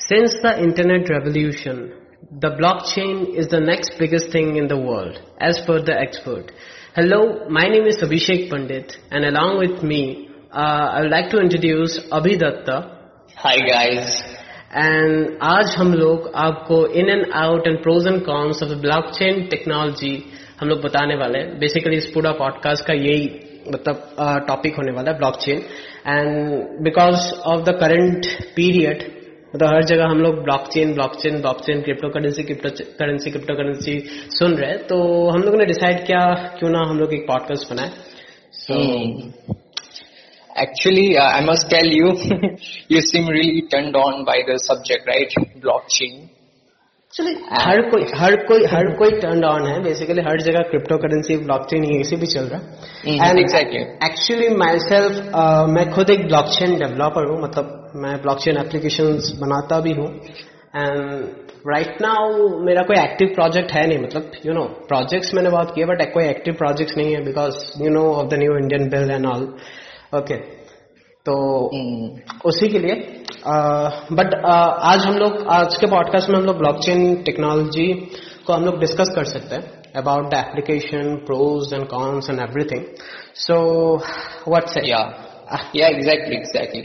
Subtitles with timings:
[0.00, 1.92] Since the internet revolution,
[2.30, 6.52] the blockchain is the next biggest thing in the world, as per the expert.
[6.94, 11.38] Hello, my name is Abhishek Pandit, and along with me, uh, I would like to
[11.38, 12.76] introduce Abhi Datta.
[13.36, 14.22] Hi guys.
[14.72, 20.14] And आज हम लोग आपको in and out and pros and cons of blockchain technology
[20.60, 23.28] हम लोग बताने वाले हैं basically इस पूरा पॉडकास्ट का यही
[23.74, 24.16] मतलब
[24.48, 25.62] टॉपिक होने वाला है blockchain
[26.06, 28.26] and because of the current
[28.56, 29.04] period
[29.55, 32.43] मतलब हर जगह हम लोग blockchain blockchain blockchain cryptocurrency
[32.99, 33.99] cryptocurrency cryptocurrency
[34.29, 34.97] सुन रहे हैं। तो
[35.29, 36.19] हम लोगों ने डिसाइड किया,
[36.59, 37.91] क्यों ना हम लोग एक पॉडकास्ट बनाए।
[38.53, 38.73] So
[40.61, 42.07] actually I must tell you
[42.91, 46.40] you seem really turn on turned the subject right block right?
[47.13, 51.37] चलिए। हर कोई हर कोई हर कोई टर्न ऑन है। बेसिकली हर जगह क्रिप्टो करेंसी
[51.37, 53.81] ब्लॉकचेन ये इसी भी चल रहा है। And exactly.
[54.07, 55.17] Actually myself
[55.69, 60.07] मैं खुद एक ब्लॉकचेन डेवलपर हूँ। मतलब मैं ब्लॉकचेन एप्लीकेशंस बनाता भी हूँ।
[60.75, 61.25] एंड
[61.67, 65.85] राइट नाउ मेरा कोई एक्टिव प्रोजेक्ट है नहीं। मतलब यू नो प्रोजेक्ट्स मैंने बहुत किए
[65.85, 69.25] बट कोई एक्टिव प्रोजेक्ट्स नहीं है because you know of the new Indian bill and
[69.25, 69.43] all
[70.19, 70.35] okay
[71.29, 71.35] तो.
[72.45, 72.93] उसी के लिए
[74.11, 74.33] बट
[74.83, 77.93] आज हम लोग आज के पॉडकास्ट में हम लोग ब्लॉकचेन टेक्नोलॉजी
[78.47, 79.63] को हम लोग डिस्कस कर सकते हैं
[79.95, 82.85] about the application pros and cons and everything
[83.35, 83.59] so
[84.47, 85.05] what's Yeah.
[85.75, 86.83] Yeah, exactly, exactly.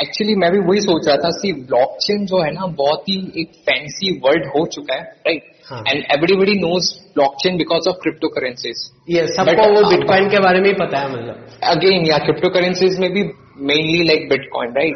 [0.00, 3.50] Actually मैं भी वही सोच रहा था सी ब्लॉकचेन जो है ना बहुत ही एक
[3.68, 5.42] फैंसी वर्ड हो चुका है right.
[5.88, 7.96] And everybody knows blockchain because of
[8.28, 12.48] cryptocurrencies ये सबको वो बिटकॉइन के बारे में ही पता है मतलब अगेन या क्रिप्टो
[12.48, 13.22] करेंसीज में भी
[13.60, 14.94] mainly like bitcoin right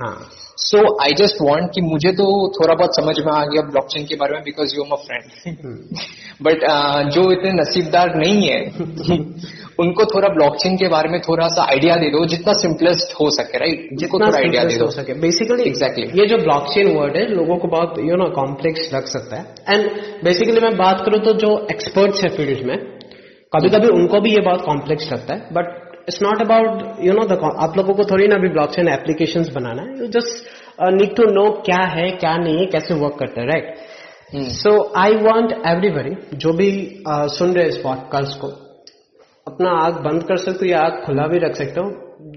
[0.58, 4.14] so I just want कि मुझे तो थोड़ा बहुत समझ में आ गया ब्लॉकचेन के
[4.14, 5.62] बारे में because you my friend
[6.42, 6.60] but
[7.10, 8.66] जो इतने नसीबदार नहीं है
[9.80, 13.58] उनको थोड़ा ब्लॉकचेन के बारे में थोड़ा सा आइडिया दे दो जितना सिंपलेस्ट हो सके
[13.58, 16.20] राइट जिनको जितना थोड़ा आइडिया दे दो। सके। Basically Exactly.
[16.20, 19.90] ये जो ब्लॉकचेन वर्ड है लोगों को बहुत यू नो कॉम्प्लेक्स लग सकता है। एंड
[20.24, 22.78] बेसिकली मैं बात करूँ तो जो एक्सपर्ट्स है फ़ील्ड में
[23.56, 27.24] कभी कभी उनको भी ये बहुत कॉम्प्लेक्स लगता है। But it's not about you know
[27.26, 30.46] the आप लोगों को थोड़ी ना अभी ब्लॉकचेन एप्लीकेशन बनाना है। You just
[30.82, 33.74] need to know क्या है क्या नहीं है कैसे वर्क करता है right
[34.34, 38.46] so I want everybody जो भी uh, सुन रहे इस इस पॉडकास्ट को
[39.46, 41.90] अपना आग बंद कर सकते हो या आग खुला भी रख सकते हो।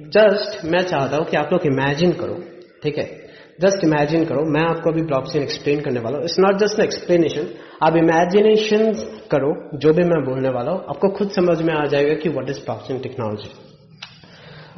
[0.10, 2.44] जस्ट मैं चाहता हूँ कि आप लोग इमेजिन करो
[2.84, 3.29] ठीक है?
[3.60, 6.80] जस्ट इमेजिन करो मैं आपको अभी ब्लॉक चेन एक्सप्लेन करने वाला हूँ। इट्स नॉट जस्ट
[6.84, 7.48] एक्सप्लेनेशन
[7.84, 8.92] आप इमेजिनेशन
[9.32, 9.50] करो
[9.84, 12.60] जो भी मैं बोलने वाला हूँ आपको खुद समझ में आ जाएगा कि what is
[12.88, 13.50] blockchain technology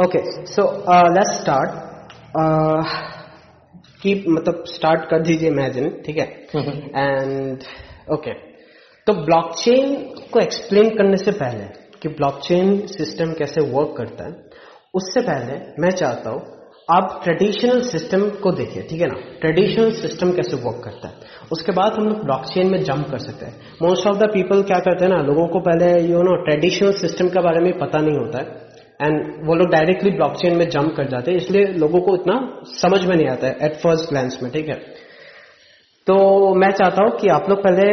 [0.04, 0.20] okay
[0.52, 0.64] so
[1.16, 1.70] let's start
[4.02, 6.26] की मतलब स्टार्ट कर दीजिए इमेजिन ठीक है?
[6.96, 7.64] एंड
[8.14, 8.34] ओके
[9.08, 9.94] तो ब्लॉकचेन
[10.34, 11.66] को एक्सप्लेन करने से पहले
[12.02, 14.34] कि ब्लॉकचेन सिस्टम कैसे वर्क करता है
[14.94, 16.42] उससे पहले मैं चाहता हूँ
[16.92, 19.20] आप ट्रेडिशनल सिस्टम को देखिए, ठीक है ना?
[19.42, 21.14] ट्रेडिशनल सिस्टम कैसे वर्क करता है?
[21.52, 24.80] उसके बाद हम लोग ब्लॉकचेन में जंप कर सकते हैं। मोस्ट ऑफ़ द पीपल क्या
[24.80, 28.18] करते हैं ना, लोगों को पहले यू नो ट्रेडिशनल सिस्टम के बारे में पता नहीं
[28.18, 28.70] होता है।
[29.02, 32.36] एंड वो लोग डायरेक्टली ब्लॉकचेन में जंप कर जाते हैं। इसलिए लोगों को इतना
[32.66, 34.76] समझ में नहीं आता है एट फ़र्स्ट ग्लैंस में, ठीक है?
[36.08, 37.88] तो मैं चाहता हूँ कि आप लोग पहले,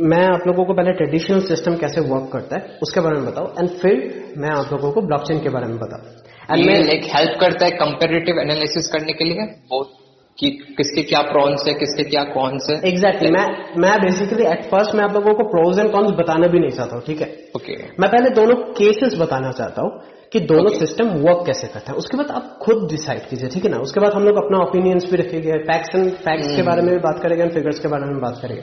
[0.00, 3.48] मैं आप लोगों को पहले ट्रेडिशनल सिस्टम कैसे वर्क करता है, उसके बारे में बताऊँ
[3.48, 7.04] एंड फिर मैं आप लोगों को ब्लॉकचेन के बारे में बताऊँ। एंड ये मैं लाइक
[7.14, 9.44] हेल्प करता है कंपेरेटिव एनालिसिस करने के लिए?
[9.70, 9.92] बहुत
[10.38, 13.34] कि किसके क्या प्रॉन्स है किसके क्या कॉन्स है। Exactly exactly.
[13.36, 16.70] मैं मैं बेसिकली एट फ़र्स्ट मैं आप लोगों को प्रोज एंड कॉन्स बताना भी नहीं
[16.70, 17.28] चाहता हूँ ठीक है?
[17.56, 18.00] Okay okay.
[18.00, 19.90] मैं पहले दोनों केसेस बताना चाहता हूँ
[20.32, 20.78] कि दोनों okay.
[20.78, 23.78] सिस्टम वर्क कैसे करता है। उसके बाद आप खुद डिसाइड कीजिए ठीक है ना?
[23.78, 27.00] उसके बाद हम लोग अपना ओपिनियंस भी रखेंगे फैक्ट्स एंड फैक्ट्स के बारे में भी
[27.00, 28.62] बात करेंगे एंड फिगर्स के बारे में बात करेंगे।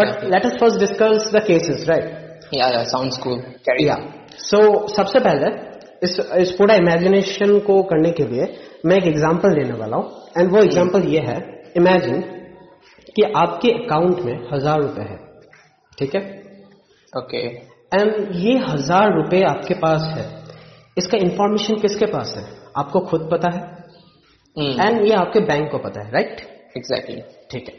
[0.00, 3.40] But let us first discuss the cases right या या साउंड्स कूल
[3.86, 3.96] या
[4.42, 5.50] सो सबसे पहले
[6.02, 8.46] इस इस पूरा इमेजिनेशन को करने के लिए
[8.86, 11.36] मैं एक एग्जांपल देने वाला हूँ। एंड वो एग्जांपल ये है
[11.76, 12.20] इमेजिन
[13.16, 15.18] कि आपके अकाउंट में हज़ार रुपए है
[15.98, 16.22] ठीक है?
[17.12, 20.24] ओके एंड ये हज़ार रुपए आपके पास है।
[20.96, 22.44] इसका इंफॉर्मेशन किसके पास है?
[22.78, 23.60] आपको खुद पता है?
[24.56, 26.40] एंड ये आपके बैंक को पता है राइट
[26.76, 27.20] एग्जैक्टली
[27.50, 27.74] ठीक है।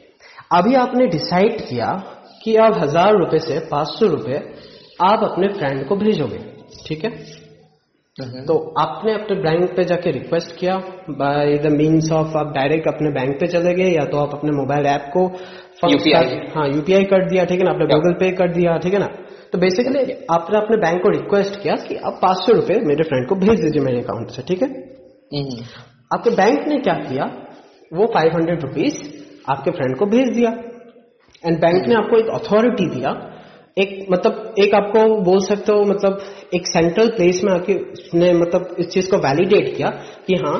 [0.53, 1.87] अभी आपने डिसाइड किया
[2.43, 4.37] कि आप हज़ार रुपए से पाँच सौ रुपए
[5.03, 6.37] आप अपने फ्रेंड को भेजोगे
[6.87, 7.11] ठीक है?
[8.17, 10.77] तो आपने अपने बैंक पे जाके रिक्वेस्ट किया
[11.17, 14.51] बाय द मीन्स ऑफ़ आप डायरेक्ट अपने बैंक पे चले गए या तो आप अपने
[14.51, 15.25] मोबाइल ऐप को
[16.55, 17.71] हाँ यूपीआई कर दिया ठीक है ना?
[17.71, 19.09] आपने गूगल पे कर दिया ठीक है ना?
[19.51, 23.27] तो बेसिकली आपने अपने बैंक को रिक्वेस्ट किया कि आप पाँच सौ रुपए मेरे फ्रेंड
[23.29, 24.69] को भेज दीजिए मेरे अकाउंट से ठीक है?
[26.11, 27.25] आपके बैंक ने क्या किया?
[27.91, 29.01] वो फाइव हंड्रेड रुपीज़
[29.49, 30.49] आपके फ्रेंड को भेज दिया।
[31.43, 33.11] एंड बैंक ने आपको एक अथॉरिटी दिया
[33.77, 36.21] एक मतलब एक आपको बोल सकते हो मतलब
[36.55, 39.89] एक सेंट्रल प्लेस में आके उसने मतलब इस चीज़ को वैलिडेट किया
[40.27, 40.57] कि हाँ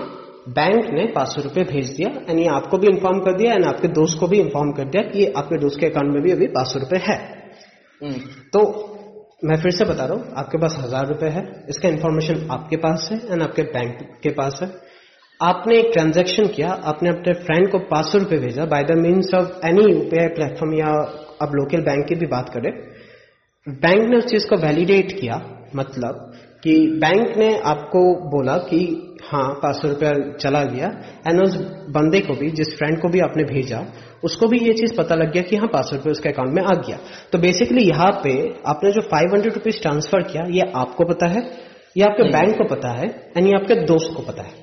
[0.49, 3.65] बैंक ने पाँच सौ रुपए भेज दिया एंड ये आपको भी इन्फॉर्म कर दिया एंड
[3.65, 6.47] आपके दोस्त को भी इन्फॉर्म कर दिया कि आपके दोस्त के अकाउंट में भी अभी
[6.49, 7.17] पाँच सौ रुपए है।
[8.01, 8.19] हम्म,
[8.53, 8.59] तो
[9.43, 13.07] मैं फिर से बता रहा हूँ आपके पास हज़ार रुपए है इसका इन्फॉर्मेशन आपके पास
[13.11, 14.69] है एंड आपके बैंक के पास है।
[15.39, 19.33] आपने एक ट्रांजेक्शन किया आपने अपने फ्रेंड को पाँच सौ रुपए भेजा by the means
[19.35, 20.93] of any UPI platform या
[21.41, 22.71] अब लोकल बैंक की भी बात करें
[23.67, 25.35] बैंक ने उस चीज़ को वैलिडेट किया
[25.75, 26.33] मतलब
[26.63, 28.79] कि बैंक ने आपको बोला कि
[29.23, 30.87] हाँ पाँच सौ रुपया चला गया
[31.27, 31.55] एंड उस
[31.89, 33.83] बंदे को भी जिस फ्रेंड को भी आपने भेजा
[34.23, 36.61] उसको भी ये चीज़ पता लग गया कि हाँ पाँच सौ रुपये उसके अकाउंट में
[36.63, 36.97] आ गया
[37.31, 38.35] तो बेसिकली यहाँ पे
[38.67, 41.43] आपने जो फाइव हंड्रेड रुपीज़ ट्रांसफ़र किया ये आपको पता है
[41.95, 44.55] ये आपके बैंक को पता है एंड ये आपके दोस्त को पता है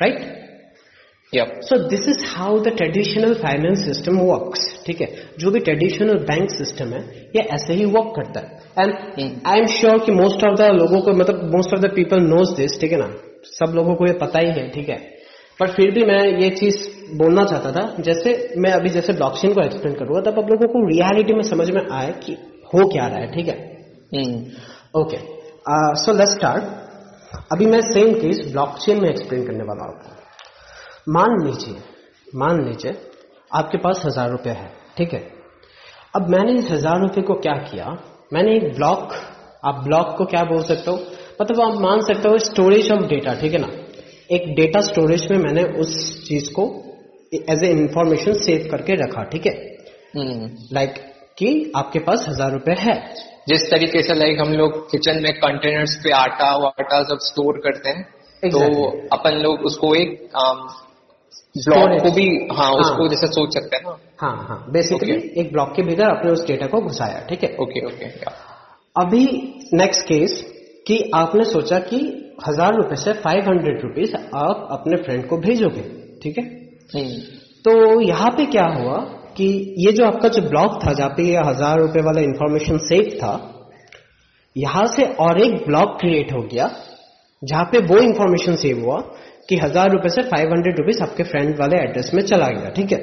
[0.00, 0.41] right yep.
[1.32, 5.06] So this is how the traditional finance system works ठीक है?
[5.40, 7.00] जो भी ट्रेडिशनल बैंक सिस्टम है
[7.36, 8.46] ये ऐसे ही वर्क करता है।
[8.78, 12.20] एंड आई एम श्योर कि मोस्ट ऑफ़ द लोगों को मतलब most of the people
[12.24, 13.08] knows this ठीक है ना?
[13.52, 14.98] सब लोगों को ये पता ही है ठीक है?
[15.60, 16.76] पर फिर भी मैं ये चीज़
[17.18, 20.86] बोलना चाहता था जैसे मैं अभी जैसे ब्लॉकचेन को एक्सप्लेन करूँगा तब आप लोगों को
[20.86, 22.36] रियलिटी में समझ में आए कि
[22.74, 23.56] हो क्या रहा है ठीक है?
[25.00, 25.26] ओके
[26.04, 30.20] सो लेट्स स्टार्ट अभी मैं सेम केस ब्लॉकचेन में एक्सप्लेन करने वाला हूँ।
[31.06, 31.80] मान लीजिए
[32.36, 32.92] मान लीजिए
[33.50, 35.20] आपके पास हज़ार रुपए है ठीक है?
[36.16, 37.86] अब मैंने इस हज़ार रुपए को क्या किया?
[38.32, 39.12] मैंने एक ब्लॉक
[39.64, 40.96] आप ब्लॉक को क्या बोल सकते हो?
[41.40, 43.70] मतलब आप मान सकते हो स्टोरेज ऑफ़ डेटा ठीक है ना?
[44.30, 46.64] एक डेटा स्टोरेज में मैंने उस चीज़ को
[47.50, 49.54] एज ए इंफॉर्मेशन सेव करके रखा ठीक है?
[50.16, 50.94] हम्म। लाइक
[51.38, 52.96] कि आपके पास हज़ार रुपए है।
[53.48, 57.90] जिस तरीके से लाइक हम लोग किचन में कंटेनर्स पे आटा वाटा सब स्टोर करते
[57.90, 58.10] हैं
[58.42, 58.74] Exactly.
[58.74, 60.10] तो अपन लोग उसको एक
[61.54, 65.52] ब्लॉक को भी हाँ हाँ। उसको जैसे सोच सकते हैं ना। हाँ हाँ। बेसिकली एक
[65.52, 67.50] ब्लॉक के भीतर आपने उस डेटा को घुसाया ठीक है?
[67.60, 68.06] ओके ओके
[68.96, 69.24] अभी
[69.74, 70.42] नेक्स्ट केस
[70.86, 71.98] कि आपने सोचा कि
[72.48, 75.82] हज़ार रुपए से फाइव हंड्रेड रुपीज़ आप अपने फ्रेंड को भेजोगे
[76.22, 76.44] ठीक है?
[76.94, 77.20] हम्म,
[77.64, 78.98] तो यहाँ पे क्या हुआ
[79.36, 79.46] कि
[79.78, 83.34] ये जो आपका जो ब्लॉक था जहाँ पे ये हज़ार रुपए वाला इंफॉर्मेशन सेव था
[84.56, 86.70] यहाँ से और एक ब्लॉक क्रिएट हो गया
[87.42, 88.98] जहाँ पे वो इंफॉर्मेशन सेव हुआ
[89.48, 92.92] कि हज़ार रुपए से फाइव हंड्रेड रुपीज़ आपके फ्रेंड वाले एड्रेस में चला गया ठीक
[92.92, 92.98] है?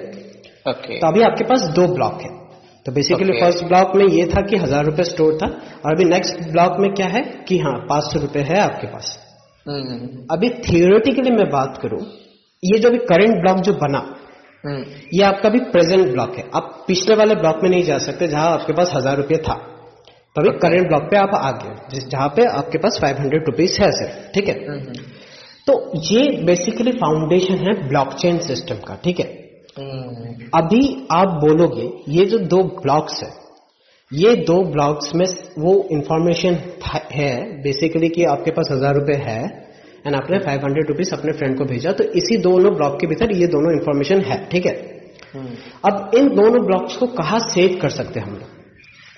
[0.66, 2.38] ओके तो अभी आपके पास दो ब्लॉक है।
[2.86, 5.48] तो बेसिकली फ़र्स्ट ब्लॉक में ये था कि हज़ार रुपए स्टोर था
[5.86, 9.18] और अभी नेक्स्ट ब्लॉक में क्या है कि हाँ पाँच सौ रुपए है आपके पास।
[9.66, 9.98] हम्म,
[10.32, 12.00] अभी थियोरेटिकली मैं बात करूँ
[12.64, 14.00] ये जो भी करंट ब्लॉक जो बना
[14.64, 14.84] हम्म,
[15.14, 18.52] ये आपका भी प्रेजेंट ब्लॉक है। आप पिछले वाले ब्लॉक में नहीं जा सकते जहाँ
[18.52, 19.54] आपके पास हज़ार रुपये था।
[20.36, 23.80] तो अभी करंट ब्लॉक पे आप आ गए जहाँ पे आपके पास फाइव हंड्रेड रुपीज़
[23.82, 24.56] है सिर्फ़ ठीक है?
[24.66, 24.94] हम्म,
[25.70, 29.26] तो ये बेसिकली फाउंडेशन है ब्लॉकचेन सिस्टम का ठीक है?
[29.80, 33.30] हम्म, अभी आप बोलोगे ये जो दो ब्लॉक्स है
[34.14, 35.26] ये दो ब्लॉक्स में
[35.60, 36.58] वो इंफॉर्मेशन
[37.12, 39.40] है बेसिकली कि आपके पास हज़ार रुपए है
[40.08, 43.36] एंड आपने फाइव हंड्रेड रुपीज़ अपने फ्रेंड को भेजा तो इसी दोनों ब्लॉक के भीतर
[43.36, 44.74] ये दोनों इंफॉर्मेशन है ठीक है?
[45.34, 45.50] हम्म,
[45.86, 48.59] अब इन दोनों ब्लॉक्स को कहा सेव कर सकते हैं हम लोग?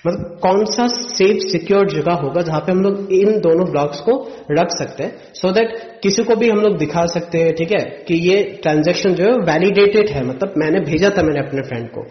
[0.06, 4.14] मतलब कौन सा सेफ़ सिक्योर जगह होगा जहाँ पे हम लोग इन दोनों ब्लॉक्स को
[4.50, 7.72] रख सकते हैं। सो so दैट किसी को भी हम लोग दिखा सकते हैं ठीक
[7.72, 11.88] है कि ये ट्रांजेक्शन जो है वैलिडेटेड है। मतलब मैंने भेजा था मैंने अपने फ्रेंड
[11.88, 12.06] को।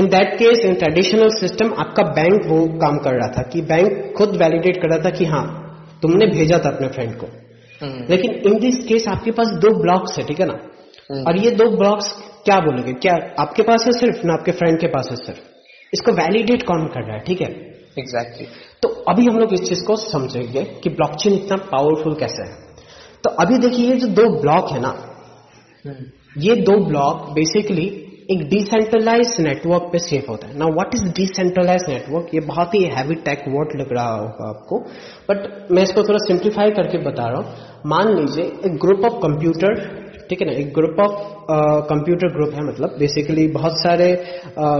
[0.00, 4.14] In that case in traditional system आपका बैंक वो काम कर रहा था कि बैंक
[4.16, 5.44] खुद वैलिडेट कर रहा था कि हाँ
[6.02, 7.26] तुमने भेजा था अपने फ्रेंड को।
[7.82, 10.58] हम्म, लेकिन इन दिस केस आपके पास दो ब्लॉक्स है ठीक है ना?
[11.12, 12.12] हम्म, और ये दो ब्लॉक्स
[12.44, 12.92] क्या बोलोगे?
[12.92, 14.26] क्या आपके पास है सिर्फ़?
[14.26, 15.40] ना आपके फ्रेंड के पास है सिर्फ़।
[15.92, 17.48] इसको वैलिडेट कौन कर रहा है ठीक है?
[17.98, 18.80] Exactly exactly.
[18.82, 22.66] तो अभी हम लोग इस चीज़ को समझेंगे कि ब्लॉकचेन इतना पावरफुल कैसे है।
[23.24, 24.88] तो अभी देखिए ये जो दो ब्लॉक है ना
[25.84, 26.04] हम्म,
[26.36, 27.86] ये दो ब्लॉक बेसिकली
[28.30, 32.82] एक डिसेंट्रलाइज नेटवर्क पे सेव होता है। ना व्हाट इज़ डिसेंट्रलाइज नेटवर्क ये बहुत ही
[32.96, 34.78] हैवी टेक वर्ड लग रहा होगा आपको।
[35.30, 39.80] बट मैं इसको थोड़ा सिंप्लीफाई करके बता रहा हूँ। मान लीजिए एक ग्रुप ऑफ़ कंप्यूटर
[40.30, 41.14] ठीक है ना एक ग्रुप ऑफ़
[41.88, 44.08] कंप्यूटर ग्रुप है मतलब। बेसिकली बहुत सारे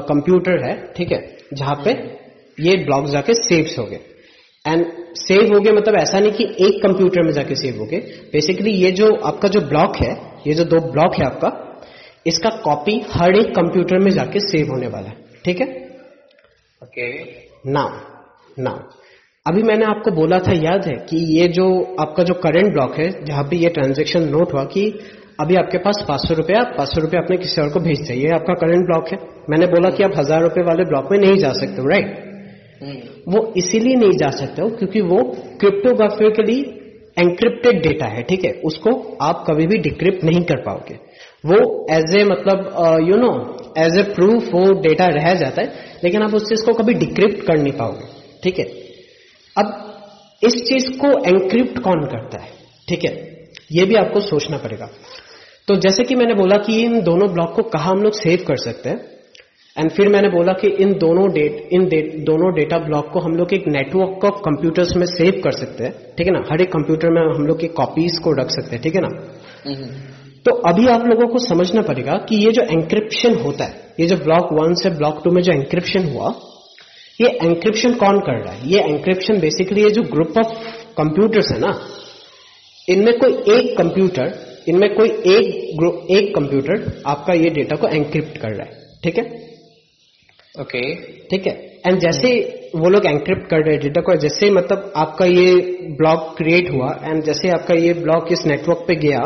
[0.08, 1.20] कंप्यूटर है ठीक है
[1.54, 1.90] जहाँ पे
[2.58, 4.00] ये ब्लॉक जाके सेव्स हो गए।
[4.64, 4.84] एंड
[5.18, 7.98] सेव हो गए मतलब ऐसा नहीं कि एक कंप्यूटर में जाके सेव हो गए।
[8.32, 10.12] बेसिकली ये जो आपका जो ब्लॉक है
[10.46, 11.50] ये जो दो ब्लॉक है आपका
[12.26, 15.66] इसका कॉपी हर एक कंप्यूटर में जाके सेव होने वाला है ठीक है?
[16.82, 17.06] ओके
[17.70, 17.88] नाउ
[18.58, 18.78] नाउ
[19.46, 21.66] अभी मैंने आपको बोला था याद है कि ये जो
[22.00, 24.82] आपका जो करंट ब्लॉक है जहाँ पे ये ट्रांजेक्शन नोट हुआ कि
[25.38, 28.24] अभी आपके पास पाँच सौ रुपया पाँच सौ रुपया अपने किसी और को भेज चाहिए
[28.24, 29.18] ये आपका करंट ब्लॉक है।
[29.50, 32.08] मैंने बोला कि आप हज़ार रुपए वाले ब्लॉक में नहीं जा सकते हो राइट
[32.82, 35.18] हम्म, वो इसीलिए नहीं जा सकते हो क्योंकि वो
[35.60, 36.58] क्रिप्टोग्राफिकली
[37.16, 38.50] एंक्रिप्टेड डेटा है ठीक है?
[38.64, 38.90] उसको
[39.22, 40.94] आप कभी भी डिक्रिप्ट नहीं कर पाओगे।
[41.44, 41.58] वो
[41.90, 42.58] एज ए मतलब
[43.08, 43.30] you know
[43.78, 47.46] as a proof वो डेटा रह जाता है लेकिन आप उस चीज़ को कभी डिक्रिप्ट
[47.46, 48.06] कर नहीं पाओगे
[48.42, 48.66] ठीक है?
[49.56, 49.66] अब
[50.42, 52.50] इस चीज़ को एंक्रिप्ट कौन करता है
[52.88, 53.12] ठीक है?
[53.72, 54.88] ये भी आपको सोचना पड़ेगा।
[55.68, 58.56] तो जैसे कि मैंने बोला कि इन दोनों ब्लॉक को कहा हम लोग सेव कर
[58.56, 58.98] सकते हैं
[59.76, 63.34] एंड फिर मैंने बोला कि इन दोनों डेट इन डेट दोनों डेटा ब्लॉक को हम
[63.36, 66.42] लोग एक नेटवर्क ऑफ़ कंप्यूटर्स में सेव कर सकते हैं ठीक है ना?
[66.52, 69.08] हर एक कंप्यूटर में हम लोग की कॉपीज को रख सकते हैं ठीक है ना?
[70.44, 74.16] तो अभी आप लोगों को समझना पड़ेगा कि ये जो एंक्रिप्शन होता है ये जो
[74.16, 76.34] ब्लॉक वन से ब्लॉक टू में जो एंक्रिप्शन हुआ
[77.20, 78.68] ये एंक्रिप्शन कौन कर रहा है?
[78.68, 80.58] ये एंक्रिप्शन बेसिकली ये जो ग्रुप ऑफ़
[80.98, 81.78] कंप्यूटर्स है ना
[82.88, 88.38] इनमें कोई एक कंप्यूटर इनमें कोई एक ग्रुप एक कंप्यूटर आपका ये डेटा को एंक्रिप्ट
[88.38, 89.24] कर रहा है। ठीक है?
[90.60, 90.80] ओके
[91.30, 91.52] ठीक है?
[91.86, 92.30] एंड जैसे
[92.76, 95.54] वो लोग एंक्रिप्ट कर रहे हैं डेटा को जैसे मतलब आपका ये
[95.98, 99.20] ब्लॉक क्रिएट हुआ एंड जैसे आपका ये ब्लॉक इस नेटवर्क पे गया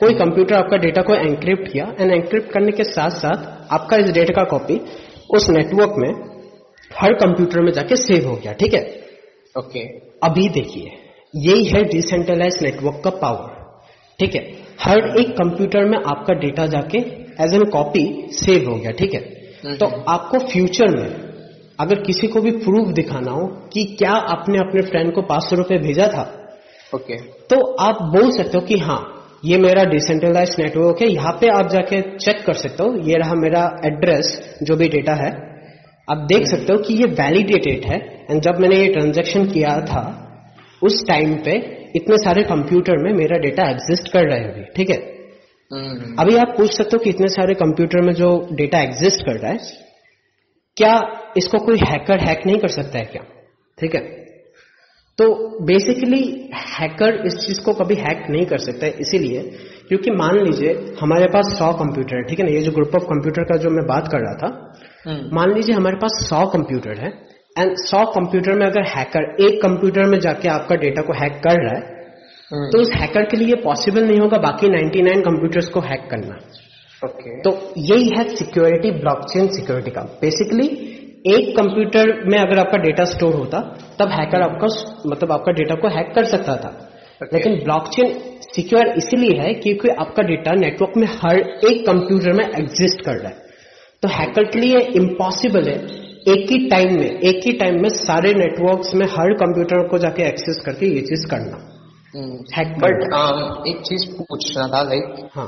[0.00, 4.10] कोई कंप्यूटर आपका डेटा को एंक्रिप्ट किया एंड एंक्रिप्ट करने के साथ साथ आपका इस
[4.10, 4.80] डेटा का कॉपी
[5.34, 6.12] उस नेटवर्क में
[6.90, 8.82] हर कंप्यूटर में जाके सेव हो गया। ठीक है?
[9.58, 9.86] Okay okay.
[10.22, 10.90] अभी देखिए
[11.36, 13.53] यही है डिसेंट्रलाइज नेटवर्क का पावर
[14.18, 14.42] ठीक है?
[14.80, 16.98] हर एक कंप्यूटर में आपका डेटा जाके
[17.44, 19.20] एज एन कॉपी सेव हो गया ठीक है?
[19.76, 21.34] तो आपको फ्यूचर में
[21.80, 25.56] अगर किसी को भी प्रूफ दिखाना हो कि क्या आपने अपने फ्रेंड को पाँच सौ
[25.56, 26.50] रुपए भेजा था
[26.94, 27.26] ओके okay.
[27.50, 29.10] तो आप बोल सकते हो कि हाँ
[29.44, 33.34] ये मेरा डिसेंट्रलाइज नेटवर्क है यहाँ पे आप जाके चेक कर सकते हो ये रहा
[33.34, 35.30] मेरा एड्रेस जो भी डेटा है।
[36.10, 37.98] आप देख सकते हो कि ये वैलिडेटेड है
[38.30, 40.23] एंड जब मैंने ये ट्रांजेक्शन किया था
[40.84, 41.56] उस टाइम पे
[41.96, 44.96] इतने सारे कंप्यूटर में मेरा डेटा एग्जिस्ट कर रहे हैं ठीक है
[45.70, 49.38] हम्म। अभी आप पूछ सकते हो कि इतने सारे कंप्यूटर में जो डेटा एग्जिस्ट कर
[49.38, 49.82] रहा है
[50.76, 50.92] क्या
[51.36, 53.22] इसको कोई हैकर हैक नहीं कर सकता है क्या
[53.78, 54.02] ठीक है
[55.18, 55.26] तो
[55.64, 56.22] बेसिकली
[56.70, 59.42] हैकर इस चीज़ को कभी हैक नहीं कर सकता है इसीलिए
[59.88, 63.04] क्योंकि मान लीजिए हमारे पास सौ कंप्यूटर है ठीक है ना ये जो ग्रुप ऑफ़
[63.04, 64.50] कंप्यूटर का जो मैं बात कर रहा था
[65.06, 67.12] हम्म। मान लीजिए हमारे पास सौ कंप्यूटर है
[67.56, 71.60] एंड सौ कंप्यूटर में अगर हैकर एक कंप्यूटर में जाके आपका डेटा को हैक कर
[71.64, 76.08] रहा है। तो उस हैकर के लिए पॉसिबल नहीं होगा बाकी 99 कंप्यूटर्स को हैक
[76.10, 76.38] करना।
[77.02, 80.66] ओके तो यही है सिक्योरिटी ब्लॉकचेन सिक्योरिटी का। बेसिकली
[81.34, 83.60] एक कंप्यूटर में अगर आपका डेटा स्टोर होता
[83.98, 84.66] तब हैकर आपका
[85.06, 87.34] मतलब आपका डेटा को हैक कर सकता था। Okay.
[87.34, 88.08] लेकिन ब्लॉकचेन
[88.54, 93.28] सिक्योर इसीलिए है क्योंकि आपका डेटा नेटवर्क में हर एक कंप्यूटर में एग्जिस्ट कर रहा
[93.28, 93.36] है।
[94.02, 95.78] तो हैकर के लिए इम्पॉसिबल है
[96.28, 100.22] एक ही टाइम में एक ही टाइम में सारे नेटवर्क्स में हर कंप्यूटर को जाके
[100.22, 101.58] एक्सेस करके ये चीज़ करना।
[102.56, 103.02] हैक बट
[103.68, 105.46] एक चीज़ पूछना था लाइक हाँ।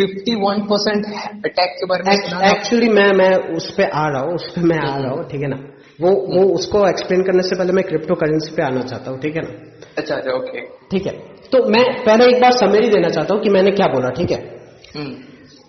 [0.00, 1.06] 51 परसेंट
[1.44, 4.78] अटैक के बारे में एक्चुअली मैं मैं उस पर आ रहा हूँ उस पर मैं
[4.78, 5.56] आ रहा हूँ ठीक है ना?
[6.00, 9.36] वो वो उसको एक्सप्लेन करने से पहले मैं क्रिप्टो करेंसी पे आना चाहता हूँ ठीक
[9.36, 9.52] है ना?
[9.98, 11.12] अच्छा अच्छा ओके ठीक है।
[11.52, 14.40] तो मैं पहले एक बार समरी देना चाहता हूँ कि मैंने क्या बोला ठीक है?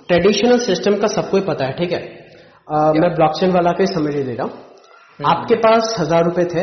[0.07, 2.24] ट्रेडिशनल सिस्टम का सबको पता है ठीक है?
[2.67, 6.61] आ, मैं ब्लॉकचेन वाला का ही समरी दे रहा हूँ। आपके पास हज़ार रुपए थे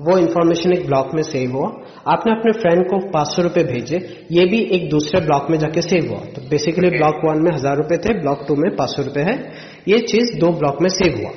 [0.00, 1.68] वो इन्फॉर्मेशन एक ब्लॉक में सेव हुआ।
[2.12, 3.98] आपने अपने फ्रेंड को पाँच सौ रुपए भेजे
[4.32, 7.76] ये भी एक दूसरे ब्लॉक में जाके सेव हुआ। तो बेसिकली ब्लॉक वन में हज़ार
[7.76, 9.36] रुपए थे ब्लॉक टू में पाँच सौ रुपए है।
[9.88, 11.32] ये चीज़ दो ब्लॉक में सेव हुआ।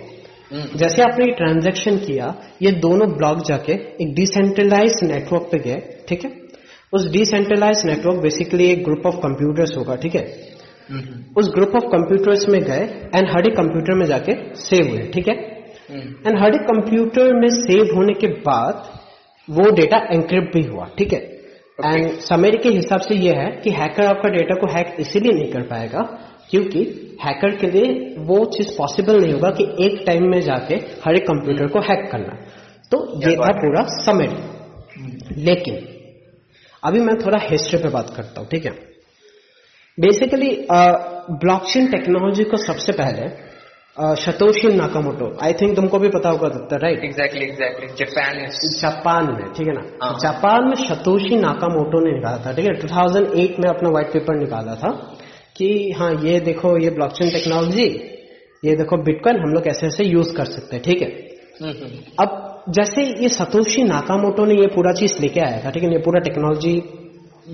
[0.77, 6.25] जैसे आपने ये ट्रांजैक्शन किया ये दोनों ब्लॉक जाके एक डिसेंट्रलाइज नेटवर्क पे गए ठीक
[6.25, 6.31] है?
[6.93, 10.25] उस डिसेंट्रलाइज नेटवर्क बेसिकली एक ग्रुप ऑफ़ कंप्यूटर्स होगा ठीक है?
[11.38, 12.84] उस ग्रुप ऑफ़ कंप्यूटर्स में गए
[13.15, 15.36] एंड हर एक कंप्यूटर में जाके सेव हुए ठीक है?
[16.27, 18.86] एंड हर एक कंप्यूटर में सेव होने के बाद
[19.48, 21.20] वो डेटा एंक्रिप्ट भी हुआ ठीक है?
[21.86, 25.51] एंड समरी के हिसाब से ये है कि हैकर आपका डेटा को हैक इसीलिए नहीं
[25.51, 26.01] कर पाएगा
[26.50, 26.79] क्योंकि
[27.25, 30.75] हैकर के लिए वो चीज़ पॉसिबल नहीं होगा कि एक टाइम में जाके
[31.06, 32.36] हर एक कंप्यूटर को हैक करना।
[32.91, 35.88] तो ये था पूरा समरी लेकिन
[36.84, 38.72] अभी मैं थोड़ा हिस्ट्री पे बात करता हूँ ठीक है?
[39.98, 40.50] बेसिकली
[41.44, 43.30] ब्लॉकचेन टेक्नोलॉजी को सबसे पहले
[44.24, 48.44] शतोशी नाकामोटो आई थिंक तुमको भी पता होगा Datta right exactly exactly Japan
[48.82, 49.84] Japan में ठीक है ना?
[50.04, 52.74] हाँ। जापान में शतोशी नाकामोटो ने निकाला था ठीक है?
[52.82, 54.92] 2008 में अपना व्हाइट पेपर निकाला था
[55.56, 57.88] कि हाँ ये देखो ये ब्लॉकचेन टेक्नोलॉजी
[58.63, 61.10] ये देखो बिटकॉइन हम लोग ऐसे ऐसे यूज़ कर सकते हैं ठीक है?
[62.20, 65.92] अब जैसे ये सतोशी नाकामोटो ने ये पूरा चीज़ लेके आया था ठीक है?
[65.92, 66.77] ये पूरा टेक्नोलॉजी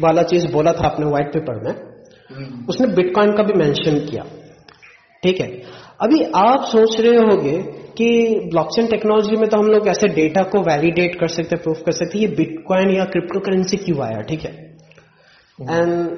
[0.06, 1.74] वाला चीज़ बोला था अपने व्हाइट पेपर में
[2.70, 4.24] उसने बिटकॉइन का भी मेंशन किया।
[5.24, 5.48] ठीक है?
[6.02, 7.58] अभी आप सोच रहे होंगे
[7.98, 11.92] कि ब्लॉकचेन टेक्नोलॉजी में तो हम लोग ऐसे डेटा को वैलिडेट कर सकते प्रूफ कर
[11.92, 14.22] सकते ये बिटकॉइन या क्रिप्टो करेंसी क्यों आया?
[14.22, 14.52] ठीक है?
[15.62, 16.18] एंड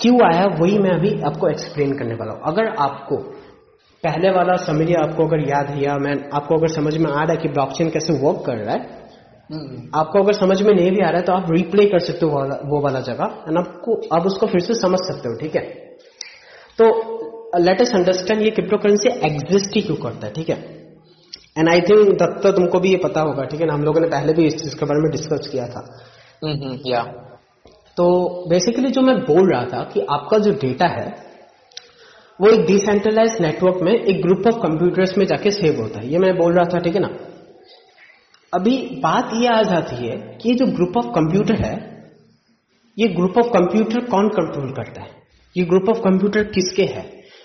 [0.00, 3.16] क्यों आया वही मैं अभी आपको एक्सप्लेन करने वाला हूँ। अगर आपको
[4.04, 7.32] पहले वाला समझिए आपको अगर याद है या मैं आपको अगर समझ में आ रहा
[7.32, 9.01] है कि ब्लॉकचेन कैसे वर्क कर रहा है
[9.94, 12.30] आपको अगर समझ में नहीं भी आ रहा है तो आप रिप्ले कर सकते हो
[12.32, 15.56] वो वाला, वो वाला जगह। एंड आपको आप उसको फिर से समझ सकते हो ठीक
[15.56, 15.62] है?
[16.78, 20.56] तो लेट अस अंडरस्टैंड ये क्रिप्टो करेंसी एग्जिस्ट ही क्यों करता है ठीक है?
[21.58, 23.74] एंड आई थिंक दत्ता तुमको भी ये पता होगा ठीक है ना?
[23.74, 25.82] हम लोगों ने पहले भी इस चीज़ के बारे में डिस्कस किया था।
[26.86, 27.02] या
[27.96, 28.04] तो
[28.48, 31.06] बेसिकली जो मैं बोल रहा था कि आपका जो डेटा है
[32.40, 36.18] वो एक डिसेंट्रलाइज नेटवर्क में एक ग्रुप ऑफ़ कंप्यूटर्स में जाके सेव होता है। ये
[36.18, 37.10] मैं बोल रहा था ठीक है ना?
[38.52, 41.74] अभी बात ये आ जाती है कि ये जो ग्रुप ऑफ़ कंप्यूटर है
[42.96, 45.08] ये ग्रुप ऑफ़ कंप्यूटर कौन कंट्रोल करता है?
[45.56, 47.04] ये ग्रुप ऑफ़ कंप्यूटर किसके है?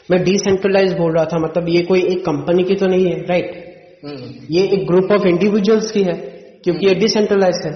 [0.09, 3.65] मैं डिसेंट्रलाइज बोल रहा था मतलब ये कोई एक कंपनी की तो नहीं है राइट
[4.51, 6.13] ये एक ग्रुप ऑफ़ इंडिविजुअल्स की है
[6.63, 7.71] क्योंकि ये डिसेंट्रलाइज है।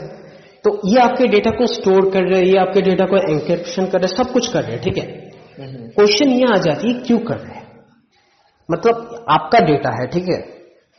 [0.65, 3.99] तो ये आपके डेटा को स्टोर कर रहे हैं ये आपके डेटा को एंक्रिप्शन कर
[3.99, 5.05] रहे हैं सब कुछ कर रहे हैं ठीक है?
[5.95, 7.67] क्वेश्चन ये आ जाती है क्यों कर रहे हैं?
[8.69, 10.39] मतलब आपका डेटा है ठीक है?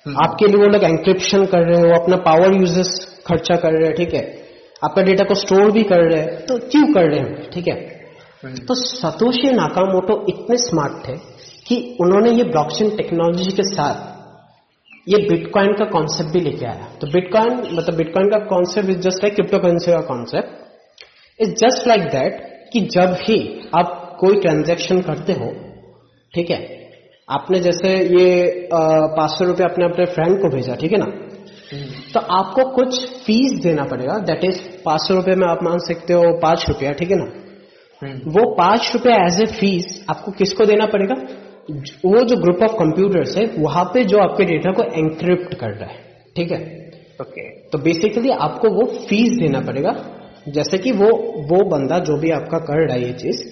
[0.06, 2.88] आपके लिए वो लोग एंक्रिप्शन कर रहे हैं वो अपना पावर यूजेस
[3.26, 4.22] खर्चा कर रहे हैं ठीक है?
[4.84, 7.50] आपका डेटा को स्टोर भी कर रहे हैं तो क्यों कर रहे हैं?
[7.50, 7.74] ठीक है?
[8.44, 11.16] तो सतोशी नाकामोटो इतने स्मार्ट थे
[11.66, 14.10] कि उन्होंने ये ब्लॉकचेन टेक्नोलॉजी के साथ
[15.08, 19.24] ये बिटकॉइन का कॉन्सेप्ट भी लेके आया। तो बिटकॉइन मतलब बिटकॉइन का concept is just
[19.24, 23.38] like cryptocurrency का concept is just like that कि जब ही
[23.76, 25.52] आप कोई ट्रांजेक्शन करते हो
[26.34, 26.81] ठीक है?
[27.28, 31.06] आपने जैसे ये पाँच सौ रुपये अपने अपने फ्रेंड को भेजा ठीक है ना?
[32.14, 36.12] तो आपको कुछ फ़ीस देना पड़ेगा दैट इज़ पाँच सौ रुपये में आप मान सकते
[36.12, 37.30] हो पाँच रुपया ठीक है ना?
[38.28, 41.14] वो पाँच रुपया एज ए फ़ीस आपको किसको देना पड़ेगा?
[42.06, 45.90] वो जो ग्रुप ऑफ़ कंप्यूटर्स है वहाँ पे जो आपके डेटा को एंक्रिप्ट कर रहा
[45.90, 46.00] है
[46.36, 46.60] ठीक है?
[47.20, 49.94] ओके तो बेसिकली आपको वो फ़ीस देना पड़ेगा
[50.48, 51.10] जैसे कि वो
[51.50, 53.42] वो बंदा जो भी आपका कर रहा है ये चीज़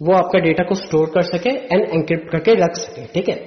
[0.00, 3.38] वो आपका डेटा को स्टोर कर सके एंड एंक्रिप्ट करके रख सके ठीक है?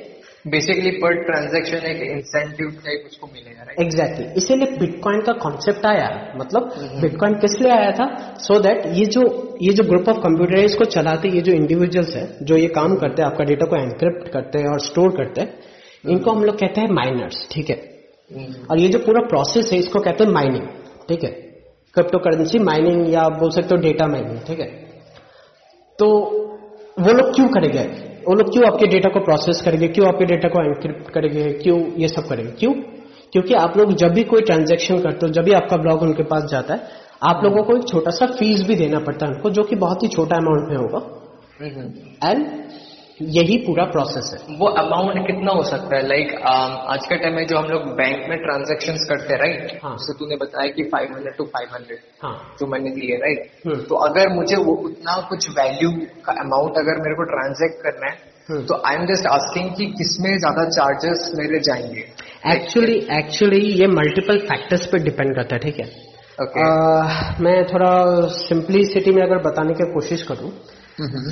[0.46, 6.08] बेसिकली पर ट्रांजेक्शन एक इंसेंटिव टाइप उसको मिलेगा राइट एग्जैक्टली इसीलिए बिटकॉइन का कॉन्सेप्ट आया
[6.38, 8.08] मतलब बिटकॉइन किस लिए आया था?
[8.40, 9.24] सो so दैट ये जो
[9.62, 12.96] ये जो ग्रुप ऑफ़ कंप्यूटर है इसको चलाते ये जो इंडिविजुअल्स है जो ये काम
[12.96, 16.60] करते हैं आपका डेटा को एनक्रिप्ट करते हैं और स्टोर करते हैं इनको हम लोग
[16.60, 17.76] कहते हैं माइनर्स ठीक है?
[18.72, 20.68] और ये जो पूरा प्रोसेस है इसको कहते हैं माइनिंग
[21.10, 21.32] ठीक है?
[21.96, 24.72] क्रिप्टो करेंसी माइनिंग या बोल सकते हो डेटा माइनिंग ठीक है?
[26.00, 26.08] तो
[26.98, 27.84] वो लोग क्यों करेंगे
[28.28, 31.80] वो लोग क्यों आपके डेटा को प्रोसेस करेंगे क्यों आपके डेटा को एनक्रिप्ट करेंगे क्यों
[31.98, 32.74] ये सब करेंगे क्यों?
[33.34, 36.44] क्योंकि आप लोग जब भी कोई ट्रांजेक्शन करते हो जब भी आपका ब्लॉग उनके पास
[36.44, 39.64] जाता है आप लोगों को एक छोटा सा फ़ीस भी देना पड़ता है उनको जो
[39.64, 41.00] कि बहुत ही छोटा अमाउंट में होगा।
[42.24, 42.46] एंड
[43.22, 46.08] यही पूरा प्रोसेस है। वो अमाउंट कितना हो सकता है?
[46.08, 46.46] लाइक like,
[46.88, 50.14] आज के टाइम में जो हम लोग बैंक में ट्रांजेक्शन करते हैं राइट हाँ। तो
[50.14, 54.56] तूने बताया कि 500 टू 500 हाँ। जो मैंने लिए राइट हम्म। तो अगर मुझे
[54.56, 55.92] वो उतना कुछ वैल्यू
[56.26, 58.18] का अमाउंट अगर मेरे को ट्रांजेक्ट करना है
[58.50, 62.06] हम्म। तो आई एम जस्ट आस्किंग कि किसमें ज़्यादा चार्जेस मेरे जाएँगे?
[62.54, 65.86] एक्चुअली एक्चुअली ये मल्टीपल फैक्टर्स पे डिपेंड करता है ठीक है?
[66.42, 70.52] ओके आ, मैं थोड़ा सिंपलिसिटी में अगर बताने की कोशिश करूँ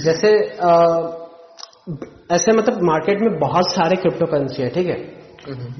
[0.03, 0.29] जैसे
[0.63, 1.20] आ,
[2.31, 4.97] ऐसे मतलब मार्केट में बहुत सारे क्रिप्टो करेंसी है ठीक है?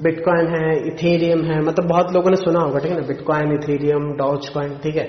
[0.02, 3.06] बिटकॉइन है इथेरियम है मतलब बहुत लोगों ने सुना होगा ठीक है ना?
[3.06, 5.04] बिटकॉइन इथेरियम डॉच कॉइन ठीक है?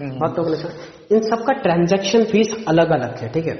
[0.00, 3.54] बहुत लोगों ने सुना। इन सबका ट्रांजेक्शन फ़ीस अलग अलग है ठीक है?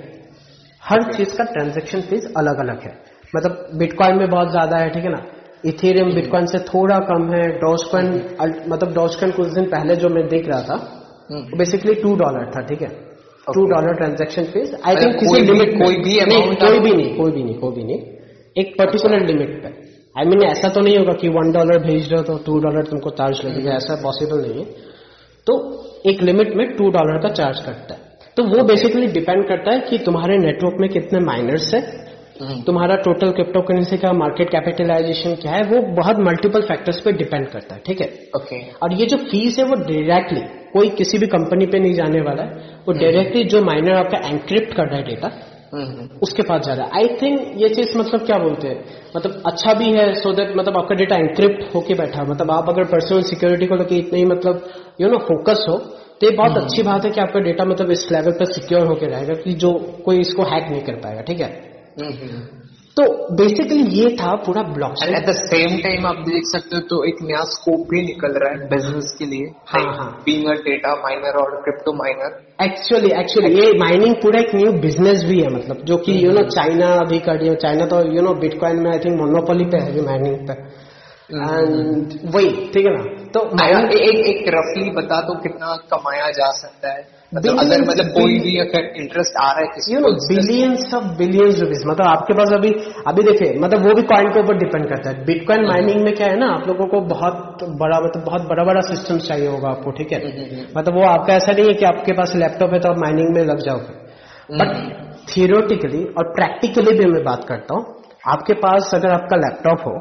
[0.83, 2.94] हर चीज़ का ट्रांजेक्शन फ़ीस अलग अलग है।
[3.37, 5.22] मतलब बिटकॉइन में बहुत ज़्यादा है ठीक है ना?
[5.64, 8.12] इथेरियम बिटकॉइन से थोड़ा कम है डॉज कॉइन
[8.68, 10.77] मतलब डॉज कॉइन कुछ दिन पहले जो मैं देख रहा था
[11.57, 12.88] बेसिकली टू डॉलर था ठीक है?
[13.46, 17.30] Two dollar transaction fees I think किसी लिमिट कोई भी नहीं कोई भी नहीं कोई
[17.30, 17.98] भी नहीं कोई भी नहीं।
[18.56, 19.68] एक पर्टिकुलर लिमिट पे।
[20.16, 22.82] आई मीन ऐसा तो नहीं होगा कि वन डॉलर भेज रहे हो तो टू डॉलर
[22.82, 24.64] तुमको चार्ज लगेगा ऐसा पॉसिबल नहीं है।
[25.46, 25.54] तो
[26.06, 28.00] एक लिमिट में टू डॉलर का चार्ज करता है।
[28.37, 31.80] तो वो बेसिकली डिपेंड करता है कि तुम्हारे नेटवर्क में कितने माइनर्स है।
[32.40, 37.49] तुम्हारा टोटल क्रिप्टो करेंसी का मार्केट कैपिटलाइजेशन क्या है वो बहुत मल्टीपल फैक्टर्स पे डिपेंड
[37.49, 38.07] करता है ठीक है?
[38.37, 40.40] ओके और ये जो फ़ीस है वो डायरेक्टली
[40.72, 44.75] कोई किसी भी कंपनी पे नहीं जाने वाला है वो डायरेक्टली जो माइनर आपका एंक्रिप्ट
[44.77, 45.31] कर रहा है डेटा
[46.22, 48.85] उसके पास जा रहा है। आई थिंक ये चीज़ मतलब क्या बोलते हैं?
[49.16, 52.68] मतलब अच्छा भी है सो दैट मतलब आपका डेटा एंक्रिप्ट होके बैठा है मतलब आप
[52.68, 54.68] अगर पर्सनल सिक्योरिटी को लेकर इतने ही मतलब
[55.01, 55.77] यू नो फोकस हो
[56.20, 59.11] तो ये बहुत अच्छी बात है कि आपका डेटा मतलब इस लेवल पर सिक्योर होकर
[59.11, 59.72] रहेगा कि जो
[60.05, 61.65] कोई इसको हैक नहीं कर पाएगा ठीक है?
[62.96, 63.04] तो
[63.37, 67.16] बेसिकली ये था पूरा block at the same time आप देख सकते हो तो एक
[67.22, 69.46] नया स्कोप भी निकल रहा है बिज़नेस के लिए.
[69.66, 74.72] हाँ, हाँ। बीइंग डेटा माइनर और क्रिप्टो माइनर एक्चुअली एक्चुअली ये माइनिंग पूरा एक न्यू
[74.80, 78.00] बिज़नेस भी है मतलब जो कि यू नो चाइना अभी कर रही है। चाइना तो
[78.14, 80.54] यू नो बिटकॉइन में आई थिंक मोनोपोली पे है माइनिंग पे।
[81.35, 83.04] एंड वही ठीक है ना?
[83.35, 83.40] तो
[83.94, 88.56] एक एक रफली बता दो कितना कमाया जा सकता है। मतलब अगर मतलब कोई भी
[88.58, 92.52] अगर इंटरेस्ट आ रहा है किसी you know billions of billions rupees मतलब आपके पास
[92.52, 92.70] अभी
[93.06, 96.26] अभी देखिए मतलब वो भी कॉइन के ऊपर डिपेंड करता है। बिटकॉइन माइनिंग में क्या
[96.26, 99.90] है ना आप लोगों को बहुत बड़ा मतलब बहुत बड़ा बड़ा सिस्टम चाहिए होगा आपको
[99.90, 100.20] ठीक है?
[100.76, 103.42] मतलब वो आपका ऐसा नहीं है कि आपके पास लैपटॉप है तो आप माइनिंग में
[103.44, 104.70] लग जाओगे। बट
[105.28, 107.84] थियोरटिकली और प्रैक्टिकली भी मैं बात करता हूँ
[108.28, 109.94] आपके पास अगर आपका लैपटॉप हो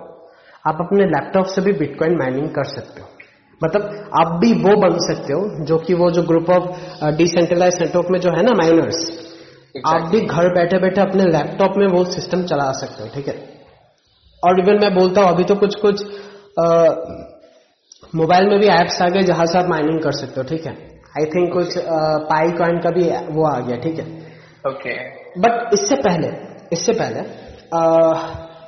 [0.65, 3.07] आप अपने लैपटॉप से भी बिटकॉइन माइनिंग कर सकते हो।
[3.63, 8.07] मतलब आप भी वो बन सकते हो जो कि वो जो ग्रुप ऑफ़ डिसेंट्रलाइज नेटवर्क
[8.11, 9.95] में जो है ना माइनर्स exactly.
[9.95, 13.35] आप भी घर बैठे बैठे अपने लैपटॉप में वो सिस्टम चला सकते हो ठीक है
[14.43, 16.03] और इवन मैं बोलता हूँ अभी तो कुछ कुछ
[18.15, 20.73] मोबाइल में भी एप्स आ गए जहाँ से आप माइनिंग कर सकते हो ठीक है
[21.19, 21.53] आई थिंक okay.
[21.53, 21.77] कुछ
[22.29, 24.05] पाई कॉइन का भी वो आ गया ठीक है
[24.67, 24.95] ओके
[25.39, 26.27] बट इससे पहले
[26.73, 27.19] इससे पहले
[27.73, 27.81] आ,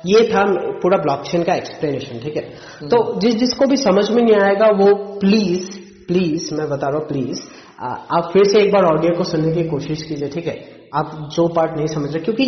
[0.06, 0.44] ये था
[0.82, 2.42] पूरा ब्लॉकचेन का एक्सप्लेनेशन ठीक है।
[2.88, 5.70] तो जिस जिसको भी समझ में नहीं आएगा, वो प्लीज़
[6.08, 7.40] प्लीज़ मैं बता रहा हूँ प्लीज़
[7.80, 10.56] आप फिर से एक बार ऑडियो को सुनने की कोशिश कीजिए, ठीक है?
[10.94, 12.46] आप जो पार्ट नहीं समझ रहे, क्योंकि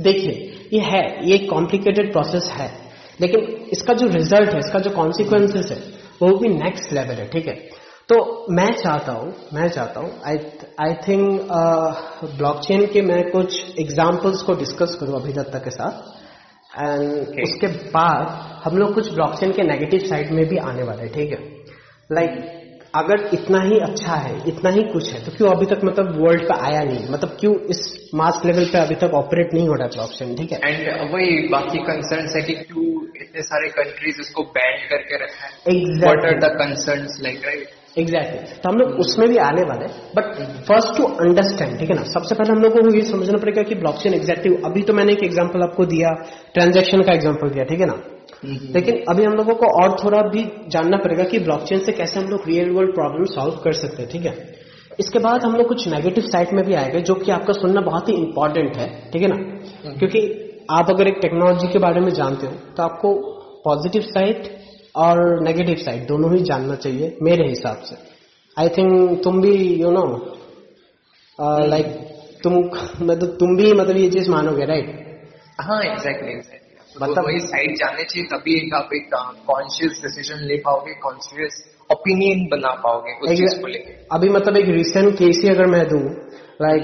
[0.00, 2.70] देखिए, ये है, ये कॉम्प्लिकेटेड प्रोसेस है,
[3.20, 3.40] लेकिन
[3.72, 5.78] इसका जो रिज़ल्ट है, इसका जो कॉन्सिक्वेंसेस है,
[6.22, 7.54] वो भी नेक्स्ट लेवल है, ठीक है?
[8.08, 8.16] तो
[8.50, 10.36] मैं चाहता हूँ, मैं चाहता हूँ आई
[10.80, 11.40] आई थिंक
[12.38, 16.13] ब्लॉकचेन के मैं कुछ एग्जांपल्स को डिस्कस करूँ अभिदत्ता के साथ।
[16.80, 17.42] And okay.
[17.42, 18.26] उसके बाद
[18.64, 21.38] हम लोग कुछ ब्लॉकचेन के नेगेटिव साइड में भी आने वाले हैं ठीक है?
[22.12, 22.44] लाइक like,
[22.94, 26.42] अगर इतना ही अच्छा है इतना ही कुछ है तो क्यों अभी तक मतलब वर्ल्ड
[26.42, 27.08] पे आया नहीं?
[27.10, 30.60] मतलब क्यों इस मास लेवल पे अभी तक ऑपरेट नहीं हो रहा ब्लॉकचेन ठीक है?
[30.64, 35.76] एंड वही बाकी कंसर्न है कि क्यों इतने सारे कंट्रीज़ उसको बैन करके रखा है?
[35.76, 38.62] Exact are the concern like right exactly exactly.
[38.62, 40.32] तो हम लोग उसमें भी आने वाले बट
[40.68, 42.02] फ़र्स्ट टू अंडरस्टैंड ठीक है ना?
[42.02, 45.22] सबसे पहले हम लोग को ये समझना पड़ेगा कि ब्लॉकचेन एग्जैक्टिव अभी तो मैंने एक
[45.24, 46.10] एग्जांपल आपको दिया
[46.54, 47.96] ट्रांजैक्शन का एग्जांपल दिया ठीक है ना?
[48.44, 52.28] लेकिन अभी हम लोगों को और थोड़ा भी जानना पड़ेगा कि ब्लॉकचेन से कैसे हम
[52.28, 54.34] लोग रियल वर्ल्ड प्रॉब्लम सॉल्व कर सकते हैं ठीक है?
[55.00, 58.08] इसके बाद हम लोग कुछ नेगेटिव साइड में भी आएँगे जो कि आपका सुनना बहुत
[58.08, 59.36] ही इंपॉर्टेंट है ठीक है ना?
[59.98, 60.20] क्योंकि
[60.70, 63.14] आप अगर एक टेक्नोलॉजी के बारे में जानते हो तो आपको
[63.64, 64.46] पॉजिटिव साइड
[64.94, 67.96] और नेगेटिव साइड दोनों ही जानना चाहिए मेरे हिसाब से।
[68.56, 70.04] आई थिंक तुम भी यू नो
[71.68, 71.86] लाइक
[72.42, 74.88] तुम मतलब तुम भी मतलब ये चीज़ मानोगे राइट
[75.60, 76.34] हाँ एग्जैक्टली
[76.96, 79.08] मतलब वही साइड जानने चाहिए तभी एक आप एक
[79.46, 84.68] कॉन्शियस डिसीज़न ले पाओगे कॉन्शियस ओपिनियन बना पाओगे उस चीज़ को लेके। अभी मतलब एक
[84.68, 85.98] रिसेंट केस ही अगर मैं दू
[86.62, 86.82] लाइक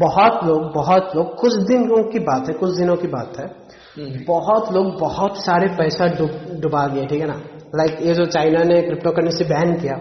[0.00, 3.46] बहुत लोग बहुत लोग कुछ दिनों की बात है कुछ दिनों की बात है।
[4.08, 6.06] बहुत लोग बहुत सारे पैसा
[6.60, 7.40] डुबा दिए ठीक है ना?
[7.74, 9.96] लाइक like ये जो चाइना ने क्रिप्टो करेंसी बैन किया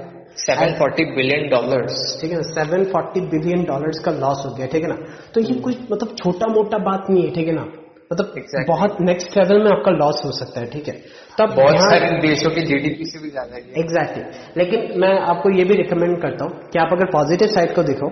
[0.49, 2.43] 740 बिलियन डॉलर्स ठीक है ना?
[2.53, 4.95] 740 बिलियन डॉलर्स का लॉस हो गया ठीक है ना?
[5.33, 7.65] तो ये कोई मतलब छोटा मोटा बात नहीं है ठीक है ना?
[8.13, 8.67] मतलब exactly.
[8.67, 10.93] बहुत नेक्स्ट लेवल में आपका लॉस हो सकता है ठीक है?
[11.39, 14.57] तब बहुत सारे देशों की जीडीपी से भी ज़्यादा है एग्जैक्टली exactly.
[14.57, 18.09] लेकिन मैं आपको ये भी रिकमेंड करता हूँ कि आप अगर पॉजिटिव साइड को देखो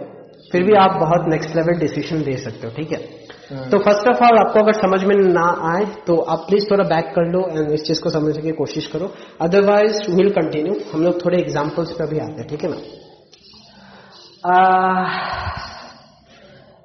[0.51, 3.01] फिर भी आप बहुत नेक्स्ट लेवल डिसीज़न ले सकते हो ठीक हाँ।
[3.47, 7.11] तो फ़र्स्ट ऑफ़ ऑल आपको अगर समझ में ना आए तो आप प्लीज़ थोड़ा बैक
[7.15, 9.07] कर लो एंड इस चीज़ को समझने की कोशिश करो।
[9.41, 12.77] अदरवाइज़ विल कंटिन्यू हम लोग थोड़े एग्जाम्पल्स पे भी आते हैं ठीक है ना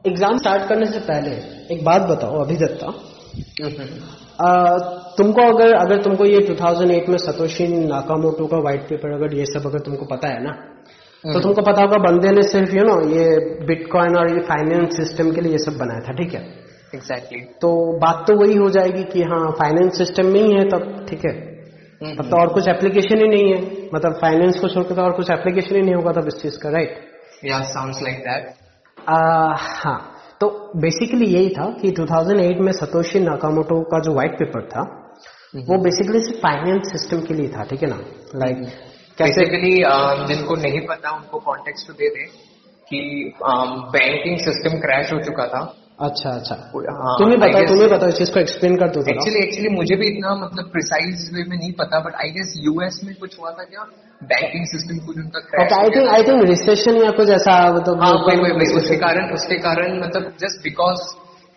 [0.04, 1.30] एग्ज़ाम स्टार्ट करने से पहले
[1.74, 2.92] एक बात बताओ अभिदत्ता
[5.16, 9.66] तुमको अगर अगर तुमको ये 2008 में सतोशी नाकामोटो का व्हाइट पेपर अगर ये सब
[9.66, 10.54] अगर तुमको पता है ना
[11.24, 13.24] तो हम्म। तुमको पता होगा बंदे ने सिर्फ़ यू नो ये
[13.66, 16.40] बिटकॉइन और ये फाइनेंस सिस्टम के लिए ये सब बनाया था ठीक है?
[16.94, 17.60] Exactly exactly.
[17.60, 21.24] तो बात तो वही हो जाएगी कि हाँ फाइनेंस सिस्टम में ही है तब ठीक
[21.26, 21.32] है?
[22.02, 25.12] हम्म, तब तो और कुछ एप्लीकेशन ही नहीं है। मतलब फाइनेंस को छोड़कर तो और
[25.12, 26.98] कुछ एप्लीकेशन ही नहीं होगा तब इस चीज़ का राइट
[27.44, 28.54] साउंड्स लाइक दैट
[28.98, 29.98] हाँ।
[30.40, 35.64] तो बेसिकली यही था कि 2008 में सतोशी नाकामोटो का जो व्हाइट पेपर था हम्म,
[35.64, 38.00] वो बेसिकली सिर्फ़ फाइनेंस सिस्टम के लिए था ठीक है ना?
[38.36, 38.66] लाइक
[39.20, 42.26] बेसिकली um, जिनको नहीं पता उनको कॉन्टेक्स्ट तो दे दें
[42.88, 43.00] कि
[43.96, 45.60] बैंकिंग सिस्टम क्रैश हो चुका था।
[46.00, 49.68] अच्छा अच्छा। हाँ, तुम्हें पता तुम्हें पता इस चीज़ को एक्सप्लेन कर दो एक्चुअली एक्चुअली
[49.68, 53.38] मुझे भी इतना मतलब प्रिसाइज वे में नहीं पता बट आई गेस यूएस में कुछ
[53.40, 53.84] हुआ था क्या?
[54.22, 58.12] बैंकिंग सिस्टम कुछ उनका crash I think I think recession या कुछ ऐसा मतलब हाँ,
[58.12, 61.02] उसके कारण उसके कारण मतलब जस्ट बिकॉज़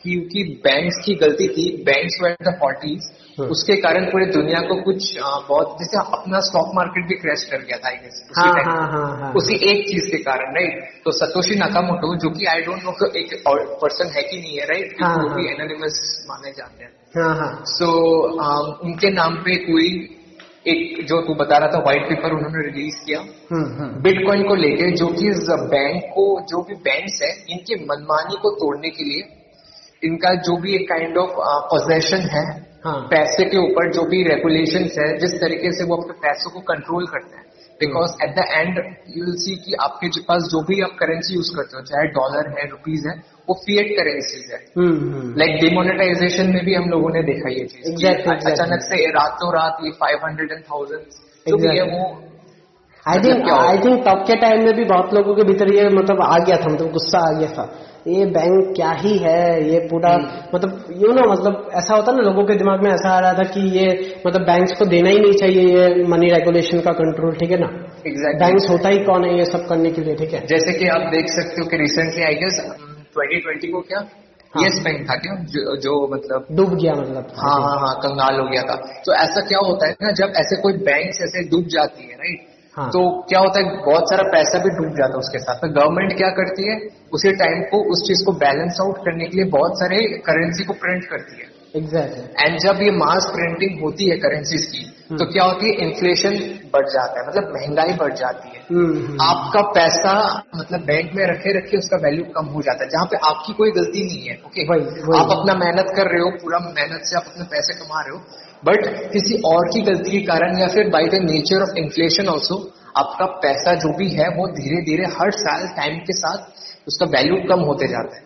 [0.04, 5.18] क्योंकि बैंक्स की गलती थी बैंक्स वर द फॉर्टीज उसके कारण पूरी दुनिया को कुछ
[5.24, 8.92] बहुत जैसे अपना स्टॉक मार्केट भी क्रैश कर गया था आई गेस उसी, हाँ, हाँ,
[8.92, 12.84] हाँ, हाँ, उसी एक चीज़ के कारण राइट तो सतोशी नाकामोटो जो कि आई डोंट
[12.84, 13.44] नो एक
[13.82, 17.64] पर्सन है कि नहीं है राइट हाँ, वो भी एनोनिमस माने जाते हैं। सो हाँ,
[17.64, 20.12] so, um, उनके नाम पे कोई
[20.68, 23.20] एक जो तू बता रहा था व्हाइट पेपर उन्होंने रिलीज़ किया।
[24.02, 28.90] बिटकॉइन। को लेके जो कि बैंक को जो भी बैंक्स है इनके मनमानी को तोड़ने
[28.90, 29.42] के लिए
[30.04, 33.00] इनका जो भी एक काइंड ऑफ़ पोजेशन है हाँ.
[33.12, 37.06] पैसे के ऊपर जो भी रेगुलेशन है जिस तरीके से वो अपने पैसों को कंट्रोल
[37.08, 37.44] करते हैं।
[37.80, 38.78] Because at the end
[39.16, 42.52] you will see कि आपके पास जो भी आप करेंसी यूज़ करते हो चाहे डॉलर
[42.58, 43.16] है रुपीज़ है
[43.50, 44.60] वो फिएट करेंसीज है।
[45.42, 49.84] लाइक डिमोनेटाइजेशन में भी हम लोगों ने देखा ये चीज़। exactly, अचानक से रातों रात
[49.86, 51.04] ये फाइव हंड्रेड एंड थाउज़ेंड
[51.46, 52.06] जो भी है वो
[53.06, 56.22] आई थिंक आई थिंक तब के टाइम में भी बहुत लोगों के भीतर ये मतलब
[56.24, 57.66] आ गया था मतलब गुस्सा आ गया था।
[58.08, 62.22] ये बैंक क्या ही है ये पूरा हम्म। मतलब यू नो मतलब ऐसा होता ना
[62.22, 63.88] लोगों के दिमाग में ऐसा आ रहा था कि ये
[64.28, 67.70] मतलब बैंक्स को देना ही नहीं चाहिए ये मनी रेगुलेशन का कंट्रोल ठीक है ना?
[68.08, 70.46] एग्जैक्ट बैंक्स होता ही कौन है ये सब करने के लिए ठीक है?
[70.48, 72.62] जैसे कि आप देख सकते हो कि रिसेंटली आई गेस
[73.18, 74.00] 2020 को क्या?
[74.54, 78.40] हाँ। यस बैंक था क्या जो, जो मतलब डूब गया मतलब। हाँ हाँ हाँ कंगाल
[78.40, 81.66] हो गया था। तो ऐसा क्या होता है ना जब ऐसे कोई बैंक ऐसे डूब
[81.68, 85.20] जाती है राइट हाँ। तो क्या होता है बहुत सारा पैसा भी डूब जाता है
[85.20, 86.78] उसके साथ। तो गवर्नमेंट क्या करती है
[87.14, 90.74] उसी टाइम को उस चीज़ को बैलेंस आउट करने के लिए बहुत सारे करेंसी को
[90.82, 95.26] प्रिंट करती है। एग्जैक्टली एंड जब ये मास प्रिंटिंग होती है करेंसीज की हम्म। तो
[95.32, 96.36] क्या होती है इन्फ्लेशन
[96.74, 100.14] बढ़ जाता है मतलब महँगाई बढ़ जाती है। हम्म, आपका पैसा
[100.56, 103.72] मतलब बैंक में रखे रखे उसका वैल्यू कम हो जाता है जहाँ पे आपकी कोई
[103.72, 107.18] गलती नहीं है ओके वही, वही। आप अपना मेहनत कर रहे हो पूरा मेहनत से
[107.18, 108.22] आप अपने पैसे कमा रहे हो
[108.64, 112.58] बट किसी और की गलती के कारण या फिर by the nature of inflation also
[112.98, 117.38] आपका पैसा जो भी है वो धीरे धीरे हर साल टाइम के साथ उसका वैल्यू
[117.50, 118.24] कम होते जाता है।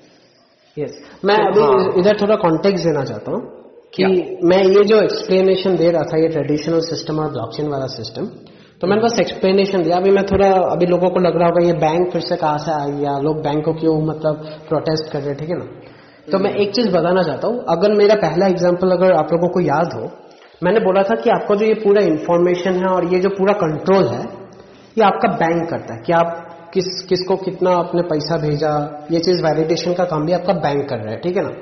[0.78, 3.42] यस मैं तो अभी हाँ। इधर थोड़ा कॉन्टेक्स्ट देना चाहता हूँ
[3.94, 4.04] कि?
[4.44, 8.26] मैं ये जो एक्सप्लेनेशन दे रहा था ये ट्रेडिशनल सिस्टम और ब्लॉकचेन वाला सिस्टम
[8.82, 11.74] तो मैंने बस एक्सप्लेनेशन दिया। अभी मैं थोड़ा अभी लोगों को लग रहा होगा ये
[11.80, 15.30] बैंक फिर से कहाँ से आ गया लोग बैंक को क्यों मतलब प्रोटेस्ट कर रहे
[15.30, 15.66] हैं ठीक है ना?
[16.32, 19.62] तो मैं एक चीज़ बताना चाहता हूँ। अगर मेरा पहला एग्ज़ाम्पल अगर आप लोगों को
[19.62, 20.10] याद हो
[20.64, 24.08] मैंने बोला था कि आपका जो ये पूरा इन्फॉर्मेशन है और ये जो पूरा कंट्रोल
[24.08, 24.22] है
[24.98, 28.72] ये आपका बैंक करता है कि आप किस किसको कितना आपने पैसा भेजा
[29.12, 31.54] ये चीज़ वैलिडेशन का काम भी आपका बैंक कर रहा है ठीक है ना?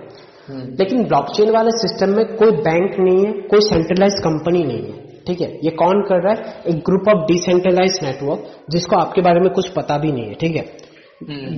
[0.80, 5.42] लेकिन ब्लॉकचेन वाले सिस्टम में कोई बैंक नहीं है कोई सेंट्रलाइज कंपनी नहीं है ठीक
[5.42, 5.48] है?
[5.64, 6.54] ये कौन कर रहा है?
[6.68, 10.56] एक ग्रुप ऑफ़ डिसेंट्रलाइज नेटवर्क जिसको आपके बारे में कुछ पता भी नहीं है ठीक
[10.56, 10.62] है?
[10.62, 10.87] हम्म।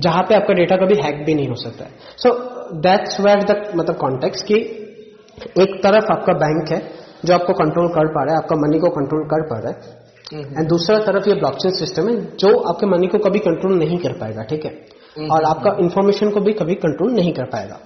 [0.00, 2.30] जहाँ पे आपका डेटा कभी हैक भी नहीं हो सकता है। सो
[2.80, 4.54] दैट्स वेयर द मतलब कॉन्टेक्स्ट कि
[5.60, 6.90] एक तरफ़ आपका बैंक है
[7.24, 10.00] जो आपको कंट्रोल कर पा रहा है आपका मनी को कंट्रोल कर पा रहा है।
[10.34, 13.98] हम्म। एंड दूसरा तरफ़ ये ब्लॉकचेन सिस्टम है जो आपके मनी को कभी कंट्रोल नहीं
[13.98, 14.70] कर पाएगा ठीक है?
[15.18, 17.78] हम्म। और आपका इंफॉर्मेशन को भी कभी कंट्रोल नहीं कर पाएगा।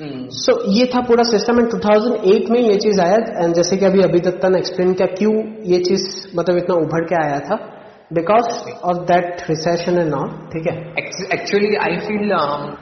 [0.00, 3.84] हम्म। सो ये था पूरा सिस्टम एंड 2008 में ये चीज़ आया। एंड जैसे कि
[3.84, 7.78] अभी अभी दत्ता ने एक्सप्लेन किया क्यों ये चीज़ मतलब इतना उभर के आया था।
[8.12, 10.94] Because of that recession and all ठीक है?
[11.32, 12.34] एक्चुअली आई फील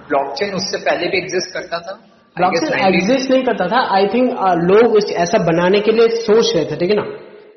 [0.08, 1.92] ब्लॉकचेन उससे पहले भी एग्जिस्ट करता था।
[2.36, 4.30] ब्लॉकचेन एग्जिस्ट नहीं करता था। आई थिंक
[4.70, 7.02] लोग इस- ऐसा बनाने के लिए सोच रहे थे ठीक है ना?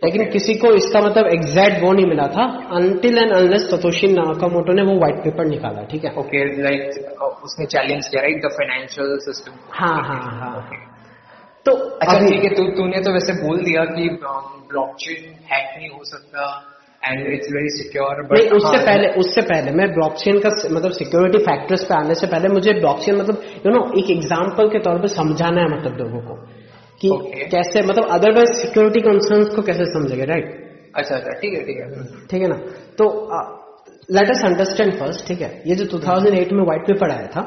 [0.05, 4.73] लेकिन किसी को इसका मतलब एग्जैक्ट वो नहीं मिला था। Until and unless Satoshi Nakamoto
[4.73, 6.11] ने वो व्हाइट पेपर निकाला ठीक है?
[6.11, 6.81] ओके लाइक
[7.43, 10.71] उसने चैलेंज किया राइट द फाइनेंशियल सिस्टम हाँ हाँ हाँ
[11.65, 14.09] तो अच्छा ठीक है तूने तो वैसे बोल दिया कि
[14.69, 16.69] ब्लॉकचेन हैक नहीं हो सकता।
[17.03, 21.83] एंड इट्स वेरी सिक्योर नहीं उससे पहले उससे पहले मैं ब्लॉकचेन का मतलब सिक्योरिटी फैक्टर्स
[21.89, 25.61] पे आने से पहले मुझे ब्लॉकचेन मतलब यू नो एक एग्जांपल के तौर पे समझाना
[25.61, 26.35] है मतलब लोगों को
[27.01, 27.45] कि Okay.
[27.51, 30.51] कैसे मतलब अदरवाइज़ सिक्योरिटी कंसर्न्स को कैसे समझेगा राइट
[30.95, 32.57] अच्छा अच्छा ठीक है ठीक है। ठीक है ना?
[32.97, 33.07] तो
[34.17, 35.49] लेट अस अंडरस्टैंड फ़र्स्ट ठीक है?
[35.67, 37.43] ये जो 2008 में व्हाइट पेपर आया था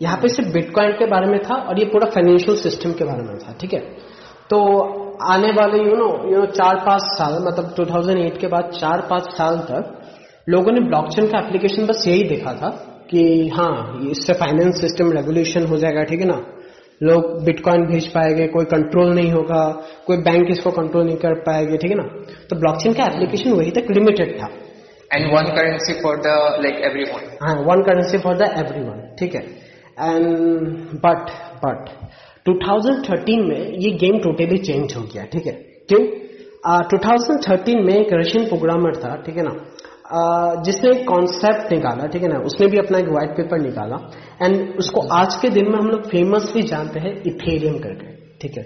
[0.00, 3.22] यहाँ पे सिर्फ़ बिटकॉइन के बारे में था और ये पूरा फाइनेंशियल सिस्टम के बारे
[3.22, 3.80] में था ठीक है?
[4.50, 4.58] तो
[5.22, 9.30] आने वाले यू नो यू नो चार पाँच साल मतलब 2008 के बाद चार पाँच
[9.32, 9.92] साल तक
[10.48, 12.68] लोगों ने ब्लॉकचेन का एप्लीकेशन बस यही देखा था
[13.10, 13.22] कि
[13.54, 16.40] हाँ इससे फाइनेंस सिस्टम रेगुलेशन हो जाएगा ठीक है ना?
[17.02, 19.62] लोग बिटकॉइन भेज पाएँगे कोई कंट्रोल नहीं होगा
[20.06, 22.06] कोई बैंक इसको कंट्रोल नहीं कर पाएँगे ठीक है ना?
[22.50, 24.48] तो ब्लॉकचेन का एप्लीकेशन वही तक लिमिटेड था।
[25.12, 29.42] And one currency for the like everyone हाँ one currency for the everyone ठीक है?
[30.02, 30.26] एंड
[31.04, 31.30] बट
[31.64, 31.88] बट
[32.48, 35.52] 2013 में ये गेम टोटली चेंज हो गया ठीक है?
[35.92, 36.00] क्यों?
[36.70, 39.54] uh, 2013 में एक रशियन प्रोग्रामर था ठीक है ना?
[40.18, 42.38] uh, जिसने एक कॉन्सेप्ट निकाला ठीक है ना?
[42.38, 43.96] उसने भी अपना एक व्हाइट पेपर निकाला।
[44.42, 48.64] एंड उसको आज के दिन में हम लोग फेमसली जानते हैं इथेरियम करके ठीक है?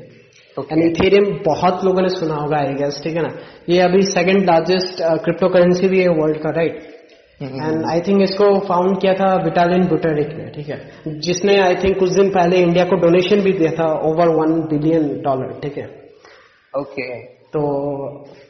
[0.73, 3.35] एंड इथेरियम बहुत लोगों ने सुना होगा आई गेस ठीक है ना?
[3.69, 7.00] ये अभी सेकंड लार्जेस्ट क्रिप्टो करेंसी भी है वर्ल्ड का राइट
[7.41, 10.79] एंड आई थिंक इसको फाउंड किया था विटालिन बुटेरिक ने ठीक है?
[11.21, 15.09] जिसने आई थिंक कुछ दिन पहले इंडिया को डोनेशन भी दिया था ओवर वन बिलियन
[15.23, 15.85] डॉलर ठीक है?
[16.75, 17.07] ओके
[17.55, 17.61] तो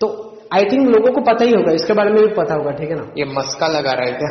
[0.00, 0.08] तो
[0.54, 2.96] आई थिंक लोगों को पता ही होगा इसके बारे में भी पता होगा ठीक है
[2.96, 3.06] ना?
[3.18, 4.30] ये मस्का लगा रहा है क्या?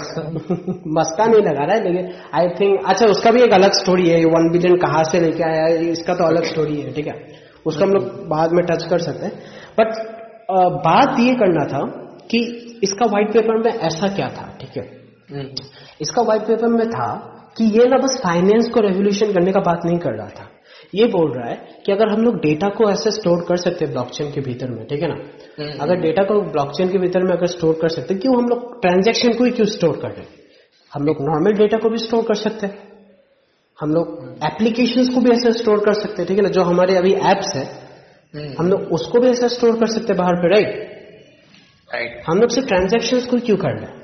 [0.99, 4.19] मस्का नहीं लगा रहा है लेकिन आई थिंक अच्छा उसका भी एक अलग स्टोरी है
[4.19, 7.15] ये वन बिलियन कहाँ से लेके आया है इसका तो अलग स्टोरी है ठीक है?
[7.65, 9.33] उसको हम लोग बाद में टच कर सकते हैं।
[9.79, 9.97] बट
[10.85, 11.81] बात ये करना था
[12.29, 12.39] कि
[12.83, 14.83] इसका व्हाइट पेपर में ऐसा क्या था ठीक है?
[15.31, 15.47] हम्म,
[16.01, 19.81] इसका व्हाइट पेपर में था कि ये ना बस फाइनेंस को रेवोल्यूशन करने का बात
[19.85, 20.49] नहीं कर रहा था।
[20.95, 23.93] ये बोल रहा है कि अगर हम लोग डेटा को ऐसे स्टोर कर सकते हैं
[23.93, 25.15] ब्लॉकचेन के भीतर में ठीक है ना?
[25.59, 28.49] हम्म, अगर डेटा को ब्लॉकचेन के भीतर में अगर स्टोर कर सकते हैं क्यों हम
[28.49, 30.27] लोग ट्रांजेक्शन को ही क्यों स्टोर कर रहे हैं?
[30.93, 32.87] हम लोग नॉर्मल डेटा को भी स्टोर कर सकते हैं।
[33.79, 36.49] हम लोग एप्लीकेशन को भी ऐसे स्टोर कर सकते हैं ठीक है ना?
[36.49, 40.17] जो हमारे अभी एप्स है हम्म, हम लोग उसको भी ऐसे स्टोर कर सकते हैं
[40.17, 40.98] बाहर पे राइट
[41.93, 43.97] राइट हम लोग सिर्फ़ ट्रांजेक्शन को क्यों कर रहे हैं?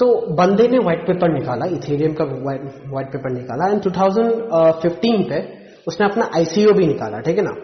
[0.00, 5.38] तो बंदे ने व्हाइट पेपर निकाला इथेरियम का व्हाइट पेपर निकाला एंड 2015 पे
[5.86, 7.54] उसने अपना आईसीओ भी निकाला ठीक है ना?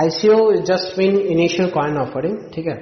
[0.00, 2.76] ICO just mean initial coin offering ठीक है?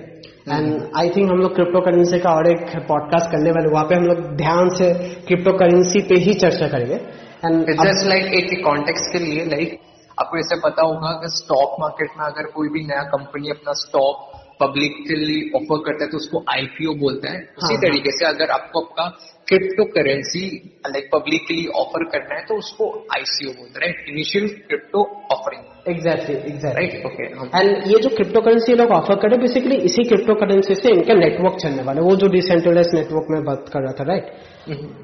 [0.48, 3.94] एंड आई थिंक हम लोग क्रिप्टो करेंसी का और एक पॉडकास्ट करने वाले वहाँ पे
[3.94, 4.92] हम लोग ध्यान से
[5.26, 9.82] क्रिप्टो करेंसी पे ही चर्चा करेंगे। एंड जस्ट लाइक एक कॉन्टेक्स्ट के लिए लाइक like,
[10.20, 14.33] आपको ऐसे पता होगा कि स्टॉक मार्केट में अगर कोई भी नया कंपनी अपना स्टॉक
[14.60, 18.50] पब्लिकली ऑफ़र करता है तो उसको आईपीओ बोलता है। हाँ, उसी हाँ, तरीके से अगर
[18.50, 19.06] आपको आपका
[19.48, 20.44] crypto currency
[20.86, 26.74] like publicly offer करना है तो उसको आईसीओ बोलते हैं initial crypto offering exactly exactly
[26.74, 27.24] right okay
[27.58, 31.14] and ये जो क्रिप्टो करेंसी लोग ऑफ़र कर रहे बेसिकली इसी क्रिप्टो करेंसी से इनका
[31.14, 34.32] नेटवर्क चलने वाला है। वो जो डिसेंट्रलाइज नेटवर्क में बात कर रहा था राइट
[34.68, 35.02] mm-hmm.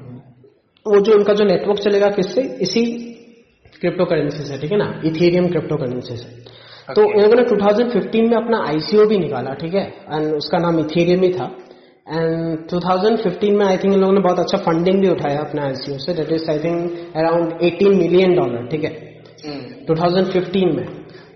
[0.85, 2.41] वो जो उनका जो नेटवर्क चलेगा किससे?
[2.61, 2.83] इसी
[3.81, 4.87] क्रिप्टो करेंसी से ठीक है ना?
[5.05, 6.29] इथेरियम क्रिप्टो करेंसी से.
[6.95, 9.93] तो इन लोगों ने 2015 में अपना आईसीओ भी निकाला ठीक है?
[10.13, 11.45] एंड उसका नाम इथेरियम ही था।
[12.13, 15.97] एंड 2015 में आई थिंक इन लोगों ने बहुत अच्छा फंडिंग भी उठाया अपना आईसीओ
[15.97, 19.21] से that is I think around 18 million dollar ठीक है?
[19.45, 19.87] hmm.
[19.87, 20.85] 2015 में।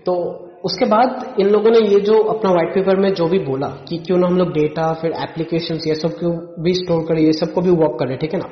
[0.06, 3.66] तो उसके बाद इन लोगों ने ये जो अपना व्हाइट पेपर में जो भी बोला
[3.66, 7.32] कि क्यों ना हम लोग डेटा फिर एप्लीकेशन ये सब क्यों भी स्टोर करें ये
[7.32, 8.48] सबको भी वर्क करें ठीक है ना.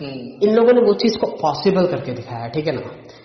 [0.00, 2.80] इन लोगों ने वो चीज़ को पॉसिबल करके दिखाया ठीक है ना?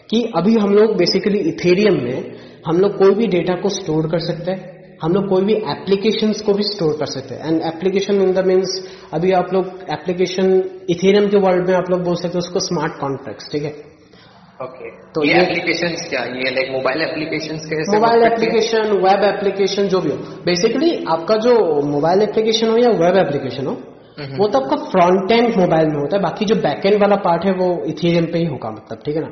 [0.09, 2.33] कि अभी हम लोग बेसिकली इथेरियम में
[2.67, 6.31] हम लोग कोई भी डेटा को स्टोर कर सकते हैं हम लोग कोई भी एप्लीकेशन
[6.45, 8.71] को भी स्टोर कर सकते हैं। And application in the means
[9.13, 10.53] अभी आप लोग एप्लीकेशन
[10.89, 13.73] इथेरियम के वर्ल्ड में आप लोग बोल सकते हैं उसको स्मार्ट कॉन्ट्रैक्ट ठीक है?
[14.59, 16.23] ओके तो ये एप्लीकेशन क्या?
[16.37, 17.55] ये like mobile application
[17.95, 21.53] mobile application web application जो भी हो। बेसिकली आपका जो
[21.91, 23.75] मोबाइल एप्लीकेशन हो या वेब एप्लीकेशन हो
[24.17, 27.45] वो तो आपका फ्रंट एंड मोबाइल में होता है बाकी जो बैक एंड वाला पार्ट
[27.45, 29.29] है वो इथेरियम पे ही होगा मतलब ठीक है ना?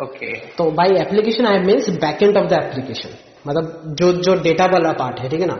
[0.00, 3.10] ओके तो by application I means back end of the application
[3.46, 5.58] मतलब जो जो डेटा वाला पार्ट है ठीक है ना?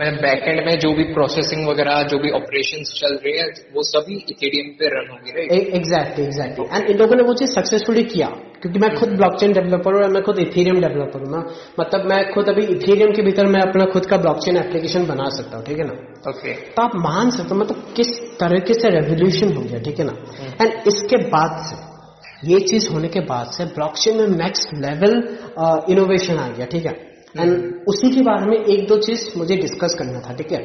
[0.00, 4.16] मतलब बैकएंड में जो भी प्रोसेसिंग वगैरह जो भी ऑपरेशन चल रहे हैं वो सभी
[4.30, 5.44] इथेरियम पे रन होंगे
[5.78, 8.28] एग्जैक्टली एग्जैक्टली एंड इन लोगों ने वो चीज़ सक्सेसफुली किया
[8.62, 11.44] क्योंकि मैं खुद ब्लॉकचेन डेवलपर हूँ और मैं खुद इथेरियम डेवलपर हूँ ना।
[11.80, 15.56] मतलब मैं खुद अभी इथेरियम के भीतर मैं अपना खुद का ब्लॉकचेन एप्लीकेशन बना सकता
[15.56, 15.96] हूँ ठीक है ना?
[16.28, 16.56] Okay okay.
[16.76, 20.18] तो आप मान सकते हो मतलब किस तरीके से रेवोल्यूशन हो गया ठीक है ना?
[20.60, 21.82] And hmm. इसके बाद से
[22.52, 25.18] ये चीज़ होने के बाद से ब्लॉकचेन में नेक्स्ट लेवल
[25.92, 27.13] इनोवेशन आ गया ठीक है?
[27.34, 27.52] एंड।
[27.88, 30.62] उसी के बारे में एक दो चीज़ मुझे डिस्कस करना था ठीक है?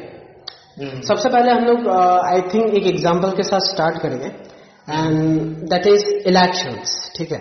[0.78, 4.28] हम्म। सबसे पहले हम लोग आई थिंक एक एग्ज़ाम्पल के साथ स्टार्ट करेंगे।
[4.88, 5.18] एंड
[5.70, 7.40] दैट इज़ इलेक्शंस ठीक है?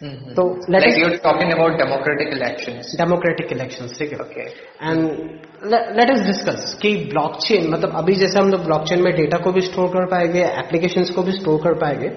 [0.00, 4.18] हम्म, तो let you talking about democratic elections democratic elections ठीक है?
[4.18, 4.42] Okay
[4.88, 5.00] and
[5.98, 9.60] let is discuss कि ब्लॉकचेन मतलब अभी जैसे हम लोग ब्लॉकचेन में डेटा को भी
[9.60, 12.08] स्टोर कर पाएँगे एप्लीकेशंस को भी स्टोर कर पाएँगे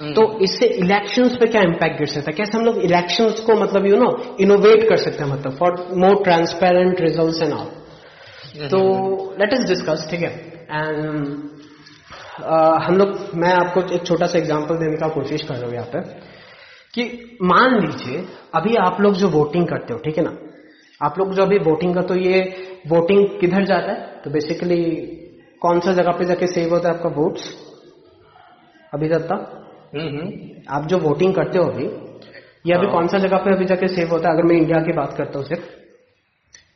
[0.00, 2.36] तो इससे इलेक्शंस पे क्या इम्पैक्ट गिर सकता है?
[2.36, 6.22] कैसे हम लोग इलेक्शंस को मतलब यू नो इनोवेट कर सकते हैं मतलब for more
[6.24, 8.80] transparent result and all तो
[9.40, 10.30] लेट इज़ डिस्कस ठीक है?
[10.70, 11.26] एंड
[12.34, 15.74] uh, हम लोग मैं आपको एक छोटा सा एग्जांपल देने का कोशिश कर रहा हूँ
[15.74, 16.00] यहाँ पे
[16.94, 20.36] कि मान लीजिए अभी आप लोग जो वोटिंग करते हो ठीक है ना?
[21.00, 22.40] आप लोग जो अभी वोटिंग करते हो ये
[22.88, 23.98] वोटिंग किधर जाता है?
[24.24, 24.84] तो बेसिकली
[25.62, 27.52] कौन सा जगह पे जाके सेव होता है आपका वोट्स
[28.92, 29.36] अभी दत्ता
[29.94, 31.84] आप जो वोटिंग करते हो अभी
[32.66, 34.34] ये अभी हाँ। कौन सा जगह पे अभी जाके सेव होता है?
[34.34, 35.62] अगर मैं इंडिया की बात करता हूँ सिर्फ़।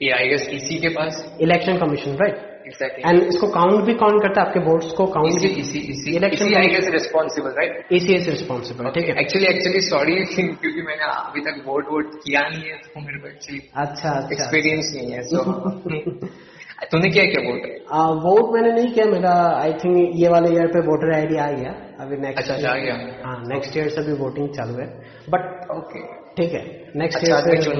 [0.02, 2.44] ये आई गेस इसी के पास। इलेक्शन कमीशन राइट
[3.06, 4.46] एंड इसको काउंट भी काउंट करता है?
[4.46, 8.90] आपके वोट्स को काउंट भी इसी इसी election I guess responsible right इसी इज़ रिस्पॉन्सिबल
[8.90, 13.00] ठीक है। एक्चुअली एक्चुअली सॉरी क्योंकि मैंने अभी तक वोट वोट किया नहीं है तो
[13.00, 15.38] मेरे को एक्चुअली अच्छा एक्सपीरियंस अच्छा। नहीं है सो
[16.78, 17.62] तूने क्या किया वोट
[18.24, 21.70] वोट मैंने नहीं किया मेरा आई थिंक ये वाले ईयर पे वोटर आईडी आ गया।
[22.00, 24.86] अभी नेक्स्ट अच्छा, आ गया। हाँ नेक्स्ट ईयर से भी वोटिंग चालू है।
[25.34, 25.42] बट
[25.76, 26.02] ओके
[26.36, 26.62] ठीक है
[26.96, 27.72] नेक्स्ट ईयर से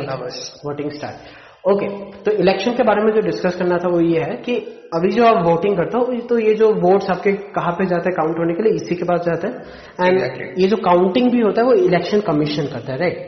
[0.64, 1.87] वोटिंग स्टार्ट ओके
[2.24, 4.54] तो इलेक्शन के बारे में जो डिस्कस करना था वो ये है कि
[4.94, 8.16] अभी जो आप वोटिंग करते हो तो ये जो वोट्स आपके कहाँ पे जाते हैं
[8.16, 11.62] काउंट होने के लिए इसी के पास जाते हैं। एंड ये जो काउंटिंग भी होता
[11.62, 13.18] है वो इलेक्शन कमीशन करता है राइट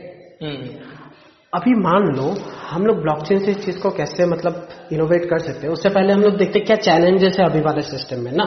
[1.52, 2.24] अभी मान लो
[2.70, 6.12] हम लोग ब्लॉकचेन से इस चीज़ को कैसे मतलब इनोवेट कर सकते हैं उससे पहले
[6.12, 8.44] हम लोग देखते हैं क्या चैलेंजेस है अभी वाले सिस्टम में ना?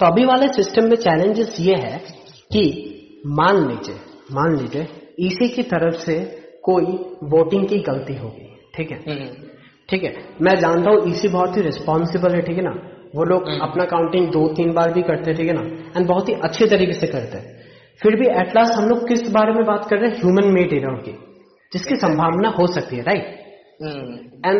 [0.00, 1.98] तो अभी वाले सिस्टम में चैलेंजेस ये है
[2.52, 2.62] कि
[3.26, 3.94] मान लीजिए
[4.32, 6.18] मान लीजिए इसी की तरफ़ से
[6.62, 6.84] कोई
[7.22, 8.98] वोटिंग की गलती होगी ठीक है?
[9.88, 12.74] ठीक है मैं जानता हूँ इसी बहुत ही रिस्पॉन्सिबल है ठीक है ना?
[13.16, 15.64] वो लोग अपना काउंटिंग दो तीन बार भी करते हैं ठीक है ना?
[15.96, 17.58] एंड बहुत ही अच्छे तरीके से करते हैं।
[18.00, 20.16] फिर भी एटलास्ट हम लोग किस बारे में बात कर रहे हैं?
[20.16, 21.18] ह्यूमन मेड एरर की।
[21.72, 23.38] जिसकी संभावना हो सकती है राइट
[24.46, 24.58] एंड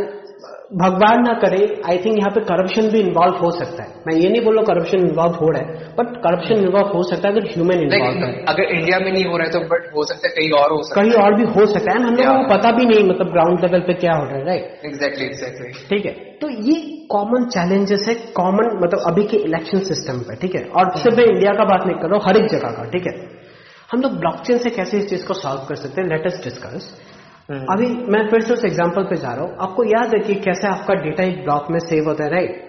[0.81, 1.59] भगवान ना करे
[1.91, 4.61] आई थिंक यहाँ पे करप्शन भी इन्वॉल्व हो सकता है। मैं ये नहीं बोल रहा
[4.61, 8.23] हूँ करप्शन इन्वॉल्व हो रहा है बट करप्शन इन्वॉल्व हो सकता है अगर ह्यूमन इन्वॉल्व
[8.25, 10.73] है। अगर इंडिया में नहीं हो रहा है तो बट हो सकता है कहीं और
[10.73, 13.33] हो सकता कहीं और भी हो सकता है। हम लोगों को पता भी नहीं मतलब
[13.33, 16.15] ग्राउंड लेवल पे क्या हो रहा है राइट एग्जैक्टली एग्जैक्टली ठीक है?
[16.41, 16.79] तो ये
[17.11, 20.65] कॉमन चैलेंजेस है कॉमन मतलब अभी के इलेक्शन सिस्टम पे ठीक है?
[20.71, 23.07] और सिर्फ़ मैं इंडिया का बात नहीं कर रहा हूँ हर एक जगह का ठीक
[23.07, 23.17] है?
[23.91, 26.09] हम लोग ब्लॉकचेन से कैसे इस चीज़ को सॉल्व कर सकते हैं?
[26.09, 26.91] लेटेस्ट डिस्कस
[27.71, 30.67] अभी मैं फिर से उस एग्जांपल पे जा रहा हूँ। आपको याद है कि कैसे
[30.69, 32.69] आपका डेटा एक ब्लॉक में सेव होता है राइट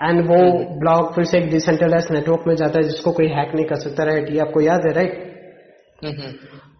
[0.00, 0.38] एंड वो
[0.80, 4.04] ब्लॉक फिर से एक डिसेंट्रलाइज नेटवर्क में जाता है जिसको कोई हैक नहीं कर सकता
[4.04, 5.24] राइट ये आपको याद है राइट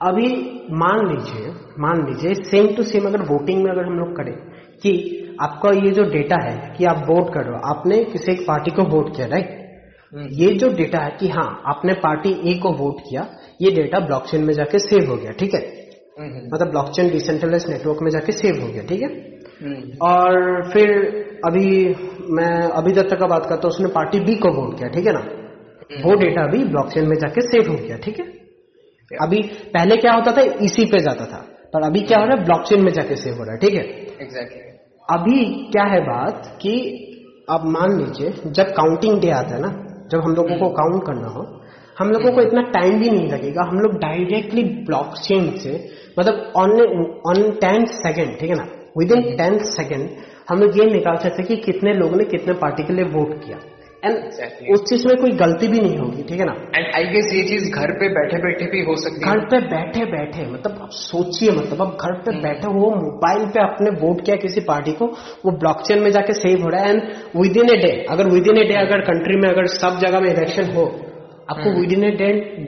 [0.02, 0.26] अभी
[0.76, 1.48] मान लीजिए
[1.78, 4.34] मान लीजिए सेम टू सेम अगर वोटिंग में अगर हम लोग करें
[4.82, 4.92] कि
[5.42, 8.70] आपका ये जो डेटा है कि आप वोट कर रहे हो आपने किसी एक पार्टी
[8.70, 9.56] को वोट किया राइट
[10.32, 13.26] ये जो डेटा है कि हाँ आपने पार्टी ए को वोट किया
[13.60, 15.60] ये डेटा ब्लॉकचेन में जाके सेव हो गया ठीक है?
[16.52, 19.08] मतलब ब्लॉकचेन डिसेंट्रलाइज नेटवर्क में जाके सेव हो गया ठीक है?
[20.02, 20.90] और फिर
[21.46, 21.66] अभी
[22.30, 25.12] मैं अभी दत्ता का बात करता हूँ उसने पार्टी बी को वोट किया ठीक है
[25.12, 25.24] ना?
[26.04, 28.26] वो डेटा भी ब्लॉकचेन में जाके सेव हो गया ठीक है?
[29.10, 29.42] अभी
[29.74, 30.40] पहले क्या होता था?
[30.40, 31.44] इसी पे जाता था।
[31.74, 32.44] पर अभी क्या हो रहा है?
[32.44, 33.84] ब्लॉकचेन में जाके सेव हो रहा है ठीक है?
[34.22, 34.66] एग्जैक्टली
[35.08, 36.72] अभी क्या है बात कि
[37.50, 39.68] आप मान लीजिए जब काउंटिंग डे आता है ना
[40.12, 41.42] जब हम लोगों को काउंट करना हो
[41.98, 45.72] हम लोगों को इतना टाइम भी नहीं लगेगा। हम लोग डायरेक्टली ब्लॉकचेन से
[46.18, 46.70] मतलब ऑन
[47.28, 48.66] ऑन टेन सेकेंड ठीक है ना?
[48.98, 50.08] विद इन टेन सेकेंड
[50.50, 53.34] हम लोग ये निकाल सकते हैं कि कितने लोगों ने कितने पार्टी के लिए वोट
[53.44, 53.58] किया।
[54.04, 54.72] And Exactly.
[54.74, 56.52] उस चीज़ में कोई गलती भी नहीं होगी ठीक है ना?
[56.76, 59.60] एंड आई गेस ये चीज़ घर पे बैठे बैठे भी हो सकती है। घर पे
[59.72, 64.20] बैठे बैठे मतलब आप सोचिए मतलब अब घर पे बैठे हो मोबाइल पे आपने वोट
[64.20, 65.06] किया किसी पार्टी को
[65.46, 67.02] वो ब्लॉकचेन में जाके सेव हो रहा है। And
[67.36, 70.20] within a day अगर विद इन ए डे अगर कंट्री में अगर सब जगह
[70.20, 70.86] में इलेक्शन हो
[71.48, 72.10] आपको within a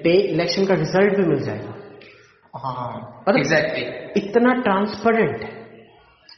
[0.05, 1.75] day election का रिज़ल्ट भी मिल जाएगा।
[2.55, 3.85] हाँ मतलब- एग्जैक्टली
[4.23, 5.59] इतना ट्रांसपेरेंट है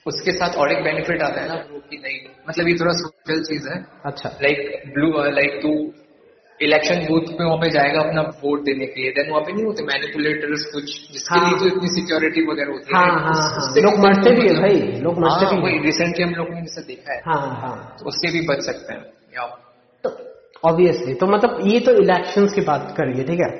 [0.07, 2.19] उसके साथ और एक बेनिफिट आता है ना वो कि नहीं
[2.49, 5.73] मतलब ये थोड़ा सोशल चीज़ है। अच्छा। लाइक ब्लू लाइक तू
[6.61, 9.65] इलेक्शन बूथ पे वहाँ पे जाएगा अपना वोट देने के लिए देन वहाँ पे नहीं
[9.65, 13.57] होते मैनिपुलेटर्स कुछ जिसके हाँ। लिए तो इतनी सिक्योरिटी वगैरह होती हाँ। है हाँ उस-
[13.59, 16.61] हाँ लोग मरते भी है मतलब- भाई लोग मरते हाँ भी रिसेंटली हम लोगों ने
[16.61, 19.03] जिसे देखा है। हाँ हाँ। तो उससे भी बच सकते हैं
[20.65, 23.51] ऑब्वियसली तो मतलब ये तो इलेक्शंस की बात करिए ठीक है?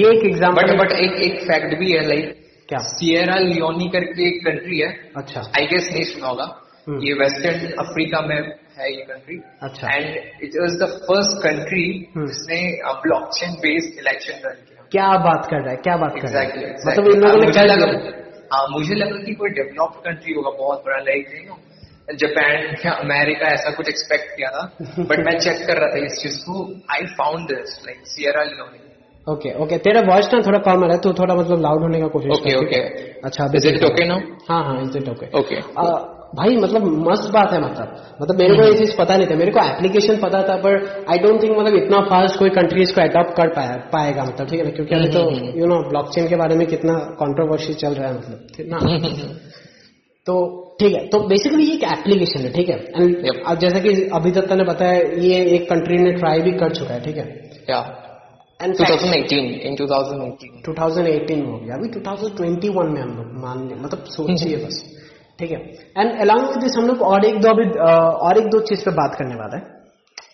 [0.00, 2.34] ये एक एग्ज़ाम्पल बट बट एक एक फैक्ट भी है लाइक
[2.68, 2.78] क्या?
[2.90, 6.44] सियरा लियोनी करके एक कंट्री है। अच्छा। आई गेस नहीं सुना होगा।
[6.88, 8.36] हम्म। ये वेस्टर्न अफ्रीका में
[8.78, 10.06] है ये कंट्री अच्छा। And
[10.42, 11.84] it was the first country
[12.16, 12.26] hmm.
[12.26, 12.60] जिसने
[13.02, 16.70] ब्लॉकचेन बेस्ड इलेक्शन रन किया। क्या बात कर रहा है क्या बात exactly, कर रहा
[16.70, 16.74] है?
[16.86, 17.64] मतलब इन लोगों ने मुझे क्या?
[17.64, 18.20] लगा किया?
[18.52, 21.26] हाँ मुझे लगा कि कोई डेवलप्ड कंट्री होगा बहुत बड़ा लाइक
[22.08, 24.64] जापान या अमेरिका ऐसा कुछ एक्सपेक्ट किया था।
[25.10, 28.80] बट मैं चेक कर रहा था इस चीज़ को। I found this like Sierra Leone
[29.32, 32.00] okay okay तेरा वॉइस ना थोड़ा कम आ रहा है तू थोड़ा मतलब लाउड होने
[32.00, 32.80] का कोशिश ओके ओके
[33.28, 35.60] अच्छा इज़ इट ओके नाउ हाँ। हाँ इज़ इट ओके ओके
[36.36, 39.50] भाई मतलब मस्त बात है मतलब। मतलब मेरे को ये चीज़ पता नहीं था। मेरे
[39.52, 43.36] को एप्लीकेशन पता था पर आई डोंट थिंक मतलब इतना फास्ट कोई कंट्री इसको अडॉप्ट
[43.36, 44.70] कर पाया पाएगा मतलब ठीक है ना?
[44.70, 45.20] क्योंकि अभी तो
[45.60, 48.78] यू नो ब्लॉकचेन के बारे में कितना कंट्रोवर्सी चल रहा है मतलब ना
[50.26, 52.76] तो ठीक है तो बेसिकली ये एक एप्लीकेशन है ठीक है?
[52.76, 53.36] And Yep.
[53.48, 56.94] अब जैसा कि अभी दत्ता ने बताया ये एक कंट्री ने ट्राई भी कर चुका
[56.94, 57.26] है ठीक है?
[57.70, 57.78] या
[58.60, 64.04] एंड 2018 इन 2018 2018 हो गया अभी 2021 में हम लोग मान ले मतलब
[64.16, 64.82] सोचिए बस
[65.38, 65.58] ठीक है?
[65.98, 67.68] एंड अलॉन्ग विद दिस हम लोग और एक दो अभी
[68.28, 69.62] और एक दो चीज़ पे बात करने वाला है।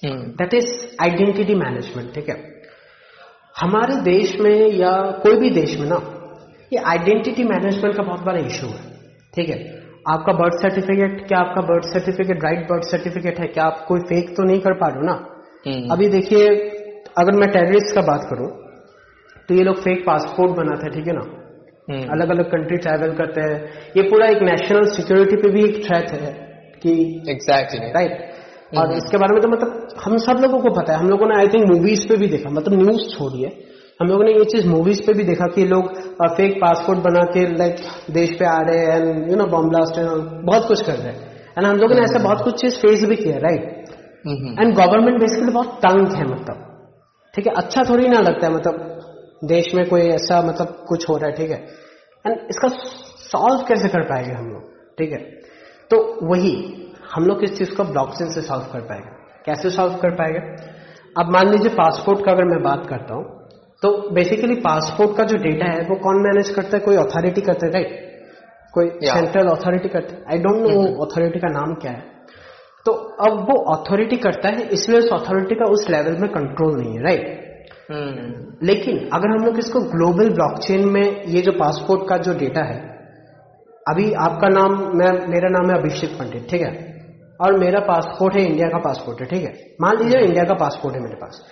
[0.05, 0.73] Hmm. That is
[1.03, 2.37] identity management ठीक है?
[3.61, 6.01] हमारे देश में या कोई भी देश में ना
[6.73, 8.83] ये आइडेंटिटी मैनेजमेंट का बहुत बड़ा इशू है
[9.35, 9.59] ठीक है?
[10.11, 14.31] आपका बर्थ सर्टिफिकेट क्या आपका birth certificate right birth certificate है क्या आप कोई फेक
[14.37, 15.17] तो नहीं कर पा रहे हो ना?
[15.67, 16.49] हम्म। अभी देखिए
[17.19, 18.49] अगर मैं टेररिस्ट का बात करूँ
[19.49, 21.25] तो ये लोग फेक पासपोर्ट बनाते हैं ठीक है ना?
[21.91, 23.57] हम्म। अलग अलग कंट्री ट्रैवल करते हैं।
[23.97, 26.33] ये पूरा एक नेशनल सिक्योरिटी पे भी एक थ्रेट है
[26.83, 26.93] कि
[27.31, 31.09] एग्जैक्टली राइट और इसके बारे में तो मतलब हम सब लोगों को पता है। हम
[31.09, 33.49] लोगों ने आई थिंक मूवीज़ पे भी देखा। मतलब न्यूज़ छोड़िए
[34.01, 35.89] हम लोगों ने ये चीज़ मूवीज़ पे भी देखा कि लोग
[36.37, 37.81] फेक पासपोर्ट बना के लाइक
[38.11, 39.99] देश पे आ रहे हैं and you know bomb blast
[40.45, 43.17] बहुत कुछ कर रहे हैं। एंड हम लोगों ने ऐसा बहुत कुछ चीज़ फेस भी
[43.17, 43.91] किया राइट
[44.61, 46.63] एंड गवर्नमेंट बेसिकली बहुत तंग है मतलब।
[47.35, 51.17] ठीक है अच्छा थोड़ी ना लगता है मतलब देश में कोई ऐसा मतलब कुछ हो
[51.17, 51.59] रहा है ठीक है।
[52.25, 52.69] एंड इसका
[53.25, 54.63] सॉल्व कैसे कर पाएँगे हम लोग
[54.99, 55.19] ठीक है?
[55.91, 56.55] तो वही
[57.15, 59.13] हम लोग इस चीज़ को ब्लॉकचेन से सॉल्व कर पाएँगे।
[59.47, 60.41] कैसे सॉल्व कर पाएँगे?
[61.17, 63.39] अब मान लीजिए पासपोर्ट का अगर मैं बात करता हूँ
[63.83, 66.81] तो बेसिकली पासपोर्ट का जो डेटा है वो कौन मैनेज करता है?
[66.81, 68.09] कोई अथॉरिटी करता है राइट
[68.75, 72.03] कोई सेंट्रल अथॉरिटी करता है। आई डोंट नो अथॉरिटी का नाम क्या है।
[72.87, 72.93] तो
[73.27, 77.03] अब वो अथॉरिटी करता है इसलिए उस अथॉरिटी का उस लेवल में कंट्रोल नहीं है
[77.05, 77.39] राइट
[77.91, 82.65] हम्म लेकिन अगर हम लोग इसको ग्लोबल ब्लॉकचेन में ये जो पासपोर्ट का जो डेटा
[82.65, 82.79] है
[83.87, 86.73] अभी आपका नाम मैं मेरा नाम है अभिषेक पंडित ठीक है?
[87.41, 89.53] और मेरा पासपोर्ट है इंडिया का पासपोर्ट है ठीक है?
[89.81, 91.43] मान लीजिए इंडिया का पासपोर्ट है मेरे पास।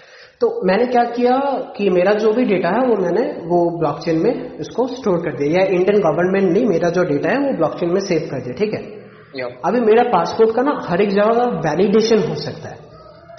[0.41, 1.37] तो मैंने क्या किया
[1.77, 5.51] कि मेरा जो भी डेटा है वो मैंने वो ब्लॉकचेन में इसको स्टोर कर दिया।
[5.53, 8.75] या इंडियन गवर्नमेंट ने मेरा जो डेटा है वो ब्लॉकचेन में सेव कर दिया ठीक
[8.75, 8.83] है?
[9.65, 12.87] अभी मेरा पासपोर्ट का ना हर एक जगह का वैलिडेशन हो सकता है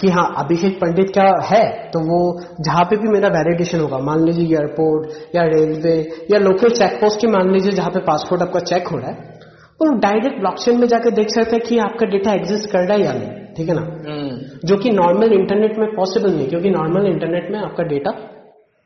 [0.00, 1.64] कि हाँ अभिषेक पंडित क्या है?
[1.90, 2.20] तो वो
[2.60, 5.96] जहाँ पे भी मेरा वैलिडेशन होगा मान लीजिए एयरपोर्ट या रेलवे
[6.32, 9.28] या लोकल चेक पोस्ट ही मान लीजिए जहाँ पे पासपोर्ट आपका चेक हो रहा है
[9.80, 13.04] तो डायरेक्ट ब्लॉकचेन में जाकर देख सकते हैं कि आपका डेटा एग्जिस्ट कर रहा है
[13.04, 14.66] या नहीं। ठीक है ना hmm.
[14.66, 18.12] जो कि नॉर्मल इंटरनेट में पॉसिबल नहीं क्योंकि नॉर्मल इंटरनेट में आपका डेटा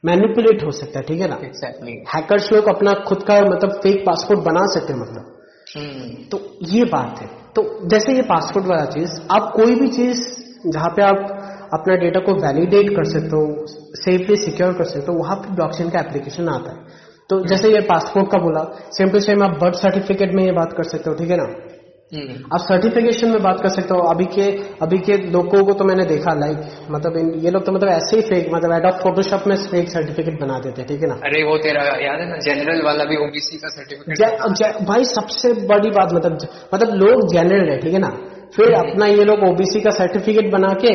[0.05, 1.95] मैनिपुलेट हो सकता है ठीक है ना exactly.
[2.15, 5.25] हैकर्स लोग अपना खुद का मतलब फेक पासपोर्ट बना सकते हैं मतलब
[5.73, 6.31] hmm.
[6.31, 10.23] तो ये बात है तो जैसे ये पासपोर्ट वाला चीज़ आप कोई भी चीज़
[10.69, 11.27] जहाँ पे आप
[11.75, 15.91] अपना डेटा को वैलिडेट कर सकते हो सेफली सिक्योर कर सकते हो वहाँ पे ब्लॉकचेन
[15.91, 20.35] का एप्लीकेशन आता है तो जैसे ये पासपोर्ट का बोला सिंपल सेम आप बर्थ सर्टिफिकेट
[20.35, 21.74] में ये बात कर सकते हो ठीक है ना हम्म।
[22.17, 24.47] आप सर्टिफिकेशन में बात कर सकते हो। अभी के
[24.83, 26.59] अभी के लोगों को तो मैंने देखा लाइक
[26.91, 30.41] मतलब ये लोग तो मतलब ऐसे ही फेक मतलब एड ऑफ़ फोटोशॉप में फेक सर्टिफिकेट
[30.41, 31.15] बना देते हैं ठीक है ना?
[31.29, 35.91] अरे वो तेरा याद है ना जनरल वाला भी ओबीसी का सर्टिफिकेट भाई सबसे बड़ी
[35.91, 36.39] बात मतलब
[36.75, 38.13] मतलब लोग जनरल है ठीक है ना?
[38.57, 40.95] फिर हम्म। अपना ये लोग ओबीसी का सर्टिफिकेट बना के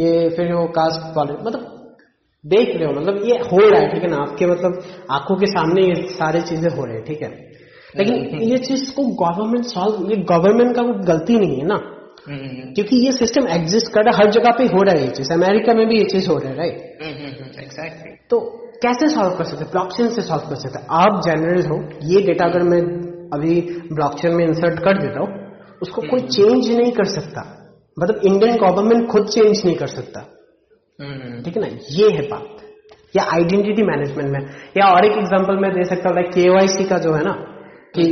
[0.00, 1.68] ये फिर वो कास्ट वाले मतलब
[2.44, 4.16] देख रहे हो मतलब ये हो रहा है ठीक है ना?
[4.16, 7.30] आपके मतलब आँखों के सामने ये सारी चीज़ें हो रही है ठीक है?
[7.96, 11.80] लेकिन हम्म। ये चीज़ को गवर्नमेंट सॉल्व ये गवर्नमेंट का कोई गलती नहीं है ना?
[12.28, 15.10] हम्म। क्योंकि ये सिस्टम एग्जिस्ट कर रहा है हर जगह पे हो रहा है ये
[15.10, 16.74] चीज़। अमेरिका में भी ये चीज़ हो रहा है राइट
[17.58, 18.40] एग्जैक्टली तो
[18.82, 22.62] कैसे सॉल्व कर सकते ब्लॉकचेन से सॉल्व कर सकते आप जनरल हो ये डेटा अगर
[22.62, 22.80] मैं
[23.34, 23.60] अभी
[23.92, 25.40] ब्लॉकचेन में इंसर्ट कर देता हूँ
[25.82, 27.42] उसको कोई चेंज हम्म। नहीं कर सकता।
[27.98, 30.20] मतलब इंडियन गवर्नमेंट खुद चेंज नहीं कर सकता।
[31.44, 31.68] ठीक है ना?
[31.90, 32.56] ये है बात।
[33.16, 34.40] या आइडेंटिटी मैनेजमेंट में।
[34.76, 37.49] या और एक एग्जांपल मैं दे सकता हूँ लाइक केवाईसी का जो है ना
[37.94, 38.02] कि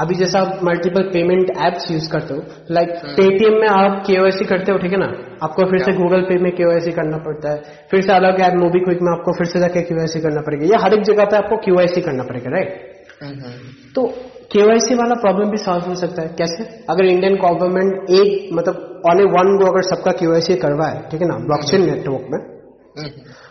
[0.00, 4.72] अभी जैसा आप मल्टीपल पेमेंट एप्स यूज़ करते हो लाइक पेटीएम में आप केवाईसी करते
[4.72, 5.06] हो ठीक है ना?
[5.42, 7.58] आपको फिर से गूगल पे में केवाईसी करना पड़ता है।
[7.90, 10.82] फिर से अलग ऐप मोबी क्विक में आपको फिर से जाके केवाईसी करना पड़ेगा। या
[10.84, 14.06] हर एक जगह पे आपको क्यूआईसी करना पड़ेगा राइट तो
[14.52, 16.64] केवाईसी वाला प्रॉब्लम भी सॉल्व हो सकता है। कैसे?
[16.90, 21.28] अगर इंडियन गवर्नमेंट एक मतलब ऑन ए वन गो अगर सबका क्यूआईसी करवाए ठीक है
[21.28, 21.36] ना?
[21.46, 22.40] ब्लॉकचेन नेटवर्क में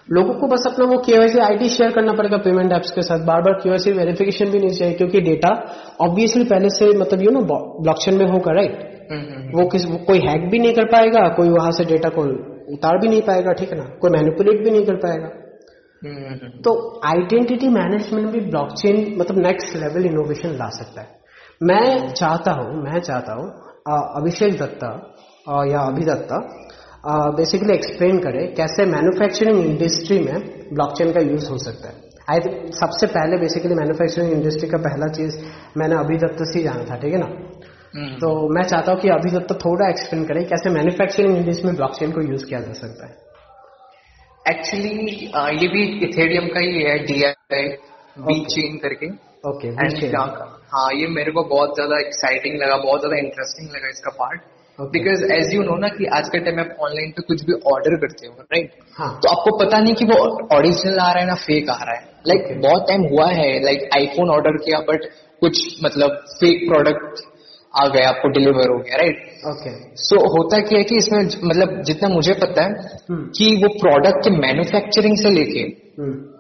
[0.10, 3.42] लोगों को बस अपना वो केवाईसी आईडी शेयर करना पड़ेगा पेमेंट एप्स के साथ। बार
[3.42, 5.50] बार केवाईसी वेरिफिकेशन भी नहीं चाहिए क्योंकि डेटा
[6.02, 10.50] ऑब्वियसली पहले से मतलब यू नो ब्लॉकचेन में होगा राइट वो किस वो कोई हैक
[10.52, 12.24] भी नहीं कर पाएगा कोई वहाँ से डेटा को
[12.74, 13.84] उतार भी नहीं पाएगा ठीक है ना?
[14.02, 15.30] कोई मैनिपुलेट भी नहीं कर पाएगा।
[16.64, 16.72] तो
[17.08, 21.08] आइडेंटिटी मैनेजमेंट भी ब्लॉकचेन मतलब नेक्स्ट लेवल इनोवेशन ला सकता है।
[21.64, 23.48] मैं चाहता हूँ मैं चाहता हूँ
[24.18, 24.90] अभिषेक दत्ता
[25.68, 26.38] या अभिदत्ता
[27.06, 30.38] बेसिकली एक्सप्लेन करें कैसे मैन्युफैक्चरिंग इंडस्ट्री में
[30.74, 31.96] ब्लॉकचेन का यूज़ हो सकता है।
[32.30, 35.38] आई थिंक सबसे पहले बेसिकली मैन्युफैक्चरिंग इंडस्ट्री का पहला चीज़
[35.78, 37.30] मैंने अभिदत्त से जाना था ठीक है ना?
[37.96, 41.68] हम्म। तो मैं चाहता हूँ कि अभी तक तो थोड़ा एक्सप्लेन करें कैसे मैन्युफैक्चरिंग इंडस्ट्री
[41.68, 43.16] में ब्लॉकचेन को यूज़ किया जा सकता है।
[44.46, 44.90] एक्चुअली
[45.62, 47.22] ये भी इथेरियम का ही है डी
[48.18, 49.08] बी चेन करके।
[49.50, 50.12] ओके okay,
[50.74, 54.42] हाँ ये मेरे को बहुत ज़्यादा एक्साइटिंग लगा बहुत ज़्यादा इंटरेस्टिंग लगा इसका part
[54.80, 57.96] because as you know ना कि आज के टाइम आप ऑनलाइन पे कुछ भी ऑर्डर
[57.96, 58.98] करते हो राइट right?
[58.98, 59.20] हाँ.
[59.24, 60.18] तो आपको पता नहीं कि वो
[60.58, 62.68] ओरिजिनल आ रहा है ना फेक आ रहा है लाइक like, okay.
[62.68, 65.10] बहुत टाइम हुआ है लाइक like, आईफोन ऑर्डर किया बट
[65.40, 67.26] कुछ मतलब फेक प्रोडक्ट
[67.74, 69.18] आ गया आपको डिलीवर हो गया राइट
[69.48, 73.26] ओके सो होता क्या है कि इसमें मतलब जितना मुझे पता है hmm.
[73.38, 75.66] कि वो प्रोडक्ट के मैन्युफैक्चरिंग से लेके
[76.04, 76.37] hmm.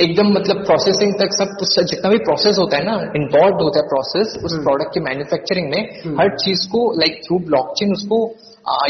[0.00, 4.36] एकदम मतलब प्रोसेसिंग तक सब जितना भी प्रोसेस होता है ना इन्वॉल्व होता है प्रोसेस
[4.44, 8.20] उस प्रोडक्ट की के मैन्युफैक्चरिंग में हम्म। हर चीज़ को लाइक थ्रू ब्लॉकचेन उसको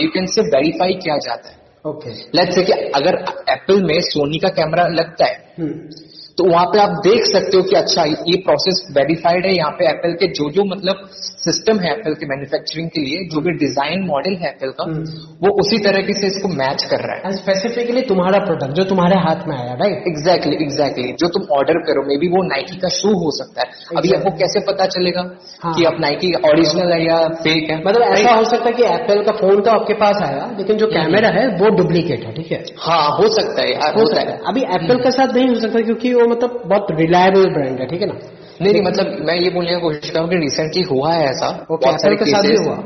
[0.01, 4.39] यू कैन से वेरीफाई किया जाता है ओके लेट्स से कि अगर एप्पल में सोनी
[4.39, 6.09] का कैमरा लगता है हम्म।
[6.41, 9.89] तो वहाँ पे आप देख सकते हो कि अच्छा ये प्रोसेस वेरीफाइड है। यहाँ पे
[9.89, 11.01] एप्पल के जो जो मतलब
[11.41, 15.25] सिस्टम है एप्पल के मैन्युफैक्चरिंग के लिए जो भी डिज़ाइन मॉडल है एप्पल का हम्म।
[15.43, 19.43] वो उसी तरीके से इसको मैच कर रहा है। स्पेसिफिकली तुम्हारा प्रोडक्ट जो तुम्हारे हाथ
[19.49, 23.13] में आया राइट एग्जैक्टली एग्जैक्टली जो तुम ऑर्डर करो मे बी वो नाइकी का शू
[23.25, 23.99] हो सकता है। exactly.
[23.99, 25.27] अभी आपको कैसे पता चलेगा
[25.65, 25.75] हाँ.
[25.75, 27.79] कि आप नाइकी ओरिजिनल है या फेक है?
[27.85, 30.91] मतलब ऐसा हो सकता है कि एप्पल का फ़ोन तो आपके पास आया लेकिन जो
[30.97, 32.63] कैमरा हम्म। है वो डुप्लीकेट है ठीक है?
[32.89, 36.15] हाँ हो सकता है हो सकता है। अभी एप्पल के साथ नहीं हो सकता क्योंकि
[36.15, 38.15] वो मतलब बहुत रिलायबल ब्रांड है ठीक है ना?
[38.63, 42.01] नहीं नहीं मतलब मैं ये बोलने की कोशिश करूँ कि रिसेंटली हुआ है ऐसा। बहुत
[42.01, 42.79] सारे के साथ हुआ?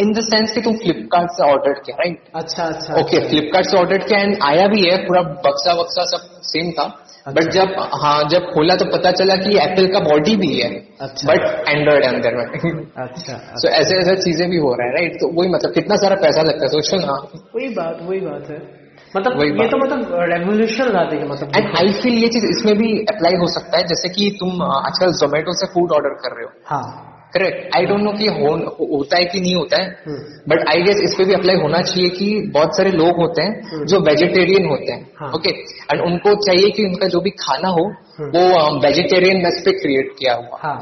[0.00, 3.76] इन द सेंस कि तुम फ्लिपकार्ट से ऑर्डर किया राइट अच्छा अच्छा ओके फ्लिपकार्ट से
[3.78, 6.84] ऑर्डर किया एंड आया भी है पूरा बक्सा वक्सा सब सेम था।
[7.28, 10.68] बट अच्छा। जब हाँ जब खोला तो पता चला कि एप्पल का बॉडी भी है
[11.00, 12.46] अच्छा। बट एंड्रॉइड अंदर में।
[12.96, 16.16] अच्छा सो ऐसे ऐसे चीज़ें भी हो रहा है राइट तो वही मतलब कितना सारा
[16.16, 17.16] पैसा लगता है सोचो ना।
[17.56, 21.92] वही बात वही बात है। मतलब ये तो मतलब रेवोल्यूशन ला देगा मतलब एंड आई
[22.00, 25.66] फील ये चीज़ इसमें भी अप्लाई हो सकता है जैसे कि तुम आजकल जोमेटो से
[25.74, 28.50] फ़ूड ऑर्डर कर रहे हो। हाँ। करेक्ट आई डोंट नो कि हो,
[28.90, 32.08] होता है कि नहीं होता है बट आई गेस इस पे भी अप्लाई होना चाहिए
[32.10, 35.50] कि बहुत सारे लोग होते हैं हम्म। जो वेजिटेरियन होते हैं ओके
[35.90, 37.84] एंड उनको चाहिए कि उनका जो भी खाना हो
[38.18, 40.78] हम्म। वो वेजिटेरियन मेस पे क्रिएट किया हुआ। हाँ।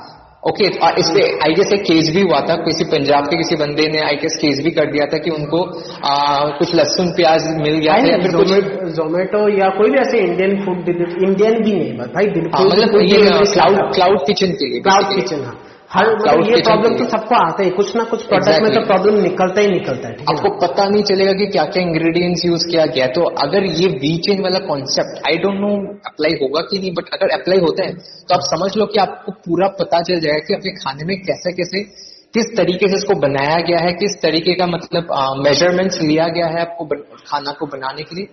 [0.48, 3.56] ओके और इस पे आई गेस एक केस भी हुआ था। किसी पंजाब के किसी
[3.56, 5.60] बंदे ने आई गेस केस भी कर दिया था कि उनको
[6.04, 6.14] आ,
[6.58, 11.62] कुछ लहसुन प्याज मिल गया था फिर जोमेटो या कोई भी ऐसे इंडियन फ़ूड इंडियन
[11.62, 13.22] भी नहीं भाई हाँ, बिल्कुल मतलब कोई ये
[13.54, 15.56] क्लाउड क्लाउड किचन के लिए क्लाउड किचन हाँ।
[15.94, 18.62] हर मतलब ये प्रॉब्लम तो सबको आता है कुछ ना कुछ प्रोडक्ट exactly.
[18.64, 20.66] में तो प्रॉब्लम निकलता ही निकलता है आपको ना?
[20.66, 24.42] पता नहीं चलेगा कि क्या क्या इंग्रेडिएंट्स यूज़ किया गया तो अगर ये वी चेन
[24.42, 25.70] वाला concept I don't know
[26.06, 27.92] apply होगा कि नहीं बट अगर अप्लाई होता है
[28.28, 31.52] तो आप समझ लो कि आपको पूरा पता चल जाएगा कि अपने खाने में कैसे
[31.52, 31.84] कैसे
[32.34, 35.12] किस तरीके से इसको बनाया गया है किस तरीके का मतलब
[35.46, 38.26] मेजरमेंट्स लिया गया है आपको बन, खाना को बनाने के लिए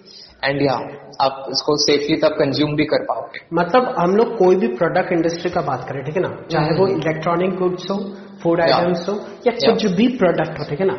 [0.46, 0.74] एंड या
[1.22, 5.52] आप इसको सेफली तब कंज्यूम भी कर पाओगे। मतलब हम लोग कोई भी प्रोडक्ट इंडस्ट्री
[5.52, 6.30] का बात करें ठीक है ना?
[6.52, 7.98] चाहे वो इलेक्ट्रॉनिक गुड्स हो
[8.44, 9.14] फ़ूड आइटम्स हो
[9.48, 10.98] या कुछ भी प्रोडक्ट हो ठीक है ना.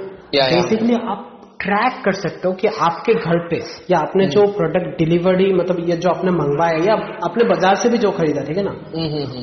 [0.50, 1.28] बेसिकली आप
[1.60, 3.56] ट्रैक कर सकते हो कि आपके घर पे
[3.90, 7.98] या आपने जो प्रोडक्ट डिलीवरी मतलब ये जो आपने मंगवाया या आपने बाज़ार से भी
[7.98, 8.70] जो खरीदा ठीक है ना?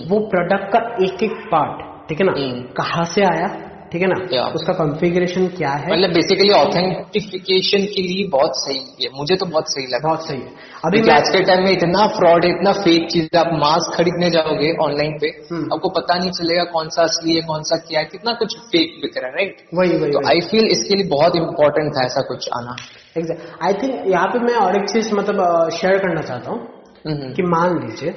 [0.10, 2.34] वो प्रोडक्ट का एक एक पार्ट ठीक है ना?
[2.38, 3.47] हम्म। कहाँ से आया?
[3.92, 4.16] ठीक है ना?
[4.34, 4.56] Yeah.
[4.56, 5.92] उसका कॉन्फ़िगरेशन क्या है?
[5.92, 10.38] मतलब बेसिकली ऑथेंटिफिकेशन के लिए बहुत सही है। मुझे तो बहुत सही लगा। बहुत सही।
[10.38, 13.96] है अभी आज के टाइम में इतना फ्रॉड है इतना फेक चीज़ है आप मास्क
[13.96, 17.78] खरीदने जाओगे ऑनलाइन पे हम्म। आपको पता नहीं चलेगा कौन सा असली है कौन सा
[17.90, 20.96] क्या है कितना कुछ फेक बिक रहा है राइट वही वही तो आई फील इसके
[20.96, 22.76] लिए बहुत इंपॉर्टेंट था ऐसा कुछ आना।
[23.18, 26.60] एग्जैक्ट आई थिंक यहाँ पे मैं और एक चीज़ मतलब शेयर करना चाहता हूँ
[27.08, 28.12] हम्म, कि मान लीजिए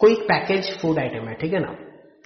[0.00, 1.74] कोई पैकेज फ़ूड आइटम है ठीक है ना।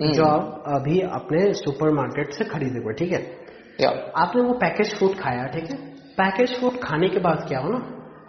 [0.09, 3.41] जो आप अभी अपने सुपरमार्केट से खरीदे हुए ठीक है?
[4.17, 5.77] आपने वो पैकेज फ़ूड खाया ठीक है?
[6.21, 7.79] पैकेज फ़ूड खाने के बाद क्या हो ना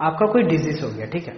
[0.00, 1.34] आपका कोई डिज़ीज़ हो गया ठीक है?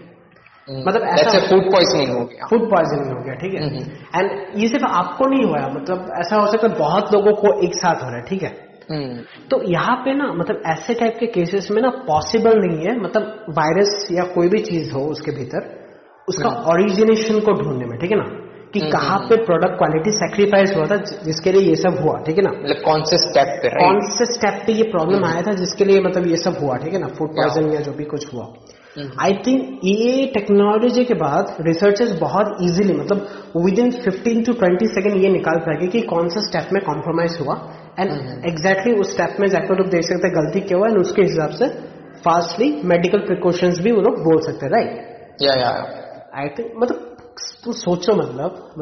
[0.86, 3.68] मतलब ऐसा- फ़ूड पॉइजनिंग हो गया। फ़ूड पॉइजनिंग हो गया ठीक है?
[3.68, 7.60] हम्म। एंड ये सिर्फ़ आपको नहीं हुआ मतलब ऐसा हो सकता है बहुत लोगों को
[7.60, 8.74] एक साथ हो रहा है ठीक है?
[8.90, 9.20] हम्म,
[9.50, 13.44] तो यहाँ पे ना मतलब ऐसे टाइप के केसेस में ना पॉसिबल नहीं है मतलब
[13.48, 15.84] वायरस या कोई भी चीज़ हो उसके भीतर
[16.28, 18.43] उसका ओरिजिनेशन को ढूँढने में ठीक है ना?
[18.74, 22.38] कि हम्म, कहाँ पे प्रोडक्ट क्वालिटी सेक्रीफाइस हुआ था जिसके लिए ये सब हुआ ठीक
[22.38, 22.50] है ना?
[22.50, 26.00] मतलब कौन से स्टेप पे कौन से स्टेप पे ये प्रॉब्लम आया था जिसके लिए
[26.00, 27.06] मतलब ये सब हुआ ठीक है ना?
[27.18, 28.46] फ़ूड पॉइजन या जो भी कुछ हुआ।
[28.98, 33.26] हम्म। आई थिंक ये टेक्नोलॉजी के बाद रिसर्चर्स बहुत इजीली मतलब
[33.64, 37.38] within 15 to twenty second ये निकाल पाएँगे कि कौन सा स्टेप में कॉम्प्रोमाइज
[37.40, 37.56] हुआ।
[38.00, 40.98] And hmm. एग्जैक्टली उस स्टेप में जाकर लोग देख सकते हैं गलती क्या हुआ एंड
[40.98, 41.68] उसके हिसाब से
[42.24, 45.72] फास्टली मेडिकल प्रिकॉशंस भी वो लोग बोल सकते हैं राइट या या
[46.42, 47.13] आई थिंक मतलब
[47.64, 48.74] तुम सोचो मतलब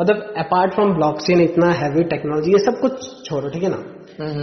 [0.00, 3.78] मतलब अपार्ट फ्रॉम ब्लॉकचेन इतना हैवी टेक्नोलॉजी ये सब कुछ छोड़ो ठीक है ना?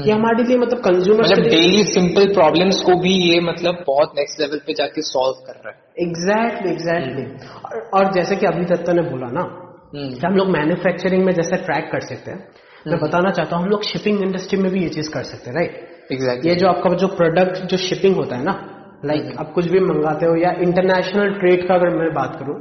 [0.06, 4.42] ये हमारे लिए मतलब कंज्यूमर मतलब डेली सिंपल प्रॉब्लम्स को भी ये मतलब बहुत नेक्स्ट
[4.42, 7.24] लेवल पे जाके सॉल्व कर रहा है। एग्जैक्टली एग्जैक्टली
[7.66, 11.34] और, और जैसे कि अभी दत्ता ने बोला ना हम्म, कि हम लोग मैन्युफैक्चरिंग में
[11.34, 12.44] जैसे ट्रैक कर सकते हैं
[12.88, 15.58] मैं बताना चाहता हूँ हम लोग शिपिंग इंडस्ट्री में भी ये चीज़ कर सकते हैं
[15.58, 18.60] राइट एग्जैक्ट ये जो आपका जो प्रोडक्ट जो शिपिंग होता है ना
[19.06, 22.56] लाइक आप कुछ भी मंगाते हो या इंटरनेशनल ट्रेड का अगर मैं बात करूँ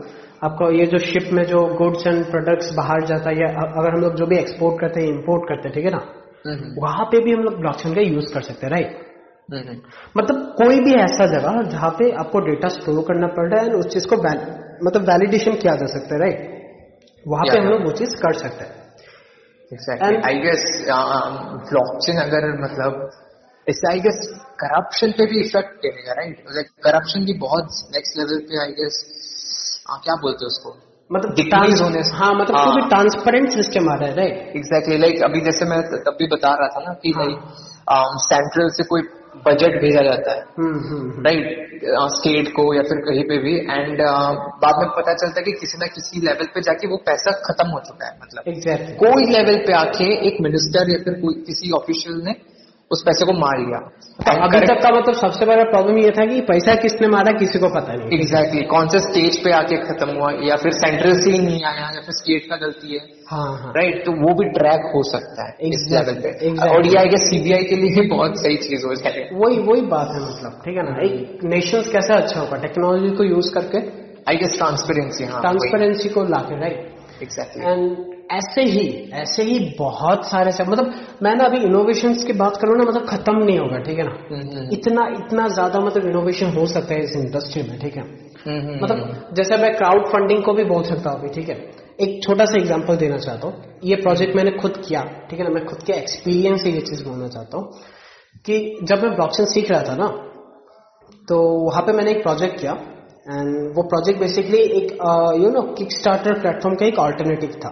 [0.44, 4.14] आपको ये जो शिप में जो गुड्स एंड प्रोडक्ट्स बाहर जाता है अगर हम लोग
[4.14, 6.00] जो भी एक्सपोर्ट करते हैं इम्पोर्ट करते हैं ठीक है ना?
[6.78, 9.06] वहाँ पे भी हम लोग ब्लॉकचेन का यूज़ कर सकते हैं राइट
[10.16, 13.78] मतलब कोई भी ऐसा जगह जहाँ पे आपको डेटा स्टोर करना पड़ रहा है and
[13.78, 14.44] उस चीज़ को वैल-
[14.86, 16.46] मतलब वैलिडेशन किया जा सकता है राइट
[17.26, 18.78] वहाँ पे हम लोग वो चीज़ कर सकते हैं।
[20.26, 20.64] आई गेस
[21.70, 23.10] ब्लॉकचेन अगर मतलब
[23.68, 24.20] इससे आई गेस
[24.62, 26.36] करप्शन पे भी इफ़ेक्ट करेगा राइट
[26.82, 28.96] करप्शन की बहुत नेक्स्ट लेवल पे आई गेस
[29.98, 30.76] क्या बोलते हैं उसको
[31.10, 34.98] मतलब Decrease होने से- हाँ मतलब हाँ। कोई ट्रांसपेरेंट सिस्टम आ रहा है राइट एग्जैक्टली
[34.98, 39.02] लाइक अभी जैसे मैं तब भी बता रहा था ना कि हाँ। सेंट्रल से कोई
[39.46, 41.70] बजट भेजा जाता है हम्म हम्म हम्म। राइट
[42.14, 44.00] स्टेट को या फिर कहीं पे भी एंड
[44.62, 47.68] बाद में पता चलता है कि किसी ना किसी लेवल पे जाके वो पैसा खत्म
[47.68, 51.70] हो चुका है मतलब एग्जैक्टली कोई लेवल पे आके एक मिनिस्टर या फिर कोई किसी
[51.70, 52.32] ऑफिशियल ने
[52.90, 53.78] उस पैसे को मार लिया।
[54.44, 57.68] अभी तक का मतलब सबसे बड़ा प्रॉब्लम ये था कि पैसा किसने मारा किसी को
[57.68, 61.38] पता नहीं। एग्जैक्टली कौन से स्टेज पे आके खत्म हुआ या फिर सेंट्रल से ही
[61.38, 64.90] नहीं आया या फिर स्टेट का गलती है। हाँ हाँ। राइट तो वो भी ट्रैक
[64.94, 66.74] हो सकता है इस लेवल पे। exactly.
[66.74, 70.14] और ये आई गेस सीबीआई के लिए बहुत सही चीज़ हो जाए। वही वही बात
[70.14, 71.00] है मतलब ठीक है ना?
[71.00, 72.56] एक नेशंस कैसा अच्छा होगा?
[72.56, 73.78] टेक्नोलॉजी को यूज़ करके
[74.30, 78.86] आई गेस ट्रांसपेरेंसी हाँ ट्रांसपेरेंसी को लाके राइट एग्जैक्टली एंड ऐसे ही
[79.20, 83.06] ऐसे ही बहुत सारे सब मतलब मैं ना अभी इनोवेशन की बात करूँ ना मतलब
[83.08, 84.14] खत्म नहीं होगा ठीक है ना?
[84.72, 88.04] इतना इतना ज़्यादा मतलब इनोवेशन हो सकता है इस इंडस्ट्री में ठीक है?
[88.82, 91.56] मतलब जैसे मैं क्राउड फंडिंग को भी बोल सकता हूँ ठीक है?
[92.00, 95.54] एक छोटा सा एग्ज़ाम्पल देना चाहता हूँ। ये प्रोजेक्ट मैंने खुद किया ठीक है ना?
[95.54, 97.66] मैं खुद के एक्सपीरियंस से ये चीज़ बोलना चाहता हूँ
[98.46, 100.08] कि जब मैं ब्लॉकचेन सीख रहा था ना
[101.28, 102.72] तो वहाँ पे मैंने एक प्रोजेक्ट किया
[103.30, 104.92] एंड वो प्रोजेक्ट बेसिकली एक
[105.42, 107.70] you know Kickstarter platform का एक ऑल्टरनेटिव था।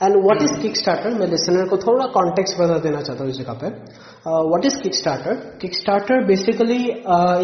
[0.00, 3.38] And what is Kickstarter मैं लिसनर को थोड़ा कॉन्टेक्स्ट बता देना चाहता हूँ इस
[3.38, 3.68] जगह पे।
[4.46, 5.34] What is Kickstarter
[5.74, 6.78] Kickstarter basically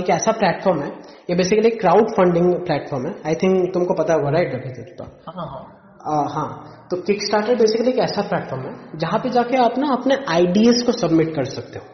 [0.00, 0.88] एक ऐसा प्लेटफॉर्म है।
[1.30, 5.46] ये बेसिकली क्राउड फंडिंग प्लेटफॉर्म है। आई थिंक तुमको पता होगा राइट अभी तो हाँ,
[5.46, 5.62] हाँ।,
[6.11, 6.48] uh, हाँ।
[6.90, 10.84] तो किक स्टार्टर बेसिकली एक ऐसा प्लेटफॉर्म है जहाँ पे जाके आप ना अपने आइडियाज़
[10.86, 11.84] को सबमिट कर सकते हो।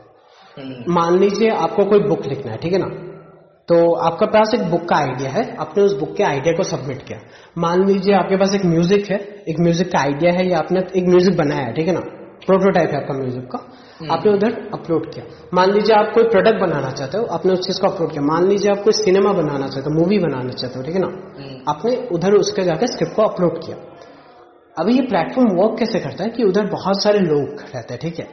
[0.56, 2.90] हम्म। मान लीजिए आपको कोई बुक लिखना है ठीक है ना?
[3.68, 7.02] तो आपका पास एक बुक का आइडिया है। आपने उस बुक के आइडिया को सबमिट
[7.02, 7.18] किया।
[7.58, 11.08] मान लीजिए आपके पास एक म्यूज़िक है। एक म्यूज़िक का आइडिया है या आपने एक
[11.08, 12.00] म्यूज़िक बनाया है ठीक है ना?
[12.46, 13.58] प्रोटोटाइप है आपका म्यूज़िक का।
[14.00, 17.66] हम्म। आपने उधर अपलोड किया। मान लीजिए आप कोई प्रोडक्ट बनाना चाहते हो आपने उस
[17.66, 20.78] चीज़ को अपलोड किया। मान लीजिए आप कोई सिनेमा बनाना चाहते हो मूवी बनाना चाहते
[20.78, 21.06] हो ठीक है ना?
[21.06, 23.76] हम्म। आपने उधर उसके जाकर स्क्रिप्ट को अपलोड किया।
[24.76, 28.18] अभी ये प्लेटफॉर्म वर्क कैसे करता है कि उधर बहुत सारे लोग रहते हैं ठीक
[28.18, 28.26] है?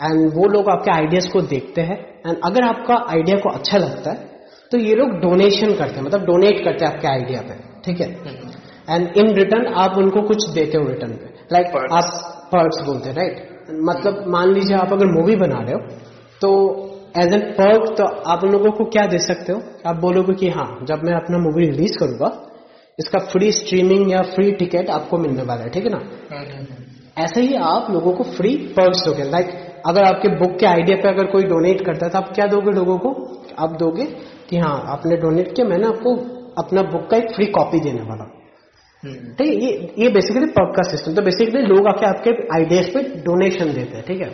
[0.00, 4.10] एंड वो लोग आपके आइडियाज़ को देखते हैं। एंड अगर आपका आइडिया को अच्छा लगता
[4.10, 4.29] है
[4.70, 7.54] तो ये लोग डोनेशन करते हैं मतलब डोनेट करते हैं आपके आइडिया पे
[7.84, 8.08] ठीक है?
[8.90, 13.08] एंड इन रिटर्न आप उनको कुछ देते हो रिटर्न पे लाइक like, आप पर्क्स बोलते
[13.08, 13.48] हैं राइट
[13.88, 15.80] मतलब मान लीजिए आप अगर मूवी बना रहे हो
[16.40, 16.50] तो
[17.18, 19.60] एज एन पर्क तो आप उन लोगों को क्या दे सकते हो?
[19.86, 22.30] आप बोलोगे कि हाँ जब मैं अपना मूवी रिलीज़ करूँगा
[22.98, 26.00] इसका फ्री स्ट्रीमिंग या फ्री टिकट आपको मिलने वाला है ठीक है ना?
[27.18, 29.48] ऐसे ही आप लोगों को फ्री पर्क्स दोगे लाइक
[29.86, 32.70] अगर आपके बुक के आइडिया पे अगर कोई डोनेट करता है तो आप क्या दोगे
[32.70, 33.10] लोगों को?
[33.58, 34.04] आप दोगे
[34.50, 36.14] कि हाँ आपने डोनेट किया मैंने आपको
[36.58, 38.24] अपना बुक का एक फ्री कॉपी देने वाला।
[39.02, 42.90] हम्म। ठीक है ये ये बेसिकली पब का सिस्टम तो बेसिकली लोग आके आपके आइडियाज़
[42.94, 44.28] पे डोनेशन देते हैं ठीक है?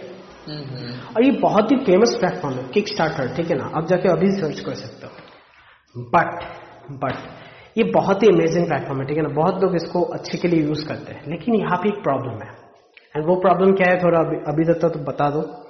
[0.49, 3.71] हम्म। और ये बहुत ही फ़ेमस प्लेटफॉर्म है किक स्टार्टर ठीक है ना?
[3.75, 5.13] आप जाके अभी सर्च कर सकते हो।
[5.97, 6.45] बट
[7.05, 7.15] बट
[7.79, 9.29] ये बहुत ही अमेजिंग प्लेटफॉर्म है ठीक है ना?
[9.29, 12.51] बहुत लोग इसको अच्छे के लिए यूज़ करते हैं। लेकिन यहाँ पे एक प्रॉब्लम है।
[13.17, 15.66] एंड वो प्रॉब्लम क्या है थोड़ा अभी, अभी तक तो बता दो।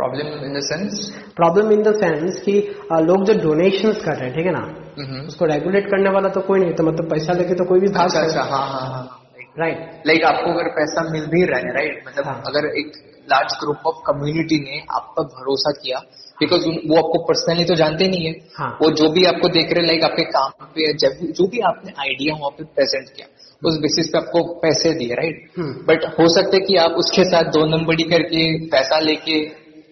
[0.00, 2.58] Problem in the sense problem in the sense कि
[3.04, 5.26] लोग जो डोनेशन कर रहे हैं ठीक है ना mm-hmm.
[5.28, 8.06] उसको रेगुलेट करने वाला तो कोई नहीं तो मतलब पैसा लेके तो कोई भी भाग
[8.06, 9.20] अच्छा, अच्छा हाँ हाँ हाँ
[9.58, 12.42] राइट लाइक आपको अगर पैसा मिल भी रहा है राइट मतलब हाँ.
[12.46, 12.92] अगर एक
[13.28, 15.98] लार्ज ग्रुप ऑफ़ कम्युनिटी ने आप पर भरोसा किया
[16.38, 18.70] बिकॉज़ वो आपको पर्सनली तो जानते नहीं है हाँ.
[18.82, 22.34] वो जो भी आपको देख रहे लाइक आपके काम पे जब जो भी आपने आइडिया
[22.34, 23.26] वहाँ पे प्रेजेंट किया
[23.62, 27.24] उस बेसिस पे आपको पैसे दिए राइट बट हम्म। हो सकता है कि आप उसके
[27.24, 29.40] साथ दो नंबरी करके पैसा लेके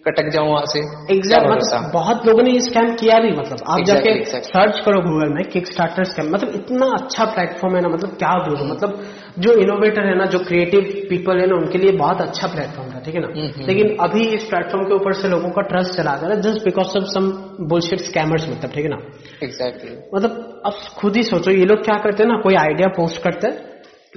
[0.09, 0.83] कटक जाऊँ वहाँ से?
[1.15, 4.51] एग्जैक्ट मतलब बहुत लोगों ने ये स्कैम किया भी मतलब आप exactly, जाके exactly.
[4.53, 8.33] सर्च करो गूगल में किक स्टार्टर स्कैम मतलब इतना अच्छा प्लेटफॉर्म है ना मतलब क्या
[8.45, 8.99] बोलो मतलब
[9.45, 12.99] जो इनोवेटर है ना जो क्रिएटिव पीपल है ना उनके लिए बहुत अच्छा प्लेटफॉर्म था
[13.05, 13.27] ठीक है ना?
[13.35, 16.35] हम्म, हम्म, लेकिन हम्म। अभी इस प्लेटफॉर्म के ऊपर से लोगों का ट्रस्ट चला गया
[16.47, 17.31] just because of some
[17.73, 18.99] bullshit scammers मतलब ठीक है ना?
[19.43, 23.23] एग्जैक्टली मतलब अब खुद ही सोचो ये लोग क्या करते हैं ना कोई आइडिया पोस्ट
[23.23, 23.67] करते हैं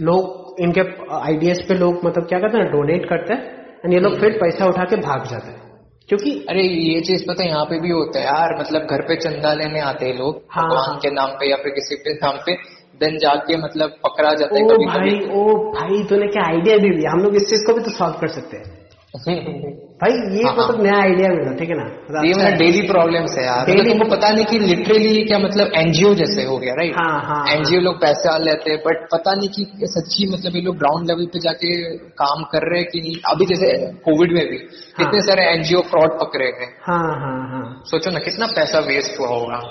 [0.00, 0.80] लोग इनके
[1.22, 4.66] आइडियाज़ पे लोग मतलब क्या करते हैं डोनेट करते हैं एंड ये लोग फिर पैसा
[4.66, 5.61] उठा के भाग जाते हैं।
[6.08, 9.16] क्योंकि अरे ये चीज़ पता है यहाँ पे भी होता है यार मतलब घर पे
[9.16, 12.36] चंदा लेने आते हैं लोग हाँ, भगवान के नाम पे या फिर किसी के नाम
[12.46, 12.54] पे
[13.00, 17.10] देन जाके मतलब पकड़ा जाता है कभी भाई ओ भाई तूने क्या आइडिया दे दिया?
[17.12, 18.81] हम लोग इस चीज़ को भी तो सॉल्व कर सकते हैं।
[19.16, 21.84] भाई ये हाँ, मतलब नया आइडिया मिला ठीक है ना?
[22.26, 25.72] ये मेरा डेली प्रॉब्लम है यार। डेली मतलब तुमको पता नहीं कि लिटरली क्या मतलब
[25.76, 29.34] एनजीओ जैसे हो गया राइट हाँ हाँ एनजीओ लोग पैसे आ लेते हैं बट पता
[29.34, 33.00] नहीं कि सच्ची मतलब ये लोग ग्राउंड लेवल पे जाके काम कर रहे हैं कि
[33.00, 37.38] नहीं। अभी जैसे कोविड में भी हाँ, कितने सारे एनजीओ फ्रॉड पकड़े हैं। हाँ हाँ
[37.52, 39.62] हाँ। सोचो ना कितना पैसा वेस्ट हुआ होगा।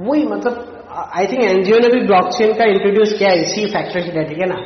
[0.00, 4.38] वही मतलब आई थिंक एनजीओ ने भी ब्लॉकचेन का इंट्रोड्यूस किया इसी फैक्टर के ठीक
[4.38, 4.58] है ना?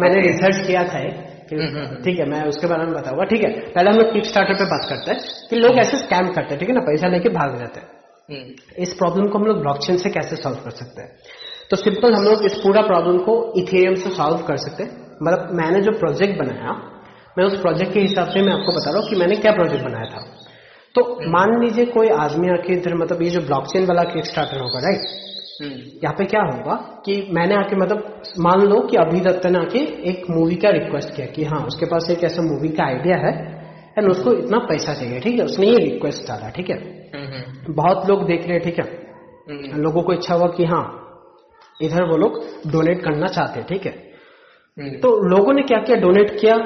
[0.00, 0.98] मैंने रिसर्च किया था।
[2.04, 4.64] ठीक है मैं उसके बारे में बताऊँगा। ठीक है पहले हम लोग किक स्टार्टर पे
[4.64, 6.80] बात करते हैं कि लोग ऐसे स्कैम करते हैं ठीक है ना?
[6.80, 7.88] पैसा लेके भाग जाते हैं।
[8.78, 11.10] इस प्रॉब्लम को हम लोग ब्लॉकचेन से कैसे सॉल्व कर सकते हैं?
[11.70, 14.90] तो सिंपल हम लोग इस पूरा प्रॉब्लम को इथेरियम से सॉल्व कर सकते हैं।
[15.22, 16.72] मतलब मैंने जो प्रोजेक्ट बनाया
[17.38, 19.84] मैं उस प्रोजेक्ट के हिसाब से मैं आपको बता रहा हूँ कि मैंने क्या प्रोजेक्ट
[19.84, 20.20] बनाया था।
[20.94, 24.80] तो मान लीजिए कोई आदमी आके इधर मतलब ये जो ब्लॉकचेन वाला किक स्टार्टर होगा
[24.80, 25.31] राइट हम्म।
[25.62, 26.74] यहाँ पे क्या होगा
[27.06, 29.78] कि मैंने आके मतलब मान लो कि अभी दत्त ने आके
[30.10, 33.62] एक मूवी का रिक्वेस्ट किया कि हाँ उसके पास एक ऐसा मूवी का आइडिया है
[33.98, 35.44] एंड उसको इतना पैसा चाहिए ठीक है?
[35.44, 36.76] उसने ये रिक्वेस्ट डाला ठीक है?
[37.14, 38.84] हम्म। बहुत लोग देख रहे हैं ठीक है?
[39.50, 40.84] हम्म। लोगों को इच्छा हुआ कि हाँ
[41.82, 42.42] इधर वो लोग
[42.72, 43.92] डोनेट करना चाहते हैं ठीक है?
[45.00, 45.96] तो लोगों ने क्या किया?
[45.96, 46.56] डोनेट किया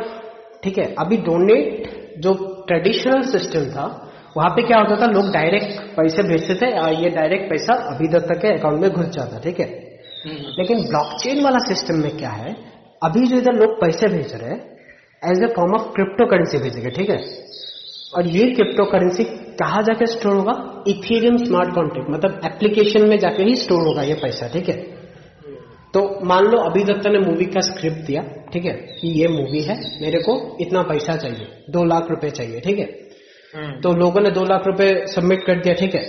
[0.65, 0.95] ठीक है?
[0.99, 2.35] अभी डोनेट जो
[2.67, 4.06] ट्रेडिशनल सिस्टम था
[4.37, 5.07] वहाँ पे क्या होता था?
[5.13, 9.07] लोग डायरेक्ट पैसे भेजते थे और ये डायरेक्ट पैसा अभी तक के अकाउंट में घुस
[9.07, 9.67] जाता ठीक है?
[10.25, 12.55] हम्म। लेकिन ब्लॉकचेन वाला सिस्टम में क्या है?
[13.03, 16.91] अभी जो इधर लोग पैसे भेज रहे हैं as a form of crypto currency भेजेंगे
[16.91, 17.19] ठीक है?
[18.17, 19.25] और ये क्रिप्टो करेंसी
[19.61, 20.53] कहा जाके स्टोर होगा?
[20.89, 24.77] इथेरियम स्मार्ट कॉन्ट्रैक्ट मतलब एप्लीकेशन में जाके ही स्टोर होगा ये पैसा ठीक है?
[25.95, 28.23] तो मान लो अभी दत्ता ने मूवी का स्क्रिप्ट दिया
[28.53, 28.73] ठीक है?
[28.73, 33.06] कि ये मूवी है मेरे को इतना पैसा चाहिए दो लाख रुपए चाहिए ठीक है।
[33.55, 36.03] तो लोगों ने दो लाख रुपए सबमिट कर दिया ठीक है?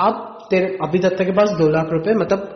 [0.00, 2.52] अब तेरे अभी दत्ता के पास दो लाख रुपए मतलब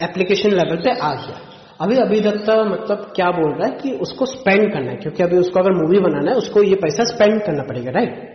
[0.00, 1.40] एप्लीकेशन लेवल पे आ गया।
[1.80, 5.38] अभी अभी दत्ता मतलब क्या बोल रहा है कि उसको स्पेंड करना है क्योंकि अभी
[5.38, 8.32] उसको अगर मूवी बनाना है उसको ये पैसा स्पेंड करना पड़ेगा राइट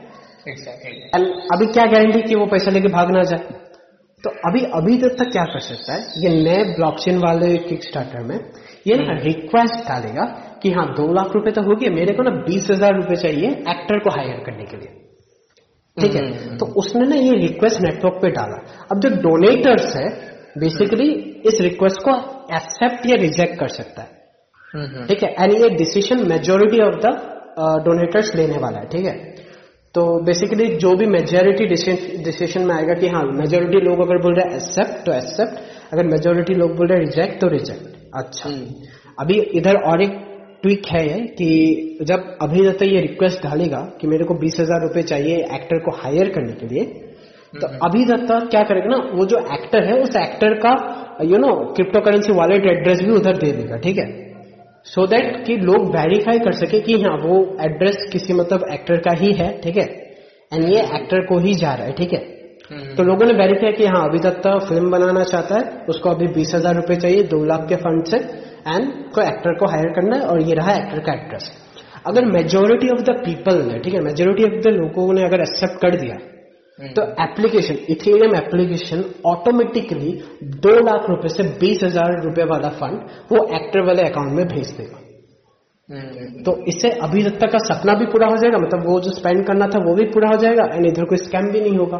[1.53, 3.39] अभी क्या गारंटी कि वो पैसा लेके भाग ना जाए?
[4.23, 6.01] तो अभी अभी दत्ता क्या कर सकता है?
[6.17, 8.37] ये नए ब्लॉकचेन वाले किक स्टार्टर में
[8.87, 10.25] ये ना रिक्वेस्ट डालेगा
[10.61, 13.49] कि हाँ दो लाख रुपए तो हो गए मेरे को ना बीस हज़ार रुपए चाहिए
[13.69, 14.91] एक्टर को हायर करने के लिए।
[15.97, 16.57] ठीक है?
[16.57, 18.57] तो उसने ना ये रिक्वेस्ट नेटवर्क पे डाला।
[18.91, 20.07] अब जो डोनेटर्स है
[20.57, 21.09] बेसिकली
[21.47, 22.15] इस रिक्वेस्ट को
[22.55, 25.29] एक्सेप्ट या रिजेक्ट कर सकता है। ठीक है?
[25.33, 27.17] एंड ये decision majority of the
[27.85, 29.17] donators लेने वाला है ठीक है?
[29.95, 34.49] तो बेसिकली जो भी मेजोरिटी डिसीज़न में आएगा कि हाँ मेजोरिटी लोग अगर बोल रहे
[34.49, 38.49] हैं एक्सेप्ट तो एक्सेप्ट अगर मेजोरिटी लोग बोल रहे हैं रिजेक्ट तो रिजेक्ट अच्छा।
[39.19, 40.11] अभी इधर और एक
[40.63, 44.81] ट्विक है ये कि जब अभी तक ये रिक्वेस्ट डालेगा कि मेरे को बीस हज़ार
[44.81, 46.83] रुपए चाहिए एक्टर को हायर करने के लिए
[47.53, 50.73] तो अभी दत्ता क्या करेगा ना वो जो एक्टर है उस एक्टर का
[51.25, 54.07] you know crypto currency wallet address भी उधर दे देगा ठीक है?
[54.85, 58.99] सो so दैट कि लोग वेरीफाई कर सके कि हाँ वो एड्रेस किसी मतलब एक्टर
[58.99, 59.87] का ही है ठीक है?
[60.51, 62.19] एंड ये एक्टर को ही जा रहा है ठीक है?
[62.95, 66.53] तो लोगों ने वेरीफाई किया हाँ अभी दत्ता फ़िल्म बनाना चाहता है उसको अभी बीस
[66.55, 68.19] हज़ार रुपए चाहिए दो लाख के फंड से।
[68.69, 71.51] एंड को एक्टर को हायर करना है और ये रहा एक्टर का एक्ट्रेस
[72.07, 75.81] अगर मेजोरिटी ऑफ़ द पीपल ने ठीक है मेजोरिटी ऑफ़ द लोगों ने अगर एक्सेप्ट
[75.81, 76.17] कर दिया
[76.79, 80.11] तो एप्लीकेशन इथेरियम एप्लीकेशन ऑटोमेटिकली
[80.59, 82.99] दो लाख रुपए से बीस हज़ार रुपए वाला फंड
[83.31, 84.99] वो एक्टर वाले अकाउंट में भेज देगा।
[86.43, 89.67] तो इससे अभी तक का सपना भी पूरा हो जाएगा मतलब वो जो स्पेंड करना
[89.67, 91.99] था वो भी पूरा हो जाएगा एंड इधर कोई स्कैम भी नहीं होगा।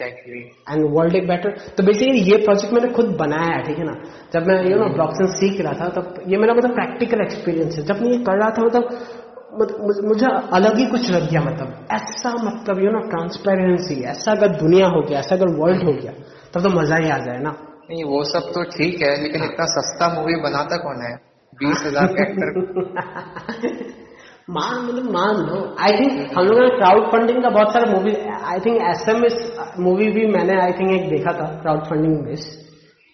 [0.00, 3.94] एंड वर्ल्ड एक बेटर तो बेसिकली ये प्रोजेक्ट मैंने खुद बनाया है ठीक है ना?
[4.32, 7.84] जब मैं यू नो ब्लॉकचेन सीख रहा था तब ये मेरा मतलब प्रैक्टिकल एक्सपीरियंस है।
[7.84, 12.30] जब मैं ये कर रहा था मतलब मुझे अलग ही कुछ लग गया मतलब। ऐसा
[12.44, 16.12] मतलब यू नो ट्रांसपेरेंसी ऐसा अगर दुनिया हो गया ऐसा अगर वर्ल्ड हो गया
[16.54, 17.50] तब तो मज़ा ही आ जाए ना।
[17.90, 21.14] नहीं वो सब तो ठीक है लेकिन इतना सस्ता मूवी बनाता कौन है?
[21.52, 22.50] बीस हज़ार का एक्टर
[24.50, 28.14] मान मतलब मान लो। आई थिंक हम लोगों ने क्राउड फंडिंग का बहुत सारा movie
[28.52, 29.36] I think S M S
[29.80, 32.46] movie भी मैंने आई थिंक एक देखा था crowd funding base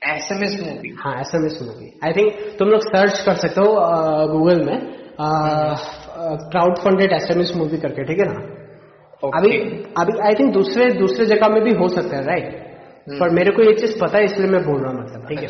[0.02, 3.34] S M S movie हाँ S M S movie I think तुम लोग सर्च कर
[3.42, 3.74] सकते हो
[4.32, 4.78] गूगल में
[6.50, 8.40] crowd funded S M S movie करके ठीक है ना?
[9.22, 9.36] okay.
[9.38, 9.52] अभी
[10.00, 12.50] अभी आई थिंक दूसरे दूसरे जगह में भी हो सकता है राइट
[13.20, 15.46] पर मेरे को ये चीज़ पता है इसलिए मैं बोल रहा हूँ मतलब ठीक है?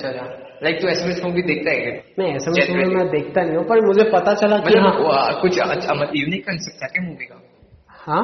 [0.63, 4.05] लाइक तो एसएमएस मूवी देखता है नहीं एसएमएस मूवी मैं देखता नहीं हूँ पर मुझे
[4.13, 4.93] पता चला कि हाँ
[5.43, 7.37] कुछ अच्छा मतलब यूनिक कंसेप्ट था क्या मूवी का?
[8.07, 8.23] हाँ?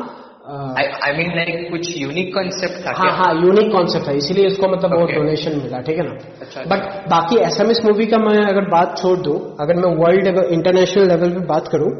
[0.76, 4.90] आई मीन लाइक कुछ यूनिक कॉन्सेप्ट था हाँ हाँ यूनिक कॉन्सेप्ट है इसीलिए इसको मतलब
[4.94, 6.16] बहुत डोनेशन मिला ठीक है ना?
[6.40, 11.08] अच्छा बट बाकी एसएमएस मूवी का मैं अगर बात छोड़ दूँ अगर मैं वर्ल्ड इंटरनेशनल
[11.08, 11.90] लेवल पे बात करूँ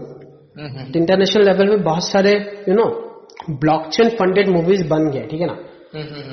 [0.93, 2.33] तो इंटरनेशनल लेवल पे बहुत सारे
[2.69, 2.89] you know
[3.63, 5.57] blockchain funded movies बन गए ठीक है ना?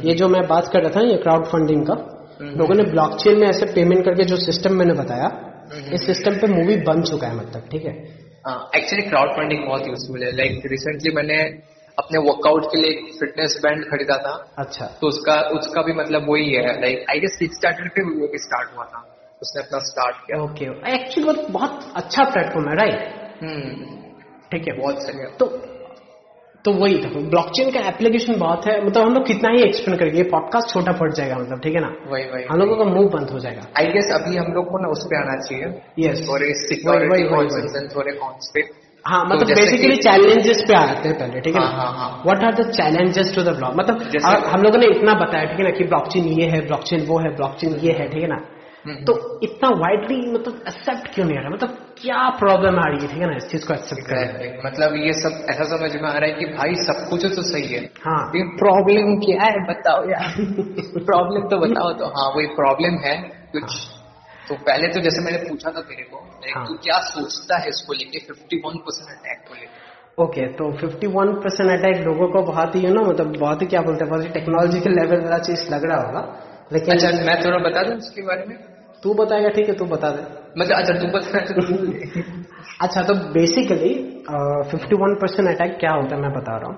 [0.06, 1.96] ये जो मैं बात कर रहा था ये क्राउड फंडिंग का
[2.42, 5.28] लोगों ने ब्लॉकचेन में ऐसे पेमेंट करके जो सिस्टम मैंने बताया
[5.94, 7.92] इस सिस्टम पे मूवी बन चुका है मतलब ठीक है?
[8.78, 11.38] एक्चुअली क्राउड फंडिंग बहुत यूजफुल है। लाइक रिसेंटली मैंने
[11.98, 16.30] अपने वर्कआउट के लिए एक फिटनेस बैंड खरीदा था। अच्छा। तो उसका उसका भी मतलब
[16.30, 19.06] वही है। Like I guess Kickstarter पे वो भी स्टार्ट हुआ था।
[19.42, 23.00] उसने अपना स्टार्ट किया। ओके एक्चुअली बहुत अच्छा प्लेटफॉर्म है राइट
[24.52, 25.46] ठीक है। बहुत सही है। तो
[26.66, 30.18] तो वही था ब्लॉकचेन का एप्लीकेशन बहुत है मतलब हम लोग कितना ही एक्सप्लेन करेंगे
[30.18, 31.88] ये पॉडकास्ट छोटा पड़ जाएगा मतलब ठीक है ना?
[32.12, 34.82] वही वही हम लोगों का मुँह बंद हो जाएगा। आई गेस अभी हम लोग को
[34.84, 35.66] ना उस पे आना चाहिए।
[36.00, 38.62] यस थोड़े सिक्योरिटी थोड़े कॉन्स पे।
[39.06, 42.22] हाँ मतलब बेसिकली चैलेंजेस पे आते हैं पहले ठीक है ना.
[42.26, 43.96] What are the challenges to the block मतलब
[44.54, 47.36] हम लोगों ने इतना बताया ठीक है ना कि ब्लॉकचेन ये है ब्लॉकचेन वो है
[47.36, 48.42] ब्लॉकचेन ये है ठीक है ना?
[49.08, 51.50] तो इतना वाइडली मतलब एक्सेप्ट क्यों नहीं आ रहा?
[51.50, 53.08] मतलब क्या प्रॉब्लम आ रही है?
[53.08, 53.36] ठीक है ना?
[53.36, 56.46] इस चीज़ को एक्सेप्ट कर मतलब ये सब ऐसा समझ में आ रहा है कि
[56.46, 59.64] भाई सब कुछ तो सही है। हाँ। प्रॉब्लम क्या है?
[59.68, 60.34] बताओ यार।
[61.06, 63.16] प्रॉब्लम तो बताओ तो। हाँ वही प्रॉब्लम है।
[63.52, 63.88] कुछ
[64.50, 66.18] तो पहले तो जैसे मैंने पूछा था तेरे को
[66.56, 66.66] हाँ.
[66.68, 68.20] तू क्या सोचता है इसको लेके?
[68.20, 69.92] फिफ्टी वन परसेंट अटैक को लेके।
[70.24, 74.06] ओके तो 51 परसेंट अटैक लोगों को बहुत ही नो मतलब बहुत ही क्या बोलते
[74.06, 76.40] हैं बहुत ही टेक्नोलॉजिकल लेवल वाला चीज़ लग रहा होगा।
[76.74, 78.58] लेकिन अच्छा मैं थोड़ा बता दूँ उसके बारे में?
[79.04, 81.40] तू बताएगा ठीक है तू बता दे। मतलब अच्छा तू बता
[82.82, 83.94] अच्छा तो basically
[84.72, 86.78] fifty one percent attack क्या होता है मैं बता रहा हूँ।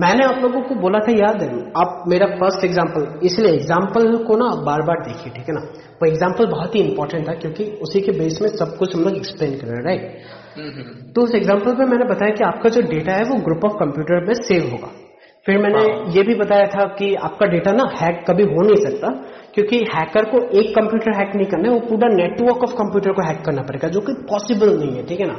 [0.00, 4.36] मैंने आप लोगों को बोला था याद है आप मेरा फ़र्स्ट एग्ज़ाम्पल इसलिए एग्ज़ाम्पल को
[4.36, 5.62] ना बार बार देखिए ठीक है ना?
[6.00, 9.16] वो एग्ज़ाम्पल बहुत ही इंपॉर्टेंट था क्योंकि उसी के बेस में सब कुछ हम लोग
[9.16, 13.12] एक्सप्लेन कर रहे हैं राइट तो उस एग्ज़ाम्पल पे मैंने बताया कि आपका जो डेटा
[13.12, 14.90] है वो ग्रुप ऑफ़ कंप्यूटर में सेव होगा।
[15.46, 15.82] फिर मैंने
[16.14, 19.08] ये भी बताया था कि आपका डेटा ना हैक कभी हो नहीं सकता
[19.54, 23.22] क्योंकि हैकर को एक कंप्यूटर हैक नहीं करना है वो पूरा नेटवर्क ऑफ़ कंप्यूटर को
[23.22, 25.38] हैक करना पड़ेगा जो कि पॉसिबल नहीं है ठीक है ना?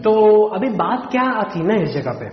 [0.00, 2.26] तो अभी बात क्या आती ना इस जगह पे?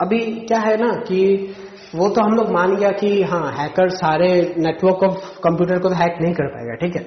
[0.00, 1.54] अभी क्या है ना कि
[1.94, 5.94] वो तो हम लोग मान गया कि हाँ हैकर सारे नेटवर्क ऑफ़ कंप्यूटर को तो
[5.94, 7.02] हैक नहीं कर पाएगा ठीक है?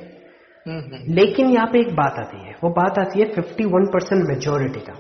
[0.68, 4.80] हम्म, लेकिन यहाँ पे एक बात आती है वो बात आती है 51 परसेंट मेजोरिटी
[4.80, 4.94] का।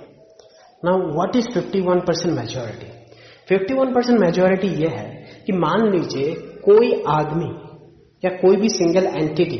[0.85, 2.87] ना what is 51 percent majority
[3.55, 6.33] 51 percent majority ये है कि मान लीजिए
[6.65, 7.62] कोई आदमी
[8.25, 9.57] या कोई भी सिंगल एंटिटी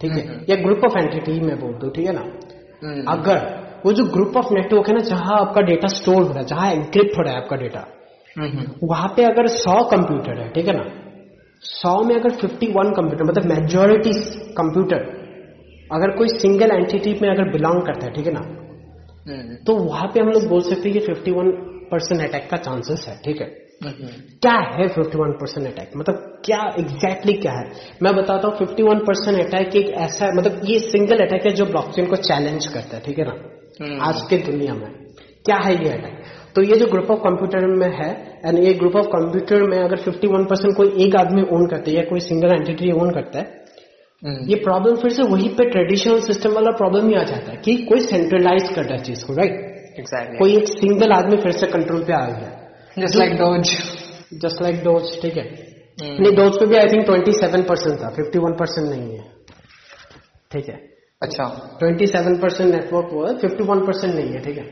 [0.00, 0.22] ठीक है?
[0.50, 2.20] या ग्रुप ऑफ़ एंटिटी मैं बोल दू ठीक है ना?
[2.84, 3.38] हम्म, अगर
[3.84, 6.70] वो जो ग्रुप ऑफ़ नेटवर्क है ना जहाँ आपका डेटा स्टोर हो रहा है जहाँ
[6.72, 7.84] एनक्रिप्ट हो रहा है आपका डेटा
[8.38, 10.84] हम्म, हम्म, वहाँ पे अगर सौ कंप्यूटर है ठीक है ना?
[11.62, 14.12] सौ में अगर 51 कंप्यूटर मतलब मेजोरिटी
[14.52, 15.04] कंप्यूटर
[15.92, 18.40] अगर कोई सिंगल एंटिटी में अगर बिलोंग करता है ठीक है ना?
[18.40, 21.50] हम्म, तो वहाँ पे हम लोग बोल सकते हैं कि 51
[21.90, 23.46] परसेंट अटैक का चांसेस है ठीक है?
[23.46, 27.70] हम्म, क्या है 51 परसेंट अटैक मतलब क्या एग्जैक्टली exactly क्या है?
[28.02, 32.06] मैं बताता हूँ 51 परसेंट अटैक एक ऐसा मतलब ये सिंगल अटैक है जो ब्लॉकचेन
[32.06, 33.34] को चैलेंज करता है ठीक है ना?
[33.82, 34.90] हम्म, आज के दुनिया में।
[35.44, 36.22] क्या है ये अटैक
[36.54, 39.96] तो ये जो ग्रुप ऑफ़ कंप्यूटर में है एंड ये ग्रुप ऑफ़ कंप्यूटर में अगर
[39.96, 43.60] 51 परसेंट कोई एक आदमी ओन करता है या कोई सिंगल एंटिटी ओन करता है
[44.24, 47.56] हम्म, ये प्रॉब्लम फिर से वही पे ट्रेडिशनल सिस्टम वाला प्रॉब्लम ही आ जाता है
[47.56, 49.52] कि कोई सेंट्रलाइज कर रहा है चीज़ को राइट
[50.00, 50.38] exactly.
[50.38, 52.61] कोई एक सिंगल आदमी फिर से कंट्रोल पे आ गया।
[52.98, 53.62] Just like doge
[54.34, 55.44] just like doge ठीक है।
[56.02, 59.24] हम्म, नहीं डोज पे भी आई थिंक 27 परसेंट था 51 परसेंट नहीं है।
[60.52, 60.80] ठीक है।
[61.22, 61.44] अच्छा।
[61.82, 64.64] 27 परसेंट नेटवर्क वो है 51 परसेंट नहीं है ठीक है।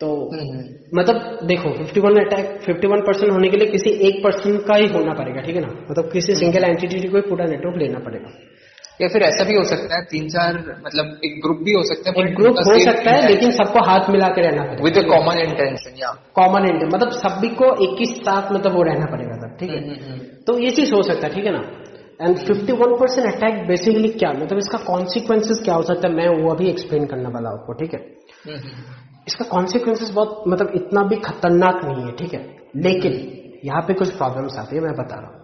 [0.00, 0.64] तो हम्म,
[0.98, 5.12] मतलब देखो 51 अटैक 51 परसेंट होने के लिए किसी एक पर्सन का ही होना
[5.12, 5.86] पड़ेगा ठीक है ना?
[5.90, 8.30] मतलब किसी सिंगल एंटिटी को ही पूरा नेटवर्क लेना पड़ेगा।
[9.00, 12.10] या फिर ऐसा भी हो सकता है तीन चार मतलब एक ग्रुप भी हो सकता
[12.10, 15.02] है एक ग्रुप हो सकता है लेकिन सबको हाथ मिला के रहना पड़ेगा। विद अ
[15.08, 19.36] कॉमन इंटेंशन या कॉमन एंड मतलब सभी को एक ही साथ मतलब वो रहना पड़ेगा
[19.36, 21.62] सर ठीक हम्म, है तो ये चीज़ हो सकता है ठीक है ना?
[22.22, 24.30] एंड 51 परसेंट अटैक बेसिकली क्या?
[24.32, 26.14] मतलब इसका कॉन्सिक्वेंसेस क्या हो सकता है?
[26.14, 28.00] मैं वो अभी एक्सप्लेन करने वाला हूँ आपको ठीक है?
[28.46, 28.72] हम्म,
[29.26, 32.42] इसका कॉन्सिक्वेंसेस बहुत मतलब इतना भी खतरनाक नहीं है ठीक है?
[32.76, 33.16] लेकिन
[33.64, 35.38] यहाँ पे कुछ प्रॉब्लम्स आती है मैं बता रहा हूँ।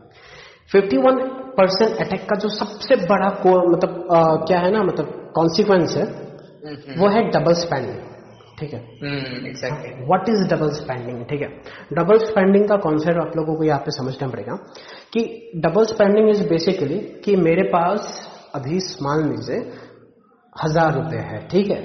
[0.75, 1.19] 51
[1.59, 6.05] परसेंट अटैक का जो सबसे बड़ा को मतलब अ, क्या है ना मतलब कॉन्सिक्वेंस है
[6.99, 8.05] वो है डबल स्पेंडिंग
[8.59, 8.79] ठीक है?
[10.07, 11.49] व्हाट इज़ डबल स्पेंडिंग ठीक है?
[11.93, 14.55] डबल स्पेंडिंग का कॉन्सेप्ट आप लोगों को यहाँ पे समझना पड़ेगा
[15.13, 15.25] कि
[15.67, 18.09] डबल स्पेंडिंग इज़ बेसिकली कि मेरे पास
[18.55, 19.59] अभी मान लीजिए
[20.57, 21.81] हज़ार रुपए है ठीक है?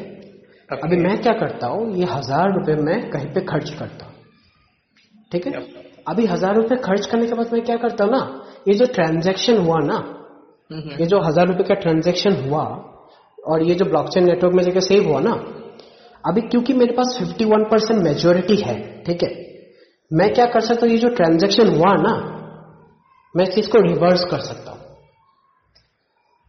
[0.70, 0.84] Okay.
[0.84, 4.14] अभी मैं क्या करता हूँ ये हज़ार रुपए मैं कहीं पे खर्च करता हूँ
[5.32, 5.54] ठीक है?
[6.08, 8.22] अभी हज़ार रुपए खर्च करने के बाद मैं क्या करता हूँ ना
[8.66, 9.97] ये जो ट्रांजेक्शन हुआ ना
[10.99, 12.64] ये जो हज़ार रुपए का ट्रांजेक्शन हुआ
[13.38, 15.32] और ये जो ब्लॉकचेन नेटवर्क में जगह सेव हुआ ना
[16.24, 19.30] अभी क्योंकि मेरे पास 51 परसेंट मेजोरिटी है ठीक है
[20.12, 22.14] मैं क्या कर सकता हूँ ये जो ट्रांजेक्शन हुआ ना
[23.36, 24.80] मैं इस चीज़ को रिवर्स कर सकता हूँ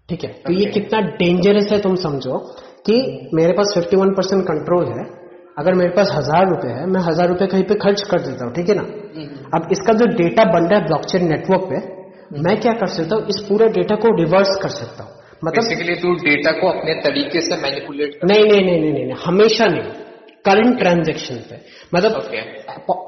[0.09, 2.39] ठीक है तो ये कितना डेंजरस है तुम समझो
[2.87, 3.01] कि
[3.35, 5.05] मेरे पास 51 परसेंट कंट्रोल है
[5.59, 8.53] अगर मेरे पास हज़ार रुपए है मैं हज़ार रुपए कहीं पे खर्च कर देता हूँ
[8.55, 8.83] ठीक है ना।
[9.57, 11.81] अब इसका जो डेटा बन रहा है ब्लॉकचेन नेटवर्क पे
[12.33, 13.27] मैं क्या कर सकता हूँ?
[13.29, 15.13] इस पूरे डेटा को रिवर्स कर सकता हूँ।
[15.45, 19.67] मतलब बेसिकली तू डेटा को अपने तरीके से मैनिपुलेट नहीं नहीं नहीं नहीं, नहीं हमेशा
[19.67, 19.83] नहीं।
[20.45, 21.57] करंट ट्रांजेक्शन पे।
[21.95, 22.43] मतलब okay.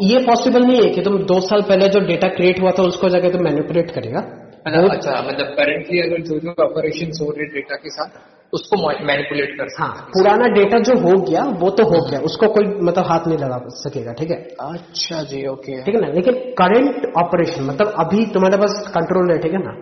[0.03, 3.09] ये पॉसिबल नहीं है कि तुम दो साल पहले जो डेटा क्रिएट हुआ था उसको
[3.09, 4.20] जाके तुम मैनिपुलेट करेगा।
[4.68, 8.09] मतलब अच्छा मतलब करेंटली अगर जो जो ऑपरेशन हो रहे डेटा के साथ
[8.57, 8.76] उसको
[9.07, 13.07] मैनिपुलेट कर हाँ पुराना डेटा जो हो गया वो तो हो गया। उसको कोई मतलब
[13.07, 14.36] हाथ नहीं लगा सकेगा ठीक है?
[14.64, 16.09] अच्छा जी ओके ठीक है ना?
[16.11, 19.74] लेकिन करंट ऑपरेशन मतलब अभी तुम्हारे पास कंट्रोल है ठीक है ना?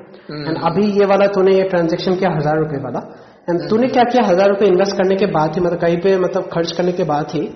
[0.46, 3.00] एंड अभी ये वाला तूने ये ट्रांजेक्शन किया हज़ार रुपए वाला।
[3.48, 4.22] एंड तूने क्या किया?
[4.24, 7.34] हज़ार रुपए इन्वेस्ट करने के बाद ही मतलब कहीं पे मतलब खर्च करने के बाद
[7.34, 7.46] ही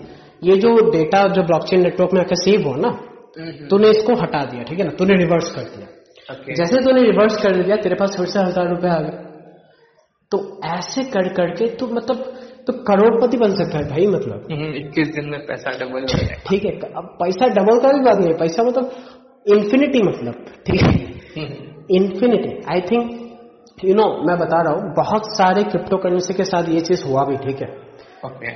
[0.43, 2.97] ये जो डेटा जो ब्लॉकचेन नेटवर्क में आकर सेव हो ना
[3.71, 4.93] तूने इसको हटा दिया ठीक है ना?
[4.99, 5.87] तूने रिवर्स कर दिया।
[6.29, 9.25] ओके जैसे तूने रिवर्स कर दिया तेरे पास फिर से हज़ार रुपए आ गए।
[10.33, 12.25] तो ऐसे कर करके तो मतलब
[12.67, 16.73] तो करोड़पति बन सकता है भाई मतलब। इक्कीस दिन में पैसा डबल हो ठीक है
[16.97, 18.91] अब पैसा डबल का भी बात नहीं है पैसा मतलब
[19.47, 20.93] इन्फिनिटी मतलब ठीक है?
[21.99, 26.69] Infinity I think you know मैं बता रहा हूँ बहुत सारे क्रिप्टो करेंसी के साथ
[26.69, 27.69] ये चीज़ हुआ भी ठीक है?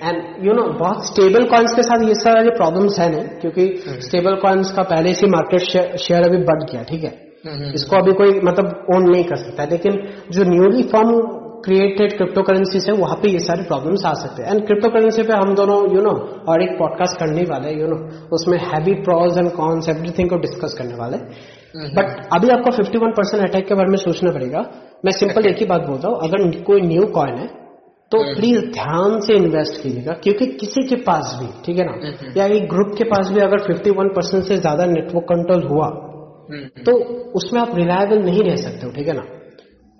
[0.04, 3.66] एंड यू नो बहुत स्टेबल कॉइन्स के साथ ये सारे प्रॉब्लम्स है नहीं क्योंकि
[4.08, 7.18] स्टेबल कॉइन्स का पहले से मार्केट शेयर अभी बढ़ गया ठीक है?
[7.74, 9.92] इसको अभी कोई मतलब ओन नहीं कर सकता लेकिन
[10.30, 11.12] जो newly form
[11.64, 15.22] created crypto currency है वहाँ पे ये सारे प्रॉब्लम्स आ सकते हैं। एंड क्रिप्टो करेंसी
[15.22, 16.12] पे हम दोनों यू नो
[16.48, 17.98] और एक पॉडकास्ट करने वाले यू नो
[18.34, 21.16] उसमें heavy pros and cons everything को डिस्कस करने वाले।
[21.96, 24.60] बट अभी आपको 51 परसेंट अटैक के बारे में सोचना पड़ेगा।
[25.04, 27.48] मैं सिंपल एक ही बात बोल रहा हूँ अगर कोई न्यू कॉइन है
[28.12, 31.92] तो प्लीज़ ध्यान से इन्वेस्ट कीजिएगा क्योंकि किसी के पास भी ठीक है ना?
[32.36, 35.88] या एक ग्रुप के पास भी अगर 51 परसेंट से ज़्यादा नेटवर्क कंट्रोल हुआ
[36.86, 36.92] तो
[37.34, 39.24] उसमें आप रिलायबल नहीं रह सकते हो ठीक है ना?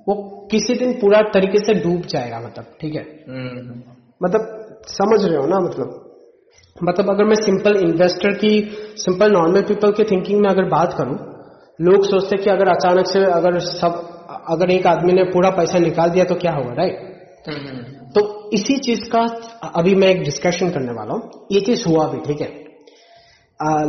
[0.09, 0.15] वो
[0.51, 3.03] किसी दिन पूरा तरीके से डूब जाएगा मतलब ठीक है?
[4.21, 5.97] मतलब समझ रहे हो ना मतलब?
[6.77, 8.53] मतलब अगर मैं सिंपल इन्वेस्टर की
[8.99, 11.19] सिंपल नॉर्मल पीपल के थिंकिंग में अगर बात करूँ
[11.79, 14.07] लोग सोचते कि अगर अचानक से अगर सब
[14.51, 17.09] अगर एक आदमी ने पूरा पैसा निकाल दिया तो क्या होगा राइट
[18.15, 18.23] तो
[18.53, 19.21] इसी चीज़ का
[19.75, 22.49] अभी मैं एक डिस्कशन करने वाला हूँ। ये चीज़ हुआ भी ठीक है?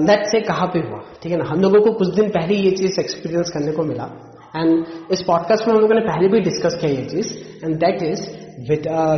[0.07, 1.45] लेट से कहा पे हुआ ठीक है ना?
[1.45, 4.05] हम लोगों को कुछ दिन पहले ये चीज़ एक्सपीरियंस करने को मिला।
[4.55, 7.33] एंड इस पॉडकास्ट में हम लोगों ने पहले भी डिस्कस किया ये चीज़
[7.65, 8.21] एंड दैट इज़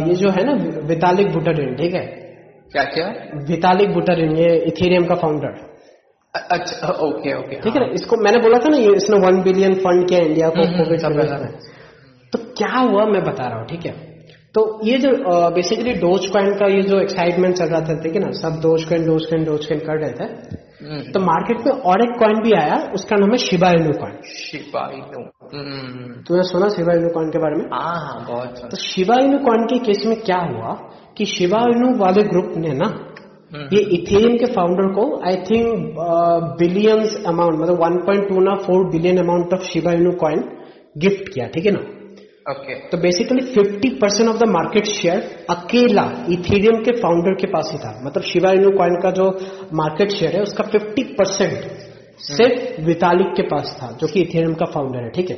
[0.10, 0.54] ये जो है ना
[0.88, 2.06] वितालिक बुटरिन ठीक है?
[2.72, 3.08] क्या क्या?
[3.48, 5.62] वितालिक बुटरिन ये इथेरियम का फाउंडर
[6.34, 7.90] अच्छा ओके ओके ठीक है ना?
[7.94, 11.02] इसको मैंने बोला था ना ये इसने वन बिलियन फंड किया इंडिया को कोविड
[12.34, 13.92] तो क्या हुआ मैं बता रहा हूँ ठीक है?
[14.56, 15.12] तो ये जो
[15.50, 18.32] बेसिकली डोज कॉइन का ये जो एक्साइटमेंट चल रहा था ठीक है ना?
[18.42, 22.02] सब doge coin doge coin doge coin कर रहे थे। हम्म। तो मार्केट में और
[22.04, 25.22] एक कॉइन भी आया उसका नाम है Shiba Inu coin Shiba Inu
[25.54, 27.66] हम्म। तूने सुना शिबा इनू कॉइन के बारे में?
[27.74, 30.74] हाँ हाँ बहुत तो शिबा इनू कॉइन के केस में क्या हुआ
[31.18, 32.90] कि शिबा इनू वाले ग्रुप ने ना
[33.56, 35.96] हम्म। ये इथेरियम के फाउंडर को आई थिंक
[36.60, 40.44] बिलियंस अमाउंट मतलब 1.2 ना 4 billion amount of Shiba Inu coin
[40.98, 41.84] gift किया ठीक है ना?
[42.46, 45.20] ओके तो basically 50 percent of the market share
[45.50, 49.28] अकेला इथेरियम के फाउंडर के पास ही था मतलब शिवा इनू कॉइन का जो
[49.74, 51.64] मार्केट शेयर है उसका 50 परसेंट
[52.22, 55.38] सिर्फ़ वितालिक के पास था जो कि इथेरियम का फाउंडर है ठीक है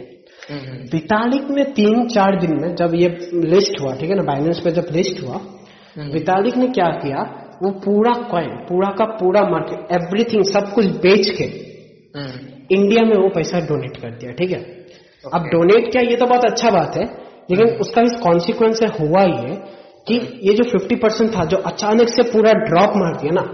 [0.50, 3.10] हम्म। वितालिक में तीन चार दिन में जब ये
[3.46, 7.24] लिस्ट हुआ ठीक है ना बाइनेंस पे जब लिस्ट हुआ हम्म। वितालिक ने क्या किया
[7.64, 11.46] वो पूरा कॉइन पूरा का पूरा मार्केट एवरीथिंग सब कुछ बेच के
[12.16, 14.64] हम्म। इंडिया में वो पैसा डोनेट कर दिया ठीक है
[15.34, 17.06] अब डोनेट किया ये तो बहुत अच्छा बात है
[17.52, 19.56] लेकिन उसका इस कॉन्सिक्वेंस से हुआ ये
[20.08, 23.46] कि ये जो 50 परसेंट था जो अचानक से पूरा ड्रॉप मार दिया ना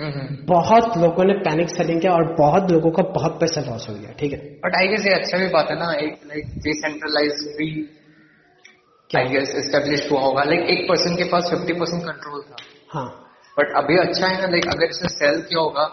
[0.00, 3.94] हम्म। बहुत लोगों ने पैनिक सेलिंग किया और बहुत लोगों का बहुत पैसा लॉस हो
[3.94, 4.38] गया ठीक है?
[4.64, 7.68] बट आई गेस ये अच्छा भी बात है ना एक लाइक डिसेंट्रलाइज भी
[9.10, 12.56] आई गेस एस्टेब्लिश हुआ होगा लाइक एक पर्सन के पास फिफ्टी परसेंट कंट्रोल था।
[12.90, 13.08] हाँ।
[13.56, 15.84] बट अभी अच्छा है ना लाइक अगर इसने सेल किया होगा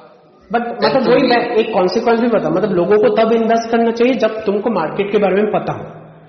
[0.52, 4.14] बट मतलब वही मैं एक कॉन्सिक्वेंस भी बता मतलब लोगों को तब इन्वेस्ट करना चाहिए
[4.14, 5.86] जब तुमको मार्केट के बारे में पता हो।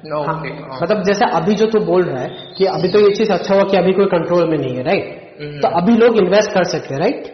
[0.07, 0.51] नो हाँ, ओके
[0.83, 3.63] मतलब जैसे अभी जो तू बोल रहा है कि अभी तो ये चीज़ अच्छा हुआ
[3.63, 6.95] कि अभी कोई कंट्रोल में नहीं है राइट हम्म। तो अभी लोग इन्वेस्ट कर सकते
[6.95, 7.27] हैं राइट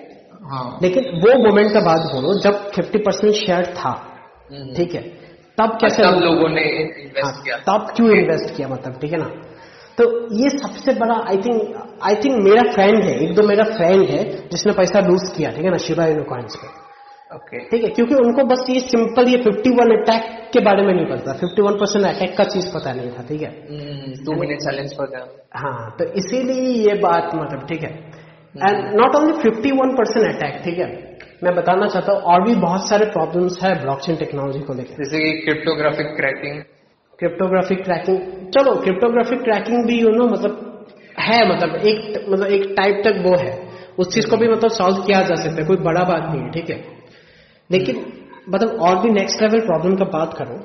[0.53, 3.93] हाँ। लेकिन वो मोमेंट का बात बोलो जब 50 परसेंट शेयर था
[4.53, 5.03] हम्म। ठीक है
[5.59, 9.19] तब कैसे तब लोगों ने हाँ, इन्वेस्ट किया। तब क्यों इन्वेस्ट किया मतलब ठीक है
[9.19, 9.31] ना?
[9.99, 10.05] तो
[10.37, 11.59] ये सबसे बड़ा आई थिंक
[12.03, 15.65] आई थिंक मेरा फ्रेंड है एक दो मेरा फ्रेंड है जिसने पैसा लूज किया ठीक
[15.65, 16.71] है ना शिवा इनो कॉइन्स पे।
[17.31, 21.07] ओके ठीक है क्योंकि उनको बस ये सिंपल ये 51 अटैक के बारे में नहीं
[21.07, 23.53] पता 51 परसेंट अटैक का चीज़ पता नहीं था ठीक है।
[24.25, 25.31] टू मिनट चैलेंज देम
[25.63, 27.93] हाँ तो इसीलिए ये बात मतलब ठीक है।
[28.59, 30.93] And not only 51 percent attack ठीक है
[31.45, 35.19] मैं बताना चाहता हूँ और भी बहुत सारे प्रॉब्लम्स है ब्लॉकचेन टेक्नोलॉजी को लेकर। जैसे
[35.19, 36.63] कि क्रिप्टोग्राफिक क्रैकिंग
[37.19, 38.19] क्रिप्टोग्राफिक ट्रैकिंग
[38.51, 40.87] चलो क्रिप्टोग्राफिक ट्रैकिंग भी यू नो मतलब
[41.21, 43.53] है मतलब एक मतलब एक टाइप तक वो है।
[43.99, 46.51] उस चीज़ को भी मतलब सॉल्व किया जा सकता है कोई बड़ा बात नहीं है
[46.51, 46.77] ठीक है?
[47.71, 48.01] लेकिन
[48.55, 50.57] मतलब और भी नेक्स्ट लेवल प्रॉब्लम का बात करो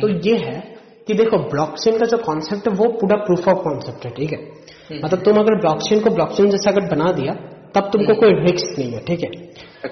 [0.00, 0.58] तो ये है
[1.06, 4.38] कि देखो ब्लॉकचेन का जो कॉन्सेप्ट है वो पूरा प्रूफ ऑफ़ कॉन्सेप्ट है ठीक है?
[5.04, 7.34] मतलब तुम अगर ब्लॉकचेन को ब्लॉकचेन जैसा अगर बना दिया
[7.74, 9.30] तब तुमको कोई रिस्क नहीं है ठीक है?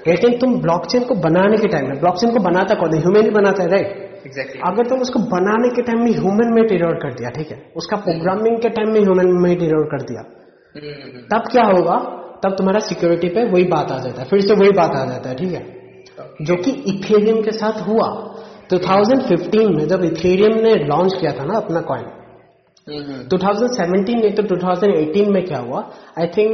[0.08, 3.00] लेकिन तुम ब्लॉकचेन को बनाने के टाइम में ब्लॉकचेन को बनाता कौन है?
[3.00, 6.72] ह्यूमन ही बनाता है राइट एग्जैक्टली अगर तुम उसको बनाने के टाइम में ह्यूमन मेड
[6.72, 7.58] एरर कर दिया ठीक है?
[7.76, 10.22] उसका प्रोग्रामिंग के टाइम में ह्यूमन मेड एरर कर दिया।
[11.32, 11.96] तब क्या होगा?
[12.42, 15.28] तब तुम्हारा सिक्योरिटी पे वही बात आ जाता है। फिर से वही बात आ जाता
[15.30, 15.62] है ठीक है?
[16.42, 18.08] जो कि इथेरियम के साथ हुआ।
[18.70, 22.06] 2015 में जब इथेरियम ने लॉन्च किया था ना अपना कॉइन
[23.28, 25.80] 2017 नहीं तो 2018 में क्या हुआ?
[26.20, 26.50] आई थिंक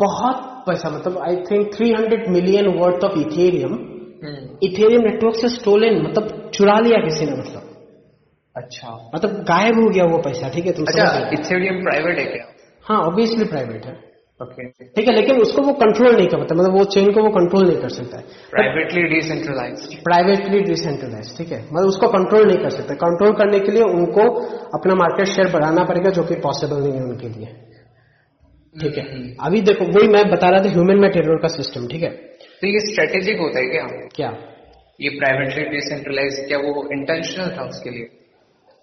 [0.00, 0.36] बहुत
[0.66, 3.72] पैसा मतलब I think 300 million worth of Ethereum
[4.62, 7.64] Ethereum network से स्टोलन मतलब चुरा लिया किसी ने मतलब।
[8.56, 11.30] अच्छा। मतलब गायब हो गया वो पैसा ठीक है तुम अच्छा?
[11.32, 12.46] इथेरियम प्राइवेट है क्या?
[12.84, 13.96] हाँ ऑब्वियसली प्राइवेट है।
[14.40, 17.30] ओके ठीक है लेकिन उसको वो कंट्रोल नहीं कर पाता मतलब वो चेन को वो
[17.30, 22.58] कंट्रोल नहीं कर सकता है। प्राइवेटली डिसेंट्रलाइज प्राइवेटली डिसेंट्रलाइज ठीक है। मतलब उसको कंट्रोल नहीं
[22.58, 24.28] कर सकते। कंट्रोल करने के लिए उनको
[24.74, 27.46] अपना मार्केट शेयर बढ़ाना पड़ेगा जो कि पॉसिबल नहीं है उनके लिए।
[28.76, 29.04] ठीक है।
[29.40, 32.10] अभी देखो वही मैं बता रहा था ह्यूमन में टेरर का सिस्टम ठीक है।
[32.62, 33.82] तो ये स्ट्रेटेजिक होता है क्या?
[34.16, 34.30] क्या?
[35.00, 38.08] ये प्राइवेटली डिसेंट्रलाइज क्या वो इंटेंशनल था उसके लिए?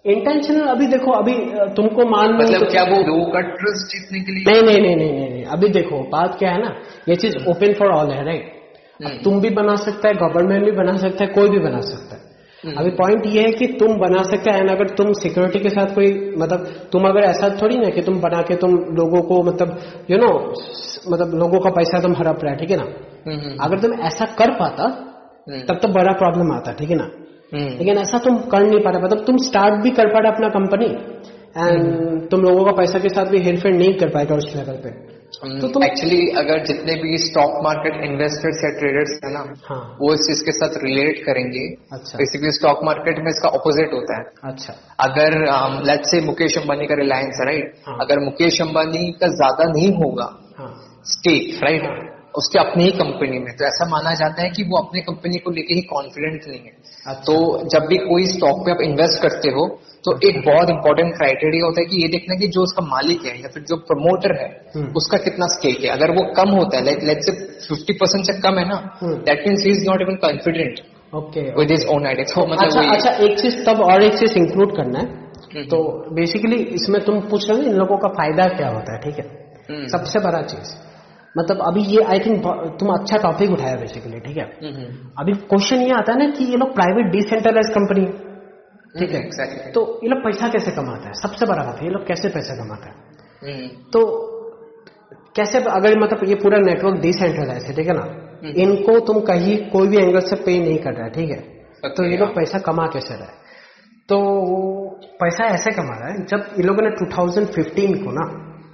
[0.04, 1.32] इंटेंशनल अभी देखो अभी
[1.74, 4.44] तुमको मान मतलब तो क्या वो लोगों का ट्रस्ट जीतने के लिए?
[4.48, 6.76] नहीं नहीं नहीं नहीं नहीं नहीं अभी देखो बात क्या है ना
[7.08, 8.52] ये चीज़ ओपन फॉर ऑल है राइट
[9.04, 12.15] हम्म, तुम भी बना सकता है गवर्नमेंट भी बना सकता है कोई भी बना सकता
[12.15, 12.15] है।
[12.66, 16.08] अभी पॉइंट ये है कि तुम बना सकते हैं अगर तुम सिक्योरिटी के साथ कोई
[16.38, 19.78] मतलब तुम अगर ऐसा थोड़ी ना कि तुम बना के तुम लोगों को मतलब
[20.10, 20.30] यू नो
[21.10, 22.86] मतलब लोगों का पैसा तुम हड़प रहा है ठीक है ना?
[23.26, 26.96] हम्म, हम्म, अगर तुम ऐसा कर पाता हम्म, तब तो बड़ा प्रॉब्लम आता ठीक है
[26.96, 27.08] ना?
[27.54, 30.32] हम्म, लेकिन ऐसा तुम कर नहीं पा रहे मतलब तुम स्टार्ट भी कर पा रहे
[30.32, 30.86] अपना कंपनी
[31.58, 35.15] एंड तुम लोगों का पैसा के साथ भी हेरफेर नहीं कर पाएगा उस लेवल पे।
[35.34, 40.20] तो एक्चुअली अगर जितने भी स्टॉक मार्केट इन्वेस्टर्स या ट्रेडर्स है ना हाँ। वो इस
[40.20, 44.74] चीज़ के साथ रिलेट करेंगे। अच्छा। बेसिकली स्टॉक मार्केट में इसका ऑपोजिट होता है। अच्छा।
[45.00, 45.38] अगर
[45.86, 49.92] लेट्स से मुकेश अंबानी का रिलायंस है राइट हाँ। अगर मुकेश अंबानी का ज़्यादा नहीं
[49.92, 50.28] होगा
[50.58, 54.62] हाँ। स्टेक राइट हाँ। उसके अपनी ही कंपनी में। तो ऐसा माना जाता है कि
[54.62, 56.72] वो अपनी कंपनी को लेके ही कॉन्फिडेंट नहीं है।
[57.06, 57.36] अच्छा। तो
[57.68, 59.66] जब भी कोई स्टॉक पे आप इन्वेस्ट करते हो
[60.04, 63.32] तो एक बहुत इंपॉर्टेंट क्राइटेरिया होता है कि ये देखना कि जो उसका मालिक है
[63.42, 66.84] या फिर जो प्रमोटर है हम्म। उसका कितना स्टेक है अगर वो कम होता है
[66.84, 67.32] like let's say
[67.66, 68.76] fifty percent से कम है ना।
[69.28, 70.80] That means he is not even confident
[71.12, 74.38] okay with his own idea तो मतलब अच्छा अच्छा एक चीज़ तब और एक चीज़
[74.38, 75.78] इंक्लूड करना है हम्म। तो
[76.14, 79.26] बेसिकली इसमें तुम पूछ रहे हो इन लोगों का फ़ायदा क्या होता है ठीक है
[79.70, 80.74] हम्म। सबसे बड़ा चीज़
[81.34, 82.46] मतलब अभी ये आई थिंक
[82.80, 84.44] तुम अच्छा टॉपिक उठाया बेसिकली ठीक है।
[85.20, 88.04] अभी क्वेश्चन ये आता है ना कि ये लोग प्राइवेट डिसेंट्रलाइज कंपनी
[88.98, 89.28] ठीक है?
[89.28, 89.72] Exactly.
[89.74, 91.14] तो ये लोग पैसा कैसे कमाता है?
[91.14, 92.94] सबसे बड़ा बात है ये लोग कैसे पैसा कमाता है?
[93.44, 94.32] हम्म, तो
[95.36, 98.02] कैसे अगर मतलब ये पूरा नेटवर्क डिसेंट्रलाइज है ठीक है ना?
[98.44, 101.40] हम्म। इनको तुम कहीं कोई भी एंगल से पे नहीं कर रहा है ठीक है?
[101.88, 103.24] तो ये लोग पैसा कमा कैसे रहा?
[103.24, 103.44] है
[104.08, 104.18] तो
[105.20, 108.24] पैसा ऐसे कमा रहा है जब इन लोगों ने 2015 को ना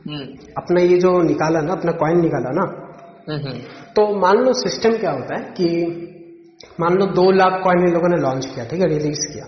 [0.08, 0.24] हम्म,
[0.58, 2.62] अपना ये जो निकाला ना अपना कॉइन निकाला ना
[3.28, 3.58] हम्म, हम्म।
[3.96, 5.68] तो मान लो सिस्टम क्या होता है कि
[6.80, 8.86] मान लो दो लाख कॉइन इन लोगों ने लॉन्च किया ठीक है?
[8.86, 9.44] रिलीज़ किया.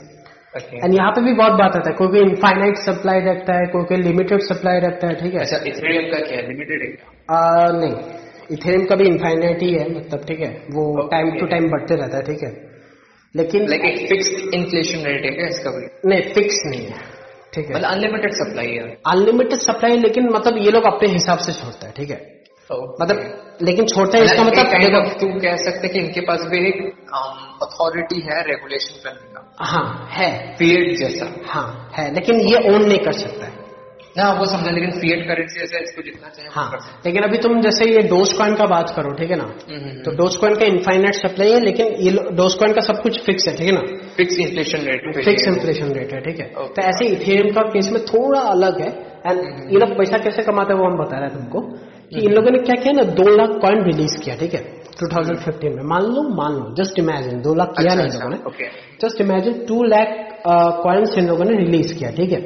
[0.56, 3.84] एंड यहाँ पे भी बहुत बात आता है। कोई कोई इनफाइनाइट सप्लाई रखता है कोई
[3.84, 5.40] कोई लिमिटेड सप्लाई रखता है ठीक है?
[5.40, 6.46] अच्छा इथेरियम का क्या है?
[6.48, 6.90] लिमिटेड है?
[7.78, 7.94] नहीं।
[8.50, 10.50] इथेरियम का भी इनफाइनाइट ही है मतलब ठीक है?
[10.76, 12.52] वो टाइम टू टाइम बढ़ते रहता है ठीक है?
[13.34, 15.86] लेकिन लाइक एक फिक्स्ड इन्फ्लेशन रेट है क्या इसका भी?
[16.08, 16.98] नहीं फिक्स नहीं है
[17.54, 17.74] ठीक है?
[17.74, 21.92] मतलब अनलिमिटेड सप्लाई है। अनलिमिटेड सप्लाई लेकिन मतलब ये लोग अपने हिसाब से छोड़ता है
[21.96, 22.20] ठीक है?
[23.00, 26.78] मतलब लेकिन छोड़ता है इसका मतलब देखो तू कह सकते कि इनके पास भी एक
[27.62, 32.98] अथॉरिटी है रेगुलेशन करने का। हाँ है। फिएट जैसा। हाँ है। लेकिन ये ओन नहीं
[32.98, 33.62] कर सकता है।
[34.18, 37.84] ना वो समझा लेकिन फिएट करेंसी जैसा इसको जितना चाहे हाँ। लेकिन अभी तुम जैसे
[37.84, 39.46] ये डोज कॉइन का बात करो ठीक है ना?
[40.04, 43.48] तो डोज कॉइन का इनफाइनाइट सप्लाई है लेकिन ये डोज कॉइन का सब कुछ फिक्स
[43.48, 43.80] है ठीक है ना?
[44.16, 46.46] Fix inflation rate fix inflation rate है ठीक है?
[46.46, 48.92] तो ऐसे इथेरियम का केस में थोड़ा अलग है।
[49.26, 49.38] एंड
[49.72, 51.60] ये लोग पैसा कैसे कमाते हैं वो हम बता रहे हैं तुमको।
[52.14, 54.62] कि इन लोगों ने क्या किया ना दो लाख कॉइन रिलीज़ किया ठीक है?
[54.98, 58.36] 2015 में। मान लो मान लो जस्ट इमेजिन दो लाख किया नहीं इन लोगों ने।
[59.02, 60.08] Just imagine two lakh
[60.82, 62.40] coins इन लोगों ने रिलीज़ किया ठीक है?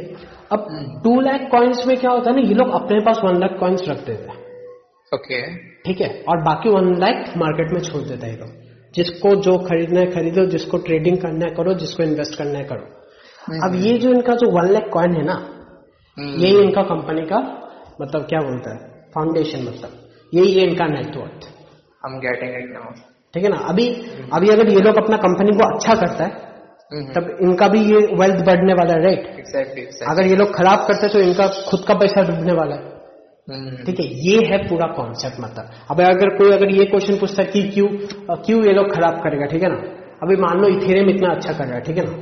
[0.52, 0.66] अब
[1.04, 3.88] टू लैख कॉइन्स में क्या होता है ना ये लोग अपने पास वन लाख कॉइन्स
[3.88, 4.38] रख देते हैं।
[5.12, 5.40] ओके
[5.82, 6.08] ठीक है?
[6.28, 8.50] और बाकी वन लाख मार्केट में छोड़ देता है ये लोग।
[8.94, 13.60] जिसको जो खरीदना है खरीदो जिसको ट्रेडिंग करना है करो जिसको इन्वेस्ट करना है करो।
[13.66, 15.36] अब ये जो इनका जो वन लाख कॉइन है ना
[16.16, 17.38] यही इनका कंपनी का
[18.00, 18.87] मतलब क्या बोलता है?
[19.18, 19.92] फाउंडेशन मतलब।
[20.32, 21.46] यही है इनका नेटवर्थ
[22.04, 22.90] हम गेटिंग इट नाउ
[23.34, 23.56] ठीक है ना?
[23.68, 23.86] अभी
[24.34, 26.46] अभी अगर ये लोग अपना कंपनी को अच्छा करता है
[27.14, 29.24] तब इनका भी ये वेल्थ बढ़ने वाला है राइट
[30.08, 34.00] अगर ये लोग खराब करते हैं तो इनका खुद का पैसा डूबने वाला है। ठीक
[34.00, 34.06] है?
[34.26, 37.88] ये है पूरा कॉन्सेप्ट मतलब। अब अगर कोई अगर ये क्वेश्चन पूछता है कि क्यों
[38.46, 39.78] क्यों ये लोग खराब करेगा ठीक है ना?
[40.22, 42.16] अभी मान लो इथेरियम इतना अच्छा कर रहा है ठीक है ना?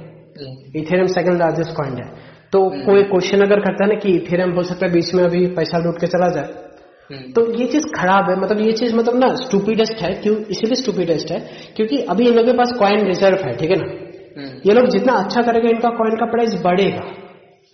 [0.77, 2.11] इथेरियम सेकंड लार्जेस्ट कॉइन है।
[2.53, 5.47] तो कोई क्वेश्चन अगर करता है ना कि इथेरियम हो सकता है बीच में अभी
[5.57, 6.65] पैसा लूट के चला जाए
[7.13, 10.37] तो ये चीज़ खराब है मतलब ये चीज़ मतलब ना स्टूपिडेस्ट है क्यों?
[10.37, 11.39] इसीलिए स्टूपिडेस्ट है
[11.77, 13.93] क्योंकि अभी इन लोगों के पास कॉइन रिज़र्व है ठीक है ना?
[14.67, 17.05] ये लोग जितना अच्छा करेगा इनका कॉइन का प्राइस बढ़ेगा।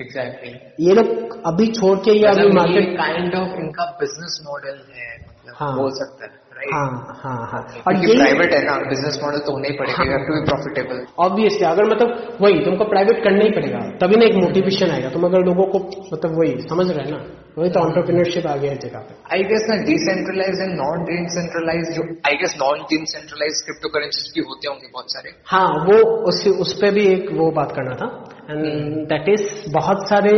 [0.01, 1.07] एग्जैक्टली ये लोग
[1.47, 5.91] अभी छोड़ के ये अभी मार्केट काइंड ऑफ़ इनका बिज़नेस मॉडल है मतलब हाँ। बोल
[5.91, 6.41] सकते हैं
[6.73, 10.45] हाँ हाँ हाँ। और प्राइवेट है ना बिज़नेस मॉडल तो होना ही पड़ेगा टू बी
[10.45, 15.11] प्रॉफिटेबल ऑब्वियसली अगर मतलब वही तुमको प्राइवेट करना ही पड़ेगा तभी ना एक मोटिवेशन आएगा
[15.11, 15.79] तुम अगर लोगों को
[16.13, 17.19] मतलब वही समझ रहे हैं ना?
[17.57, 21.91] वही तो ऑन्टरप्रीनरशिप आ गया है जगह पे। आई गेस ना डिसेंट्रलाइज एंड नॉन डिसेंट्रलाइज
[21.97, 25.99] जो I guess non decentralize crypto currencies भी होते होंगे बहुत सारे। हाँ वो
[26.31, 28.09] उस उस पे भी एक वो बात करना था।
[28.51, 30.35] एंड दैट इज़ बहुत सारे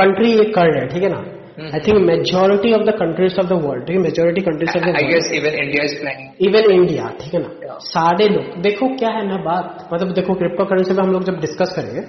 [0.00, 1.22] कंट्री ये कर रहे हैं ठीक है ना?
[1.64, 4.96] I think majority of the countries of the world ठीक है majority countries of the
[4.96, 7.78] I guess even India is planning even India ठीक है ना.
[7.86, 11.40] सारे लोग देखो क्या है ना बात। मतलब देखो क्रिप्टो करेंसी पे हम लोग जब
[11.40, 12.02] डिस्कस करेंगे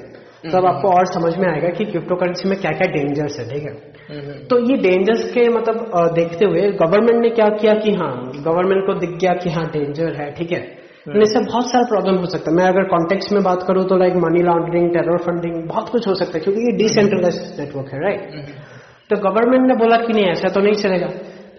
[0.45, 3.63] तब आपको और समझ में आएगा कि क्रिप्टो करेंसी में क्या क्या डेंजर्स है ठीक
[3.63, 3.73] है?
[4.47, 5.77] तो ये डेंजर्स के मतलब
[6.15, 8.11] देखते हुए गवर्नमेंट ने क्या किया कि हाँ
[8.47, 10.59] गवर्नमेंट को दिख गया कि हाँ डेंजर है ठीक है?
[11.23, 14.13] इससे बहुत सारा प्रॉब्लम हो सकता है। मैं अगर कॉन्टेक्स्ट में बात करूँ तो like
[14.19, 18.55] money laundering terror funding बहुत कुछ हो सकता है क्योंकि ये डिसेंट्रलाइज नेटवर्क है राइट
[19.09, 21.09] तो गवर्नमेंट ने बोला कि नहीं ऐसा तो नहीं चलेगा।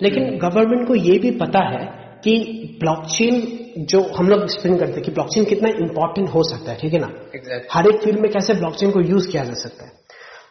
[0.02, 1.84] लेकिन गवर्नमेंट को ये भी पता है
[2.24, 2.32] कि
[2.80, 3.40] ब्लॉकचेन
[3.78, 6.98] जो हम लोग एक्सप्लेन करते हैं कि ब्लॉकचेन कितना इंपॉर्टेंट हो सकता है ठीक है
[6.98, 7.06] ना?
[7.34, 9.92] एग्जैक्टली हर एक फ़ील्ड में कैसे ब्लॉकचेन को यूज़ किया जा सकता है?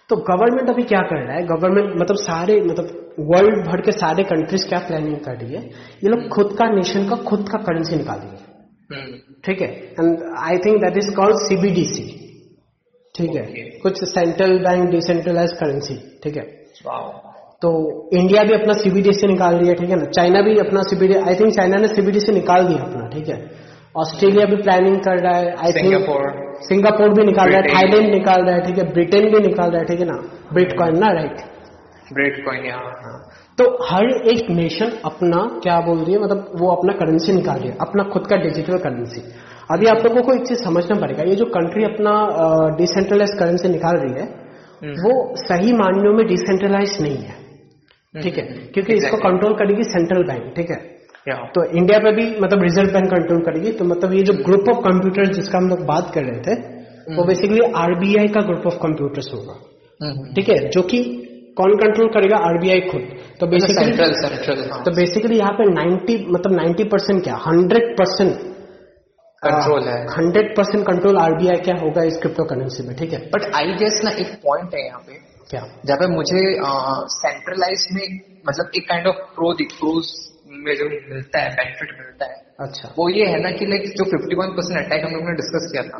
[0.10, 1.46] तो गवर्नमेंट अभी क्या कर रहा है?
[1.46, 5.62] गवर्नमेंट मतलब सारे मतलब वर्ल्ड भर के सारे कंट्रीज़ क्या प्लानिंग कर रही है?
[6.04, 8.54] ये लोग खुद का नेशन का खुद का करेंसी निकाल रही है।
[9.46, 9.68] ठीक है?
[9.68, 12.22] And I think that is called CBDC
[13.16, 13.46] ठीक है?
[13.80, 16.44] कुछ सेंट्रल बैंक डिसेंट्रलाइज करेंसी ठीक है?
[17.62, 17.70] तो
[18.14, 20.06] इंडिया भी अपना सीबीडीसी निकाल रही है ठीक है ना?
[20.18, 23.38] चाइना भी अपना सीबीडी आई थिंक चाइना ने सीबीडीसी निकाल दिया अपना ठीक है?
[23.96, 26.24] ऑस्ट्रेलिया भी प्लानिंग कर रहा है आई थिंक सिंगापुर
[26.68, 28.92] सिंगापुर भी निकाल रहा है। थाईलैंड निकाल रहा है ठीक है?
[28.94, 30.18] ब्रिटेन भी निकाल रहा है ठीक है ना?
[30.54, 31.44] ब्रिटकॉइन ना राइट
[32.14, 33.14] ब्रेड कॉइन यहाँ
[33.58, 37.70] तो हर एक नेशन अपना क्या बोल रही है मतलब वो अपना करेंसी निकाल रही
[37.70, 39.22] है अपना खुद का डिजिटल करेंसी
[39.72, 42.12] अभी आप लोगों को एक चीज़ समझना पड़ेगा ये जो कंट्री अपना
[42.78, 44.28] डिसेंट्रलाइज करेंसी निकाल रही है
[44.84, 47.36] हम्म। वो सही मायनों में डिसेंट्रलाइज नहीं है।
[48.24, 48.44] ठीक है?
[48.74, 50.78] क्योंकि इसको कंट्रोल करेगी सेंट्रल बैंक ठीक है?
[51.56, 54.82] तो इंडिया पे भी मतलब रिज़र्व बैंक कंट्रोल करेगी तो मतलब ये जो ग्रुप ऑफ़
[54.84, 56.56] कंप्यूटर जिसका हम लोग बात कर रहे थे
[57.16, 59.56] वो बेसिकली आरबीआई का ग्रुप ऑफ़ कंप्यूटर्स होगा।
[60.02, 60.58] हम्म। ठीक है?
[60.70, 61.04] जो कि
[61.58, 62.38] कौन कंट्रोल करेगा?
[62.46, 63.04] आरबीआई खुद।
[63.40, 67.36] तो बेसिकली सेंट्रल सेंट्रल तो बेसिकली यहाँ पे 90 मतलब 90 परसेंट क्या?
[67.48, 68.34] 100 परसेंट
[69.44, 73.20] कंट्रोल है। हंड्रेड परसेंट कंट्रोल आरबीआई क्या होगा इस क्रिप्टो करेंसी में ठीक है?
[73.36, 75.14] बट आई गेस ना एक पॉइंट है यहाँ पे।
[75.50, 75.62] क्या?
[75.86, 76.42] जहाँ पे मुझे
[77.16, 78.06] सेंट्रलाइज में
[78.48, 80.08] मतलब एक काइंड ऑफ़ प्रो प्रोज
[80.48, 84.06] में जो मिलता है बेनिफिट मिलता है। अच्छा। वो ये है ना कि लाइक जो
[84.06, 86.00] 51 परसेंट अटैक हम लोग ने डिस्कस किया था।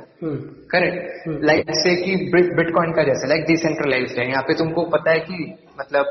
[0.72, 5.20] करेक्ट। लाइक से कि बिटकॉइन का जैसे लाइक डिसेंट्रलाइज है। यहाँ पे तुमको पता है
[5.20, 6.06] कि मतलब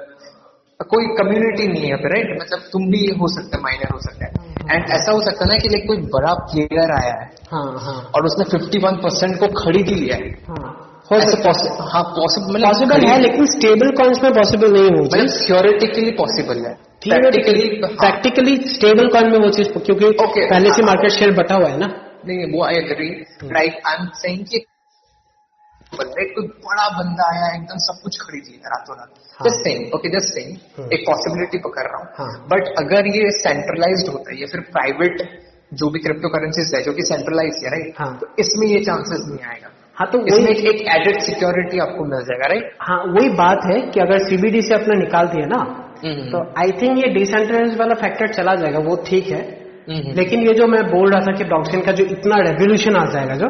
[0.90, 4.32] कोई कम्युनिटी नहीं है राइट मतलब तुम भी हो सकते माइनर हो सकता। है
[4.70, 8.11] एंड ऐसा हो सकता है ना कि लाइक कोई बड़ा प्लेयर आया है हाँ हाँ।
[8.15, 13.06] और उसने 51 परसेंट को खरीद लिया है। हाँ। हो सकता पॉसिबल हाँ पॉसिबल पॉसिबल
[13.06, 16.74] है लेकिन स्टेबल कॉइन्स में पॉसिबल नहीं हो मतलब थियोरेटिकली पॉसिबल है।
[17.06, 17.66] प्रैक्टिकली
[18.02, 20.44] प्रैक्टिकली स्टेबल कॉइन में वो चीज़ क्योंकि Okay.
[20.52, 21.89] पहले से मार्केट शेयर बटा हुआ है ना।
[22.28, 23.09] नहीं वो I agree
[23.56, 24.60] right I am saying कि
[25.93, 29.94] बंदे कोई बड़ा बंदा आया एकदम सब कुछ खरीद लिया रातों रात। हाँ। Just saying
[29.94, 30.93] okay just saying.
[30.97, 35.22] एक पॉसिबिलिटी पकड़ रहा हाँ। हूँ। बट अगर ये सेंट्रलाइज्ड होता है या फिर प्राइवेट
[35.82, 39.24] जो भी क्रिप्टो करेंसीज है जो कि सेंट्रलाइज है राइट हाँ। तो इसमें ये चांसेस
[39.31, 43.04] नहीं आएगा। हाँ तो इसमें वही एक, एक एडेड सिक्योरिटी आपको मिल जाएगा राइट हाँ
[43.08, 45.80] वही बात है कि अगर सीबीडी से अपना निकाल दिया ना
[46.32, 49.64] तो आई थिंक ये डिसेंट्रलाइज वाला फैक्टर चला जाएगा वो ठीक है।
[50.14, 53.34] लेकिन ये जो मैं बोल रहा था कि ब्लॉकचेन का जो इतना रेवोल्यूशन आ जाएगा
[53.34, 53.46] जो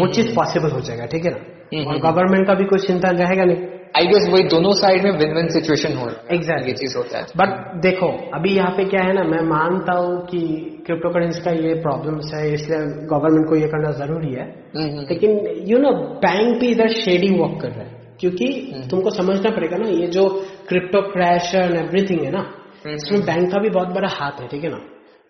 [0.00, 1.38] वो चीज़ पॉसिबल हो जाएगा ठीक है ना?
[1.74, 3.56] हम्म, और हम्म। गवर्नमेंट का भी कोई चिंता रहेगा नहीं।
[3.96, 6.66] आई गेस वही दोनों साइड में विन विन सिचुएशन हो रहा है। Exactly.
[6.66, 10.26] ये चीज़ होता है। बट देखो अभी यहाँ पे क्या है ना मैं मानता हूँ
[10.26, 12.78] कि क्रिप्टो करेंसी का ये प्रॉब्लम्स है इसलिए
[13.10, 14.46] गवर्नमेंट को ये करना ज़रूरी है।
[14.76, 15.30] हम्म, लेकिन
[15.68, 15.92] यू नो
[16.24, 18.46] बैंक भी इधर शेडिंग वर्क कर रहा है क्योंकि
[18.90, 20.28] तुमको समझना पड़ेगा ना ये जो
[20.68, 22.38] क्रिप्टो क्रैश एंड एवरीथिंग है ना
[22.84, 24.80] हम्म। इसमें बैंक का भी बहुत बड़ा हाथ है ठीक है ना?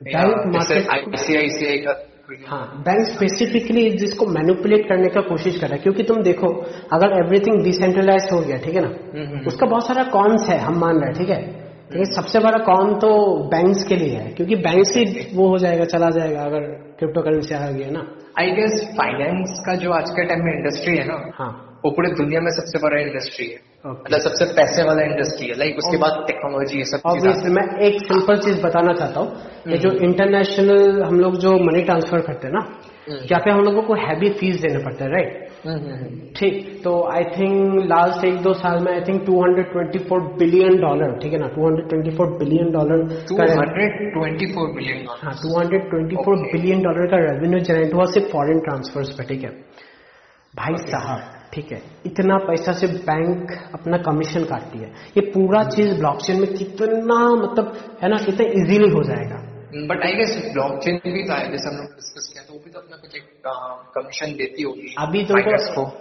[0.01, 0.87] बैंक मार्केट
[2.49, 6.49] हाँ बैंक स्पेसिफिकली जिसको मैनिपुलेट करने का कोशिश कर रहा है क्योंकि तुम देखो
[6.93, 8.93] अगर एवरीथिंग डिसेंट्रलाइज हो गया ठीक है ना?
[9.47, 11.62] उसका बहुत सारा कॉन्स है हम मान रहे हैं ठीक है?
[11.93, 13.09] लेकिन सबसे बड़ा कॉन तो
[13.53, 15.05] बैंक्स के लिए है क्योंकि बैंक से
[15.35, 18.07] वो हो जाएगा चला जाएगा अगर क्रिप्टो करेंसी आ गया ना।
[18.41, 21.51] आई गेस फाइनेंस का जो आज के टाइम में इंडस्ट्री है ना हाँ।
[21.85, 24.19] वो पूरे दुनिया में सबसे बड़ा इंडस्ट्री है। मतलब Okay.
[24.25, 27.95] सबसे पैसे वाला इंडस्ट्री है। लाइक उसके बाद टेक्नोलॉजी ये सब चीज़ें ऑब्वियसली मैं एक
[28.03, 32.63] सिंपल चीज़ बताना चाहता हूँ जो इंटरनेशनल हम लोग जो मनी ट्रांसफ़र करते हैं ना
[33.27, 37.75] क्या पे हम लोगों को हैवी फ़ीस देने पड़ते हैं राइट ठीक तो आई थिंक
[37.87, 41.49] लास्ट एक दो साल में आई थिंक 224 बिलियन डॉलर ठीक है ना?
[41.49, 47.61] 224 बिलियन डॉलर टू का हंड्रेड ट्वेंटी फोर बिलियन हाँ 224 बिलियन डॉलर का रेवेन्यू
[47.61, 49.51] जनरेट हुआ सिर्फ़ फॉरेन ट्रांसफर्स पे ठीक है?
[50.57, 50.91] भाई okay.
[50.91, 51.21] साहब
[51.55, 56.53] ठीक है इतना पैसा से बैंक अपना कमीशन काटती है। ये पूरा चीज़ ब्लॉकचेन में
[56.55, 57.73] कितना मतलब
[58.03, 61.87] है ना कितना इजीली हो जाएगा। बट आई गेस ब्लॉकचेन भी था जैसे हम लोग
[61.87, 63.43] डिस्कस किया तो वो भी तो अपना कुछ एक
[63.95, 66.01] कमीशन देती होगी अभी तो, तुमको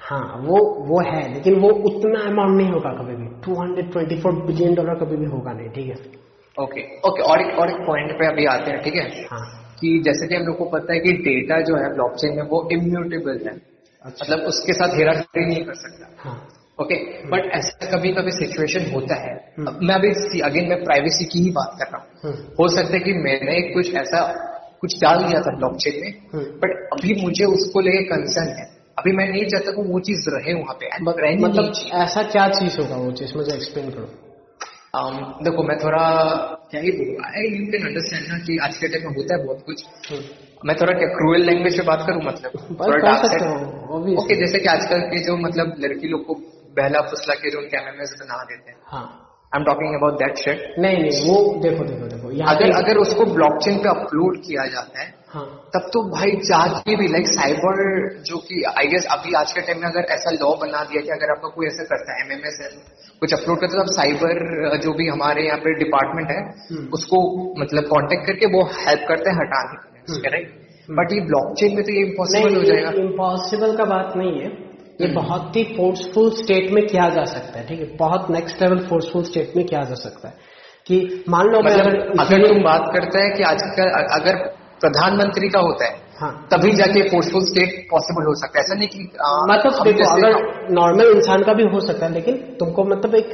[0.00, 4.94] हाँ वो वो है लेकिन वो उतना अमाउंट नहीं होगा कभी भी। 224 बिलियन डॉलर
[4.94, 5.96] कभी भी होगा नहीं ठीक है?
[6.62, 9.24] ओके ओके और एक और एक पॉइंट पे अभी आते हैं ठीक है?
[9.24, 12.42] हाँ। कि जैसे कि हम लोग को पता है कि डेटा जो है ब्लॉकचेन में
[12.42, 13.54] वो इम्यूटेबल है।
[14.02, 16.48] अच्छा। मतलब उसके साथ हेराफेरी नहीं कर सकता। हाँ।
[16.80, 16.94] ओके
[17.28, 21.50] बट ऐसा कभी कभी सिचुएशन होता है। हम्म। मैं अभी अगेन मैं प्राइवेसी की ही
[21.50, 24.20] बात कर रहा हूँ। हम्म, हो सकता है कि मैंने कुछ ऐसा
[24.80, 26.12] कुछ डाल दिया था ब्लॉकचेन में।
[26.58, 30.54] बट अभी मुझे उसको लेके कंसर्न है। अभी मैं नहीं चाहता कि वो चीज़ रहे
[30.54, 30.86] वहाँ पे
[31.46, 34.08] मतलब ऐसा क्या चीज़ होगा वो चीज़ मुझे एक्सप्लेन करो।
[34.96, 36.04] Um, देखो मैं थोड़ा
[36.70, 39.44] क्या ही बोलूँ आई यू कैन अंडरस्टैंड ना कि आज के टाइम में होता है
[39.46, 39.84] बहुत कुछ।
[40.64, 42.50] मैं थोड़ा क्या क्रूअल लैंग्वेज पे बात करूँ मतलब।
[44.18, 46.34] ओके जैसे कि आजकल के जो मतलब लड़की लोग को
[46.76, 49.06] बहला फुसला के जो उनके एमएमएस बना देते हैं। हाँ।
[49.52, 53.24] I am talking about that shit नहीं नहीं वो देखो देखो देखो अगर अगर उसको
[53.34, 55.44] ब्लॉकचेन पे अपलोड किया जाता है हाँ।
[55.74, 57.80] तब तो भाई जाके भी लाइक साइबर
[58.30, 61.10] जो कि आई गेस अभी आज के टाइम में अगर ऐसा लॉ बना दिया कि
[61.16, 62.60] अगर आपका कोई ऐसा करता है एमएमएस
[63.20, 66.38] कुछ अपलोड करता है तो आप साइबर जो भी हमारे यहाँ पे डिपार्टमेंट है
[66.70, 67.22] हम्म। उसको
[67.60, 70.54] मतलब कांटेक्ट करके वो हेल्प करते हैं हटाने के लिए। राइट
[70.98, 74.50] बट ये ब्लॉकचेन में तो ये इम्पॉसिबल हो जाएगा। इम्पॉसिबल का बात नहीं है।
[75.00, 77.86] ये बहुत ही फोर्सफुल स्टेट में किया जा सकता है ठीक है?
[77.96, 80.34] बहुत नेक्स्ट लेवल फोर्सफुल स्टेट में किया जा सकता है
[80.86, 84.36] कि मान लो मतलब अगर तुम बात करते हैं कि आजकल अगर
[84.80, 88.88] प्रधानमंत्री का होता है हाँ। तभी जाके फोर्सफुल स्टेट पॉसिबल हो सकता है। ऐसा नहीं
[88.88, 88.98] कि
[89.50, 93.30] मतलब देखो अगर नॉर्मल इंसान का भी हो सकता है लेकिन तुमको मतलब एक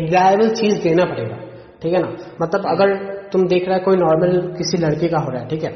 [0.00, 1.36] रिलायबल चीज़ देना पड़ेगा
[1.82, 2.08] ठीक है ना?
[2.42, 2.94] मतलब अगर
[3.32, 5.72] तुम देख रहा है कोई नॉर्मल किसी लड़के का हो रहा है ठीक है।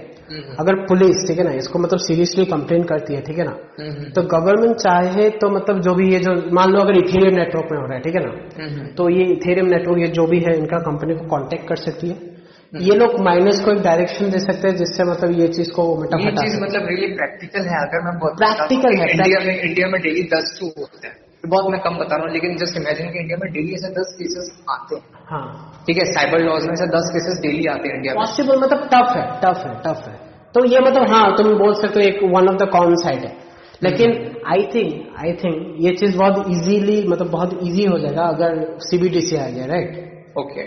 [0.59, 4.09] अगर पुलिस ठीक है ना इसको मतलब सीरियसली कंप्लेन करती है ठीक है ना हम्म।
[4.11, 7.79] तो गवर्नमेंट चाहे तो मतलब जो भी ये जो मान लो अगर इथेरियम नेटवर्क में
[7.79, 8.33] हो रहा है ठीक है ना
[8.63, 12.09] हम्म। तो ये इथेरियम नेटवर्क ये जो भी है इनका कंपनी को कांटेक्ट कर सकती
[12.09, 12.37] है।
[12.73, 16.21] ये लोग माइनस को एक डायरेक्शन दे सकते हैं जिससे मतलब ये चीज़ को मतलब
[16.21, 20.23] ये चीज़ मतलब रियली प्रैक्टिकल है अगर मैं प्रैक्टिकल है इंडिया में इंडिया में डेली
[20.35, 23.39] दस टू होते हैं। बहुत मैं कम बता रहा हूँ लेकिन जस्ट इमेजिन कि इंडिया
[23.43, 25.44] में डेली ऐसे दस केसेस आते हैं। हाँ।
[25.86, 28.89] ठीक है साइबर लॉज में से दस केसेस डेली आते हैं इंडिया में। पॉसिबल मतलब
[28.94, 30.16] टफ है टफ है टफ है।
[30.55, 33.36] तो ये मतलब हाँ तुम बोल सकते हो एक one of the common side है।
[33.82, 34.12] लेकिन
[34.52, 39.36] आई थिंक आई थिंक ये चीज़ बहुत इजीली मतलब बहुत इजी हो जाएगा अगर सीबीडीसी
[39.36, 40.65] आ गया राइट ओके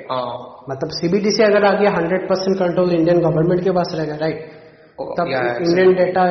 [0.72, 4.61] मतलब सीबीडीसी अगर आ गया hundred percent control Indian government के पास रहेगा राइट
[5.04, 5.28] तब
[5.68, 6.28] इंडियन डेटा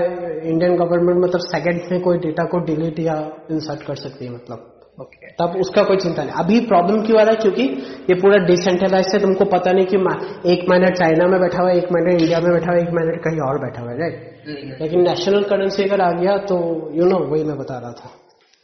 [0.48, 4.76] इंडियन गवर्नमेंट मतलब सेकंड में कोई डेटा को डिलीट या इंसर्ट कर सकती है मतलब।
[5.00, 5.28] Okay.
[5.42, 7.36] तब उसका कोई चिंता नहीं। अभी प्रॉब्लम क्यों आ रहा है?
[7.36, 7.62] क्योंकि
[8.10, 9.96] ये पूरा डिसेंट्रलाइज है तुमको पता नहीं कि
[10.52, 12.90] एक मिनट चाइना में बैठा हुआ है एक मिनट इंडिया में बैठा हुआ है एक
[12.90, 16.56] मिनट कहीं और बैठा हुआ है राइट हम्म। लेकिन नेशनल करेंसी अगर आ गया तो
[16.94, 18.10] यू नो वही मैं बता रहा था।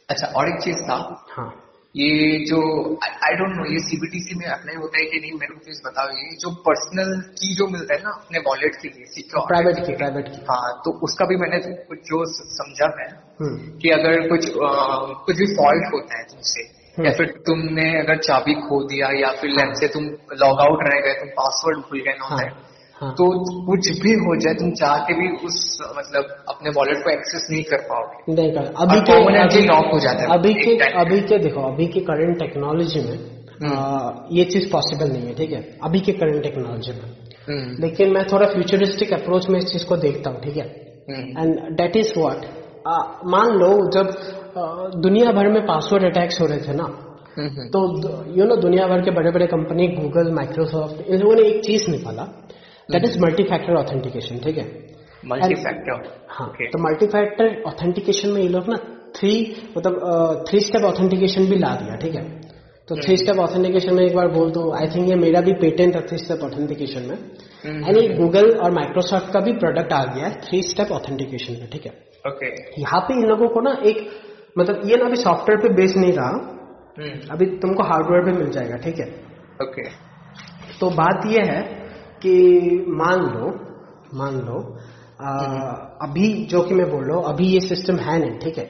[0.09, 1.25] अच्छा और एक चीज़ था?
[1.29, 1.55] हाँ।
[1.95, 2.59] ये जो
[2.99, 6.09] आई डोंट नो ये सीबीटीसी में अप्लाई होता है कि नहीं मेरे को प्लीज़ बताओ
[6.13, 9.95] ये जो पर्सनल की जो मिलता है ना अपने वॉलेट के लिए सिक्योर प्राइवेट की
[9.95, 13.07] प्राइवेट की हाँ तो उसका भी मैंने कुछ जो समझा है
[13.39, 14.69] हम्म। कि अगर कुछ आ,
[15.25, 19.31] कुछ भी फॉल्ट होता है तुमसे हम्म। या फिर तुमने अगर चाबी खो दिया या
[19.41, 20.05] फिर लेंस से तुम
[20.37, 22.41] लॉग आउट रह गए तुम पासवर्ड भूल गए ना
[23.01, 23.25] हाँ। तो
[23.65, 25.57] कुछ भी हो जाए तुम चाह के भी उस
[25.97, 29.99] मतलब अपने वॉलेट को एक्सेस नहीं कर पाओगे। नहीं कर अभी के अभी लॉक हो
[29.99, 33.17] जाता है। अभी के अभी के देखो अभी के करंट टेक्नोलॉजी में
[33.65, 35.61] आ, हम्म। ये चीज़ पॉसिबल नहीं है ठीक है?
[35.83, 37.05] अभी के करंट टेक्नोलॉजी में।
[37.47, 40.65] हम्म। लेकिन मैं थोड़ा फ्यूचरिस्टिक अप्रोच में इस चीज़ को देखता हूँ ठीक है?
[41.39, 42.45] एंड डेट इज़ वॉट
[43.25, 44.11] मान लो जब
[45.01, 46.83] दुनिया भर में पासवर्ड अटैक्स हो रहे थे ना
[47.37, 47.79] हम्म, तो
[48.37, 51.89] यू नो दुनिया भर के बड़े बड़े कंपनी गूगल माइक्रोसॉफ्ट इन लोगों ने एक चीज़
[51.91, 52.23] निकाला
[52.91, 54.65] that is multi factor authentication ठीक है?
[55.25, 58.77] मल्टी फैक्टर हाँ तो मल्टी फैक्टर ऑथेंटिकेशन में ये लोग ना
[59.15, 59.31] थ्री
[59.77, 62.23] मतलब थ्री स्टेप ऑथेंटिकेशन भी ला दिया ठीक है?
[62.87, 65.95] तो थ्री स्टेप ऑथेंटिकेशन में एक बार बोल दो आई थिंक ये मेरा भी पेटेंट
[65.95, 67.17] है थ्री स्टेप ऑथेंटिकेशन में।
[67.87, 71.69] एंड ये गूगल और माइक्रोसॉफ्ट का भी प्रोडक्ट आ गया है थ्री स्टेप ऑथेंटिकेशन में
[71.69, 71.91] ठीक है?
[72.27, 72.79] Okay okay.
[72.79, 73.97] यहाँ पे इन लोगों को ना एक
[74.57, 76.31] मतलब ये ना अभी सॉफ्टवेयर पे बेस नहीं रहा।
[76.99, 77.31] hmm.
[77.31, 79.07] अभी तुमको हार्डवेयर पे मिल जाएगा ठीक है?
[79.63, 79.91] Okay okay.
[80.79, 81.61] तो बात यह है
[82.21, 82.33] कि
[82.87, 83.49] मान लो
[84.13, 84.77] मान लो
[85.21, 85.29] आ,
[86.01, 88.65] अभी जो कि मैं बोल रहा हूँ अभी ये सिस्टम है नहीं ठीक है?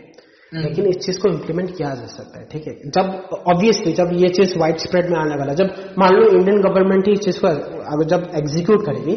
[0.52, 2.74] हम्म। लेकिन इस चीज़ को इम्प्लीमेंट किया जा सकता है ठीक है?
[2.74, 7.08] जब ऑब्वियसली जब ये चीज़ वाइड स्प्रेड में आने वाला जब मान लो इंडियन गवर्नमेंट
[7.08, 7.48] ही इस चीज़ को
[7.94, 9.16] अगर जब एग्जीक्यूट करेगी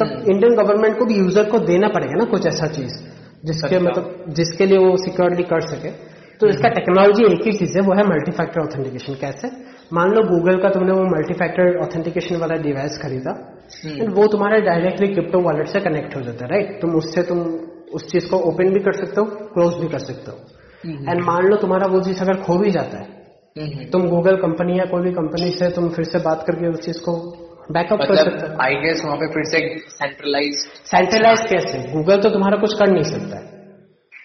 [0.00, 2.94] तब इंडियन हम्म। गवर्नमेंट को भी यूज़र को देना पड़ेगा ना कुछ ऐसा चीज़
[3.44, 5.90] जिसके मतलब जिसके लिए वो सिक्योरली कर सके।
[6.40, 9.48] तो इसका टेक्नोलॉजी एक ही चीज़ है वो है मल्टी फैक्टर ऑथेंटिकेशन कैसे?
[9.90, 13.32] मान लो गूगल का तुमने वो मल्टी फैक्टर ऑथेंटिकेशन वाला डिवाइस खरीदा
[13.86, 17.22] एंड हम्म। वो तुम्हारे डायरेक्टली क्रिप्टो वॉलेट से कनेक्ट हो जाता है राइट तुम उससे
[17.22, 17.38] तुम
[17.94, 19.24] उस चीज़ को ओपन भी कर सकते हो
[19.54, 20.36] क्लोज भी कर सकते हो।
[20.86, 23.06] And hmm. मान लो तुम्हारा वो चीज़ अगर खो भी जाता है
[23.56, 26.80] हम्म। तुम गूगल कंपनी या कोई भी कंपनी से तुम फिर से बात करके उस
[26.80, 27.16] चीज़ को
[27.72, 29.58] बैकअप मतलब, कर सकते हो। आई गेस वहाँ पे फिर से
[29.94, 30.54] सेंट्रलाइज
[30.92, 31.78] सेंट्रलाइज कैसे?
[31.92, 33.46] गूगल तो तुम्हारा कुछ कर नहीं सकता है।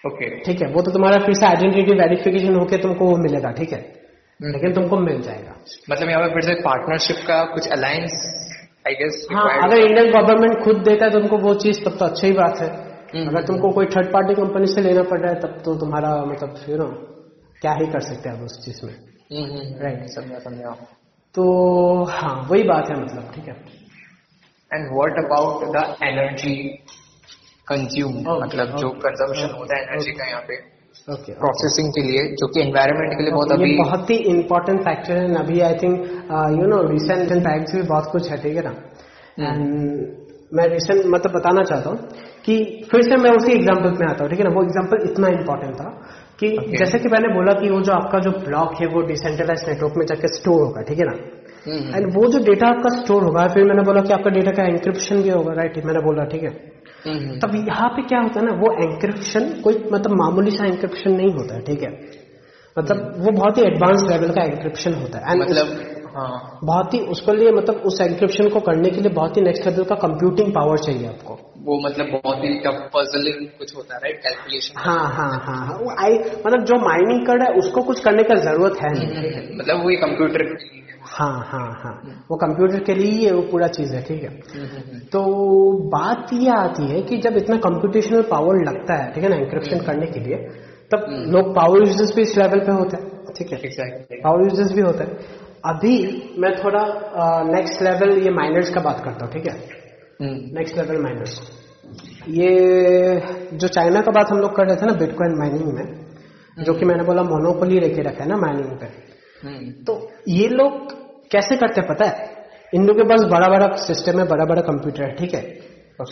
[0.06, 3.72] ओके ठीक है वो तो तुम्हारा फिर से आइडेंटिटी वेरिफिकेशन होके तुमको वो मिलेगा ठीक
[3.72, 3.82] है?
[4.40, 5.54] लेकिन तुमको मिल जाएगा।
[5.90, 8.14] मतलब यहाँ पे फिर से पार्टनरशिप का कुछ अलायंस
[8.88, 12.26] आई गेस हाँ अगर इंडियन गवर्नमेंट खुद देता है तुमको वो चीज़ तब तो अच्छी
[12.26, 12.68] ही बात है।
[13.14, 16.10] हम्म। अगर तुमको कोई थर्ड पार्टी कंपनी से लेना पड़ रहा है तब तो तुम्हारा
[16.24, 16.88] मतलब यू नो
[17.62, 20.70] क्या ही कर सकते हैं उस चीज़ में। राइट हम्म, हम्म, समझा समझा
[21.34, 21.44] तो
[22.04, 23.54] हाँ वही बात है मतलब ठीक है।
[24.70, 26.54] And what about the energy
[27.68, 30.73] consume मतलब जो कंजम्पशन होता है एनर्जी का यहाँ पे।
[31.08, 35.34] प्रोसेसिंग के लिए जो कि एनवायरमेंट के लिए बहुत अभी बहुत ही इंपॉर्टेंट फैक्टर है
[35.34, 36.04] अभी I think
[36.60, 38.74] you know recent facts भी बहुत कुछ है ठीक है ना
[39.40, 40.24] एंड hmm.
[40.54, 41.98] मैं रिसेंट मतलब बताना चाहता हूँ
[42.44, 45.28] कि फिर से मैं उसी एग्ज़ाम्पल में आता हूँ ठीक है ना वो एग्ज़ाम्पल इतना
[45.28, 46.10] इंपॉर्टेंट था
[46.40, 46.78] कि okay.
[46.78, 50.06] जैसे कि मैंने बोला कि वो जो आपका जो ब्लॉक है वो डिसेंट्रलाइज नेटवर्क में
[50.06, 51.16] जाकर स्टोर होगा ठीक है ना
[51.96, 52.16] एंड hmm.
[52.16, 55.28] वो जो डेटा आपका स्टोर होगा फिर मैंने बोला कि आपका डेटा का इंक्रिप्शन भी
[55.28, 56.73] होगा राइट मैंने बोला ठीक है।
[57.06, 61.32] तब यहाँ पे क्या होता है ना वो एंक्रिप्शन कोई मतलब मामूली सा एंक्रिप्शन नहीं
[61.32, 61.90] होता है ठीक है?
[62.78, 66.98] मतलब वो बहुत ही एडवांस लेवल का एंक्रिप्शन होता है। एंड मतलब हाँ। बहुत ही
[67.00, 70.52] उसके लिए मतलब उस एंक्रिप्शन को करने के लिए बहुत ही नेक्स्ट लेवल का कंप्यूटिंग
[70.54, 75.08] पावर चाहिए आपको। वो मतलब बहुत ही टफ पजलिंग कुछ होता है राइट कैलकुलेशन हाँ
[75.08, 78.34] हाँ हाँ हाँ। वो आई मतलब जो माइनिंग कर रहा है उसको कुछ करने का
[78.34, 80.44] ज़रूरत है नहीं। हम्म, मतलब वही कंप्यूटर
[81.04, 81.92] हाँ हाँ हाँ।
[82.30, 84.28] वो कंप्यूटर के लिए ही वो पूरा चीज़ है ठीक है?
[84.28, 85.22] हम्म, तो
[85.94, 89.84] बात ये आती है कि जब इतना कंप्यूटेशनल पावर लगता है ठीक है ना इंक्रिप्शन
[89.86, 90.36] करने के लिए
[90.94, 93.58] तब लोग पावर यूज़र्स भी इस लेवल पे होते हैं ठीक है?
[94.22, 95.94] पावर यूज़र्स भी होते हैं। अभी
[96.38, 96.82] मैं थोड़ा
[97.52, 99.56] नेक्स्ट लेवल ये माइनर्स का बात करता हूँ ठीक है?
[100.58, 101.38] नेक्स्ट लेवल माइनर्स
[102.28, 102.50] ये
[103.52, 106.84] जो चाइना का बात हम लोग कर रहे थे ना बिटकॉइन माइनिंग में जो कि
[106.84, 108.86] मैंने बोला मोनोपोली लेके रखा है ना माइनिंग पे।
[109.84, 109.94] तो
[110.28, 110.92] ये लोग
[111.30, 112.32] कैसे करते हैं पता है?
[112.74, 115.42] इन लोग के पास बड़ा बड़ा सिस्टम है बड़ा बड़ा कंप्यूटर है ठीक है?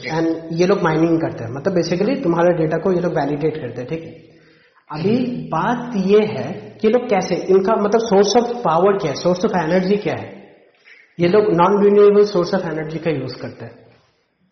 [0.07, 3.81] एंड ये लोग माइनिंग करते हैं। मतलब बेसिकली तुम्हारे डेटा को ये लोग वैलिडेट करते
[3.81, 4.11] हैं ठीक है?
[4.91, 5.17] अभी
[5.49, 9.17] बात ये है कि लोग कैसे इनका मतलब सोर्स ऑफ़ पावर क्या है?
[9.17, 10.43] सोर्स ऑफ़ एनर्जी क्या है?
[11.21, 13.81] ये लोग non renewable source of energy का यूज़ करते हैं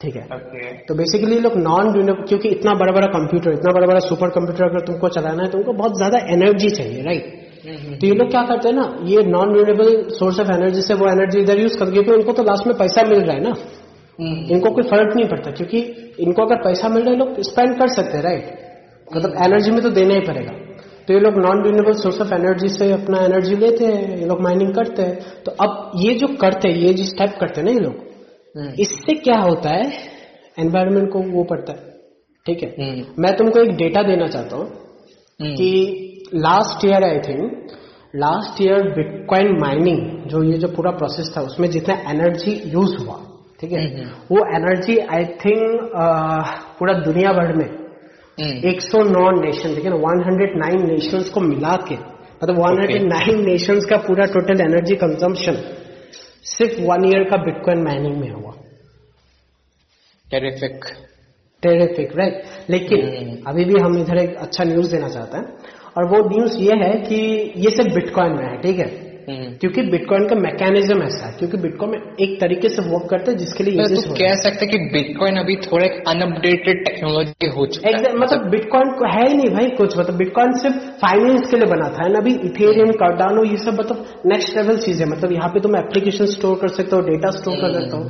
[0.00, 0.22] ठीक है?
[0.22, 0.88] Okay.
[0.88, 4.64] तो बेसिकली लोग नॉन रिन्यूएबल क्योंकि इतना बड़ा बड़ा कंप्यूटर इतना बड़ा बड़ा सुपर कंप्यूटर
[4.64, 8.42] अगर तुमको चलाना है तो उनको बहुत ज़्यादा एनर्जी चाहिए राइट तो ये लोग क्या
[8.46, 11.92] करते हैं ना ये non renewable source of energy से वो एनर्जी इधर यूज़ करते
[11.92, 13.54] क्योंकि उनको तो लास्ट में पैसा मिल रहा है ना।
[14.50, 15.78] इनको कोई फ़र्क नहीं पड़ता क्योंकि
[16.20, 18.48] इनको अगर पैसा मिल रहा है लोग स्पेंड कर सकते हैं राइट
[19.08, 20.52] मतलब एनर्जी में तो देना ही पड़ेगा।
[21.08, 24.40] तो ये लोग non renewable source of energy से अपना एनर्जी लेते हैं ये लोग
[24.42, 25.14] माइनिंग करते हैं।
[25.44, 29.14] तो अब ये जो करते हैं ये जिस टाइप करते हैं ना ये लोग इससे
[29.20, 29.90] क्या होता है?
[30.58, 31.88] एनवायरमेंट को वो पड़ता है।
[32.46, 32.68] ठीक है?
[33.18, 34.66] मैं तुमको एक डेटा देना चाहता हूँ
[35.40, 35.70] कि
[36.34, 37.72] last year I think
[38.16, 43.16] last year bitcoin mining जो ये जो पूरा प्रोसेस था उसमें जितना एनर्जी यूज़ हुआ
[43.60, 43.84] ठीक है?
[44.30, 45.90] वो एनर्जी आई थिंक
[46.78, 47.68] पूरा दुनिया भर में
[48.38, 49.96] 109 नेशन ठीक है ना?
[49.96, 51.94] 109 नेशंस को मिला के
[52.42, 55.56] मतलब 109 नेशंस का पूरा टोटल एनर्जी कंजम्पशन
[56.52, 58.52] सिर्फ़ वन ईयर का बिटकॉइन माइनिंग में हुआ।
[60.26, 60.84] टेरिफिक
[61.62, 65.46] टेरिफिक राइट लेकिन अभी भी हम इधर एक अच्छा न्यूज़ देना चाहते हैं।
[65.96, 67.16] और वो न्यूज़ ये है कि
[67.64, 68.90] ये सिर्फ़ बिटकॉइन में है ठीक है?
[69.60, 73.36] क्योंकि बिटकॉइन का मैकेनिज्म ऐसा है क्योंकि बिटकॉइन में एक तरीके से वर्क करता है
[73.38, 77.88] जिसके लिए तो कह सकते हैं कि बिटकॉइन अभी थोड़ा एक अनअपडेटेड टेक्नोलॉजी हो चुका
[77.88, 81.66] है। मतलब बिटकॉइन को है ही नहीं भाई कुछ मतलब बिटकॉइन सिर्फ़ फाइनेंस के लिए
[81.66, 85.60] बना था अभी इथेरियम कार्डानो ये सब मतलब नेक्स्ट लेवल चीज़ है मतलब यहाँ पे
[85.60, 88.02] तुम एप्लीकेशन स्टोर कर सकते हो डेटा स्टोर कर सकते हो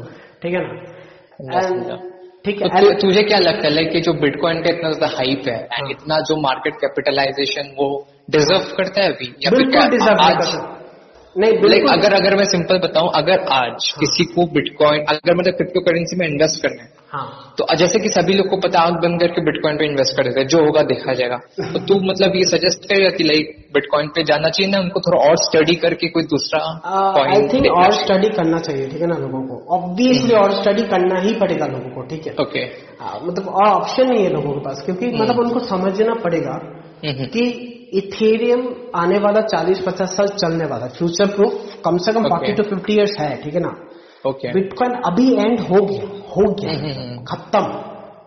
[0.43, 2.01] ठीक है ना?
[2.45, 5.59] ठीक है तो तुझे क्या लगता है लाइक जो बिटकॉइन का इतना ज़्यादा हाइप है
[5.73, 9.35] एंड इतना जो मार्केट कैपिटलाइजेशन वो डिजर्व करता है अभी?
[9.45, 10.80] या बिल्कुल डिजर्व नहीं
[11.39, 14.01] लाइक अगर अगर मैं सिंपल बताऊँ अगर आज हाँ.
[14.01, 17.55] किसी को बिटकॉइन अगर मतलब क्रिप्टो करेंसी में इन्वेस्ट करना है हाँ.
[17.59, 20.41] तो जैसे कि सभी लोग को पता आँख बंद करके बिटकॉइन पे इन्वेस्ट कर देते
[20.41, 24.25] हैं जो होगा देखा जाएगा। तो तू मतलब ये सजेस्ट करेगा कि लाइक बिटकॉइन पे
[24.25, 26.61] जाना चाहिए ना उनको थोड़ा और स्टडी करके कोई दूसरा
[27.25, 29.75] आई थिंक और स्टडी करना चाहिए ठीक है ना लोगों को?
[29.77, 32.35] ऑब्वियसली और स्टडी करना ही पड़ेगा लोगों को ठीक है?
[32.41, 32.65] ओके
[33.27, 36.61] मतलब और ऑप्शन नहीं है लोगों के पास क्योंकि मतलब उनको समझना पड़ेगा
[37.05, 38.61] कि इथेरियम
[38.97, 41.53] आने वाला 40-50 साल चलने वाला फ्यूचर प्रूफ
[41.85, 43.73] कम से कम फोर्टी टू फिफ्टी ईयर्स है ठीक है ना?
[44.25, 46.73] ओके बिटकॉइन अभी एंड हो गया हो गया
[47.31, 47.65] खत्म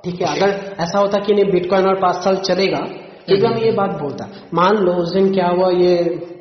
[0.03, 0.27] ठीक है?
[0.27, 0.49] अगर
[0.83, 2.79] ऐसा होता कि नहीं बिटकॉइन और पाँच साल चलेगा
[3.29, 5.93] तो हम ये बात बोलता। मान लो उस दिन क्या हुआ ये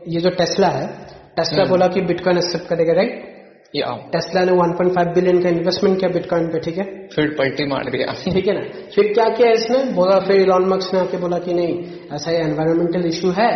[0.08, 0.86] ये जो टेस्ला है
[1.36, 3.30] टेस्ला बोला कि बिटकॉइन एक्सेप्ट करेगा राइट
[3.74, 6.84] टेस्ला ने 1.5 बिलियन का इन्वेस्टमेंट किया बिटकॉइन पे ठीक है?
[7.14, 8.60] फिर पलटी मार दिया। ठीक है ना?
[8.94, 9.78] फिर क्या किया इसने?
[9.92, 11.74] बोला फिर इलॉन मक्स ने आके बोला कि नहीं
[12.14, 13.50] ऐसा ये एनवायरमेंटल इशू है।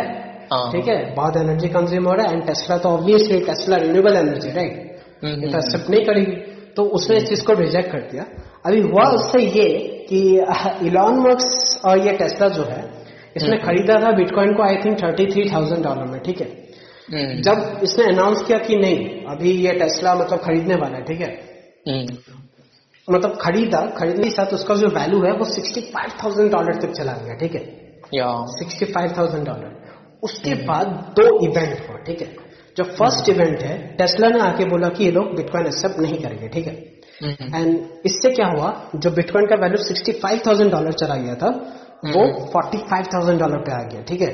[0.71, 1.13] ठीक है?
[1.15, 5.51] बहुत एनर्जी कंज्यूम हो रहा है एंड टेस्ला तो obviously Tesla renewable energy right ये
[5.51, 6.35] तो एक्सेप्ट नहीं करेगी।
[6.75, 8.25] तो उसने इस चीज़ को रिजेक्ट कर दिया।
[8.65, 9.69] अभी हुआ उससे ये
[10.09, 10.21] कि
[10.87, 12.83] इलॉन मक्स और ये टेस्ला जो है
[13.35, 16.47] इसने खरीदा था बिटकॉइन को I think thirty three thousand dollar में ठीक है?
[16.47, 16.66] हम्म।
[17.09, 21.29] जब इसने अनाउंस किया कि नहीं अभी ये टेस्ला मतलब खरीदने वाला है ठीक है?
[21.87, 22.17] हम्म।
[23.07, 26.91] मतलब खरीदा खरीदने के साथ उसका जो वैल्यू है वो सिक्सटी फाइव थाउज़ेंड डॉलर तक
[26.91, 27.61] चला गया ठीक है?
[28.47, 29.75] सिक्सटी फाइव थाउज़ेंड डॉलर
[30.23, 30.87] उसके हम्म। बाद
[31.19, 32.27] दो इवेंट हुआ ठीक है?
[32.77, 36.47] जो फ़र्स्ट इवेंट है टेस्ला ने आके बोला कि ये लोग बिटकॉइन एक्सेप्ट नहीं करेंगे
[36.47, 36.75] ठीक है?
[37.55, 38.73] एंड इससे क्या हुआ?
[38.95, 41.49] जो बिटकॉइन का value sixty five thousand dollar चला गया था
[42.07, 44.31] वो फोर्टी फाइव थाउज़ेंड डॉलर पे आ गया ठीक है?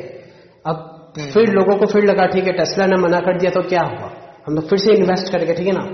[0.65, 3.81] अब फिर लोगों को फिर लगा ठीक है टेस्ला ने मना कर दिया तो क्या
[3.89, 4.11] हुआ?
[4.47, 5.85] हम लोग फिर से इन्वेस्ट करेंगे ठीक है ना?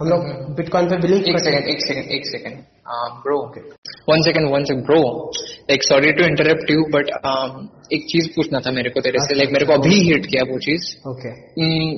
[0.00, 0.20] हम लोग
[0.56, 2.58] बिटकॉइन पे बिलीव एक सेकंड एक सेकंड एक second
[3.24, 3.38] bro
[4.10, 5.00] one second one second bro
[5.70, 7.08] like sorry to interrupt you but
[7.92, 10.58] एक चीज़ पूछना था मेरे को तेरे से लाइक मेरे को अभी हिट किया वो
[10.66, 11.32] चीज़। ओके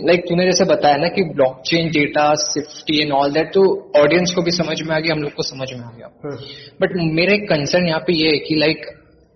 [0.07, 3.67] लाइक तूने जैसे बताया ना कि blockchain data safety and all that तो
[4.03, 6.09] ऑडियंस को भी समझ में आ गया हम लोग को समझ में आ गया।
[6.83, 8.87] बट मेरा एक कंसर्न यहाँ पे ये है कि लाइक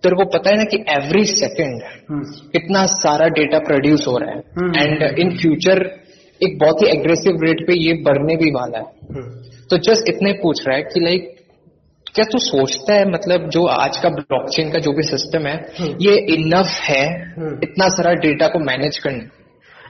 [0.05, 4.41] तेरे को पता है ना कि एवरी सेकेंड इतना सारा डेटा प्रोड्यूस हो रहा है।
[4.81, 5.85] एंड इन फ्यूचर
[6.41, 9.23] एक बहुत ही एग्रेसिव रेट पे ये बढ़ने भी वाला है।
[9.69, 11.31] तो जस्ट इतने पूछ रहा है कि लाइक
[12.15, 15.95] क्या तू सोचता है मतलब जो आज का ब्लॉकचेन का जो भी सिस्टम है हम्म।
[16.01, 19.25] ये इनफ है हम्म। इतना सारा डेटा को मैनेज करने?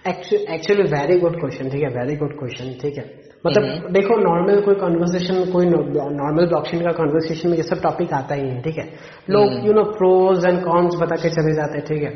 [0.10, 3.04] एक्चुअली वेरी गुड क्वेश्चन ठीक है वेरी गुड क्वेश्चन ठीक है।
[3.48, 8.14] मतलब हम्म। देखो नॉर्मल कोई कॉन्वर्सेशन कोई नॉर्मल ब्लॉकचेन का कॉन्वर्सेशन में ये सब टॉपिक
[8.14, 8.86] आता ही है ठीक है?
[9.30, 12.10] लोग हम्म। You know pros and cons बता के चले जाते हैं ठीक है?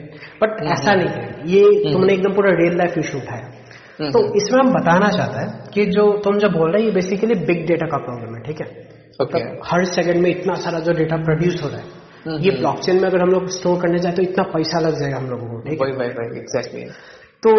[0.43, 3.45] But hmm. ऐसा नहीं है। ये तुमने एकदम पूरा रियल लाइफ इशू उठाया।
[3.99, 6.93] हम्म। तो इसमें हम बताना चाहता है कि जो तुम जो बोल रहे हो ये
[6.93, 8.67] बेसिकली बिग डेटा का प्रॉब्लम है ठीक है?
[9.21, 12.51] ओके मतलब हर सेकंड में इतना सारा जो डेटा प्रोड्यूस हो रहा है हम्म, ये
[12.51, 15.47] ब्लॉकचेन में अगर हम लोग स्टोर करने जाए तो इतना पैसा लग जाएगा हम लोगों
[15.47, 16.87] को ठीक है?
[17.43, 17.51] तो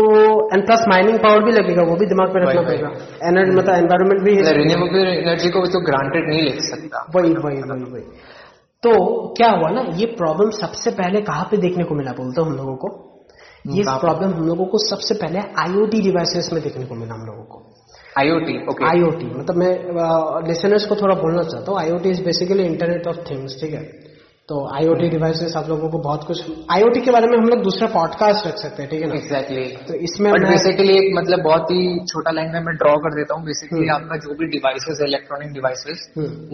[0.55, 2.89] एंड प्लस माइनिंग पावर भी लगेगा वो भी दिमाग में रखना पड़ेगा।
[3.29, 7.33] एनर्जी मतलब एनवायरमेंट भी है। रिन्यूएबल एनर्जी को भी तो ग्रांटेड नहीं ले सकता। वही
[7.35, 8.03] वही वही वही।
[8.83, 8.91] तो
[9.37, 12.57] क्या हुआ ना ये प्रॉब्लम सबसे पहले कहाँ पे देखने को मिला बोलते हो हम
[12.57, 12.93] लोगों को?
[13.67, 17.45] ये प्रॉब्लम हम लोगों को सबसे पहले आईओटी डिवाइसेस में देखने को मिला हम लोगों
[17.45, 17.63] को।
[18.19, 19.73] आईओटी ओके आईओटी मतलब मैं
[20.49, 24.10] लिसनर्स को थोड़ा बोलना चाहता हूँ। IOT is basically internet of things ठीक है?
[24.51, 26.39] तो आईओटी डिवाइसेस आप लोगों को बहुत कुछ
[26.77, 29.15] आईओटी के बारे में हम लोग दूसरा पॉडकास्ट रख सकते हैं ठीक है ना?
[29.15, 31.83] एग्जैक्टली तो इसमें बेसिकली एक मतलब बहुत ही
[32.13, 35.53] छोटा लाइन में मैं ड्रॉ कर देता हूँ। Basically hmm. आपका जो भी डिवाइसेस इलेक्ट्रॉनिक
[35.53, 36.03] डिवाइसेस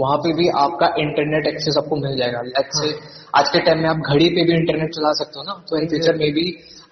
[0.02, 3.82] वहाँ पे भी आपका इंटरनेट एक्सेस आपको मिल जाएगा। लेट्स से हाँ। आज के टाइम
[3.82, 6.46] में आप घड़ी पे भी इंटरनेट चला सकते हो ना। तो इन फ्यूचर में भी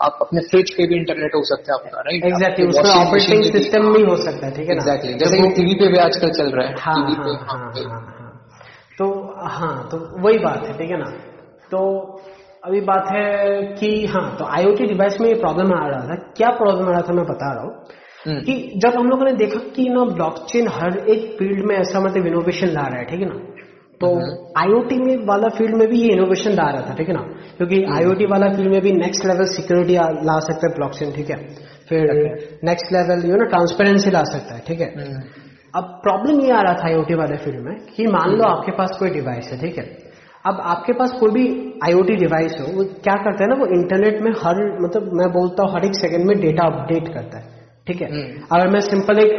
[0.09, 3.93] आप अपने फ्रिज पे भी इंटरनेट हो सकता है आपका राइट एग्जैक्टली उसमें ऑपरेटिंग सिस्टम
[3.93, 6.85] भी हो सकता है ठीक है एग्जैक्टली जैसे टीवी पे भी आजकल चल रहा है।
[6.89, 8.14] हाँ टीवी हाँ पे।
[9.49, 11.11] हाँ तो वही बात है ठीक है ना?
[11.71, 11.81] तो
[12.65, 13.25] अभी बात है
[13.81, 17.01] कि हाँ तो आईओटी डिवाइस में ये प्रॉब्लम आ रहा था। क्या प्रॉब्लम आ रहा
[17.01, 17.73] था मैं बता रहा हूँ
[18.27, 22.01] हम्म, कि जब हम लोगों ने देखा कि ना ब्लॉकचेन हर एक फ़ील्ड में ऐसा
[22.01, 23.41] मतलब इनोवेशन ला रहा है ठीक है ना?
[24.01, 24.09] तो
[24.61, 27.21] आईओटी में वाला फ़ील्ड में भी ये इनोवेशन ला रहा था ठीक है ना?
[27.57, 29.95] क्योंकि आईओटी वाला फ़ील्ड में भी नेक्स्ट लेवल सिक्योरिटी
[30.31, 31.37] ला सकता है ब्लॉकचेन ठीक है?
[31.89, 32.13] फिर
[32.65, 34.89] next level you know transparency ला सकता है ठीक है?
[34.97, 35.23] हम्म,
[35.75, 38.97] अब प्रॉब्लम ये आ रहा था आईओटी वाले फ़ील्ड में कि मान लो आपके पास
[38.99, 39.85] कोई डिवाइस है ठीक है?
[40.45, 41.45] अब आपके पास कोई भी
[41.85, 45.67] आईओटी डिवाइस हो वो क्या करता है ना वो इंटरनेट में हर मतलब मैं बोलता
[45.67, 47.53] हूँ हर एक सेकंड में डेटा अपडेट करता है
[47.89, 48.09] ठीक है?
[48.11, 49.33] हम्म। अगर मैं सिंपल एक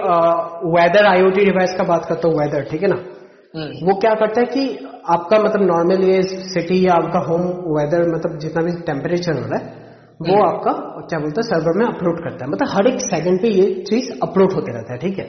[0.76, 3.00] वेदर आईओटी डिवाइस का बात करता हूँ वेदर ठीक है ना?
[3.56, 4.66] हम्म, वो क्या करता है कि
[5.16, 6.22] आपका मतलब नॉर्मल ये
[6.56, 7.48] सिटी या आपका होम
[7.78, 9.84] वेदर मतलब जितना भी टेम्परेचर हो रहा है
[10.28, 10.72] वो आपका
[11.10, 14.12] क्या बोलते हैं सर्वर में अपलोड करता है। मतलब हर एक सेकंड पे ये चीज़
[14.24, 15.26] अपलोड होते रहता है ठीक है?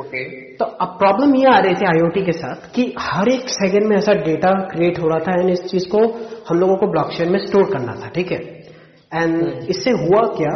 [0.00, 0.24] ओके
[0.56, 3.96] तो अब प्रॉब्लम ये आ रही थी आईओटी के साथ कि हर एक सेकंड में
[3.96, 6.02] ऐसा डेटा क्रिएट हो रहा था एंड इस चीज़ को
[6.48, 8.38] हम लोगों को ब्लॉकचेन में स्टोर करना था ठीक है?
[9.14, 10.52] एंड इससे हुआ क्या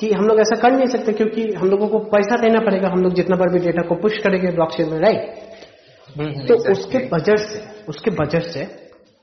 [0.00, 3.02] कि हम लोग ऐसा कर नहीं सकते क्योंकि हम लोगों को पैसा देना पड़ेगा हम
[3.02, 5.34] लोग जितना बार भी डेटा को पुश करेंगे ब्लॉकचेन में राइट
[6.20, 8.60] हम्म, तो उसके बजट से उसके बजट से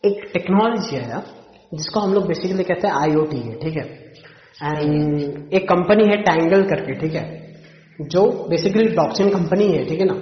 [0.03, 1.21] एक टेक्नोलॉजी आया
[1.73, 3.85] जिसको हम लोग बेसिकली कहते हैं आईओटी है ठीक है?
[4.63, 7.23] एंड एक कंपनी है टैंगल करके ठीक है?
[7.99, 10.21] जो बेसिकली ब्लॉकचेन कंपनी है ठीक है ना?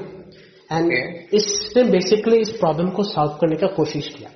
[0.71, 1.35] And Okay.
[1.35, 4.29] इसने बेसिकली इस प्रॉब्लम को सॉल्व करने का कोशिश किया।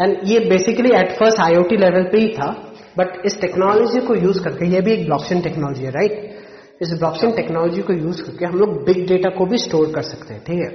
[0.00, 2.50] एंड ये basically at first IOT level पे ही था
[2.98, 7.32] बट इस टेक्नोलॉजी को यूज़ करके ये भी एक ब्लॉकचेन टेक्नोलॉजी है राइट इस ब्लॉकचेन
[7.32, 10.60] टेक्नोलॉजी को यूज़ करके हम लोग बिग डेटा को भी स्टोर कर सकते हैं ठीक
[10.60, 10.70] है?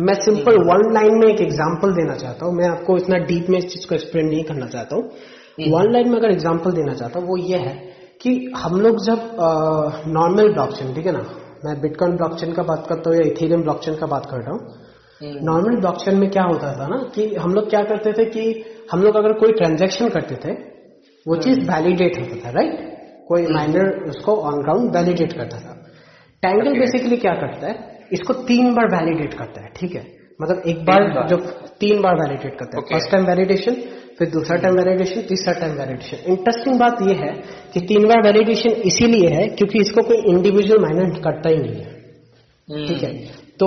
[0.00, 3.58] मैं सिंपल वन लाइन में एक एग्ज़ाम्पल देना चाहता हूँ। मैं आपको इतना डीप में
[3.58, 5.04] इस चीज़ को एक्सप्लेन नहीं करना चाहता हूँ।
[5.70, 7.74] वन लाइन में अगर एग्ज़ाम्पल देना चाहता हूँ वो ये है
[8.20, 9.36] कि हम लोग जब
[10.16, 11.24] नॉर्मल ब्लॉकचेन ठीक है ना?
[11.64, 14.60] मैं बिटकॉइन ब्लॉकचेन का बात करता हूँ या इथेरियम ब्लॉकचेन का बात कर रहा हूँ।
[15.20, 18.44] हम्म, नॉर्मल ब्लॉकचेन में क्या होता था ना कि हम लोग क्या करते थे कि
[18.92, 20.52] हम लोग अगर कोई ट्रांजेक्शन करते थे
[21.26, 22.78] वो चीज़ वैलिडेट होता था राइट
[23.28, 25.74] कोई माइनर उसको ऑन ग्राउंड वैलिडेट करता था।
[26.42, 27.74] टैंगल बेसिकली क्या करता है
[28.12, 30.04] इसको तीन बार वैलिडेट करता है ठीक है?
[30.40, 31.36] मतलब एक बार जो
[31.80, 33.74] तीन बार वैलिडेट करता है। फ़र्स्ट टाइम वैलिडेशन
[34.18, 37.32] फिर दूसरा टाइम वैलिडेशन तीसरा टाइम वैलिडेशन इंटरेस्टिंग बात यह है
[37.72, 41.88] कि तीन बार वैलिडेशन इसीलिए है क्योंकि इसको कोई इंडिविजुअल माइनर करता ही नहीं है।
[42.68, 43.12] हम्म, ठीक है?
[43.60, 43.66] तो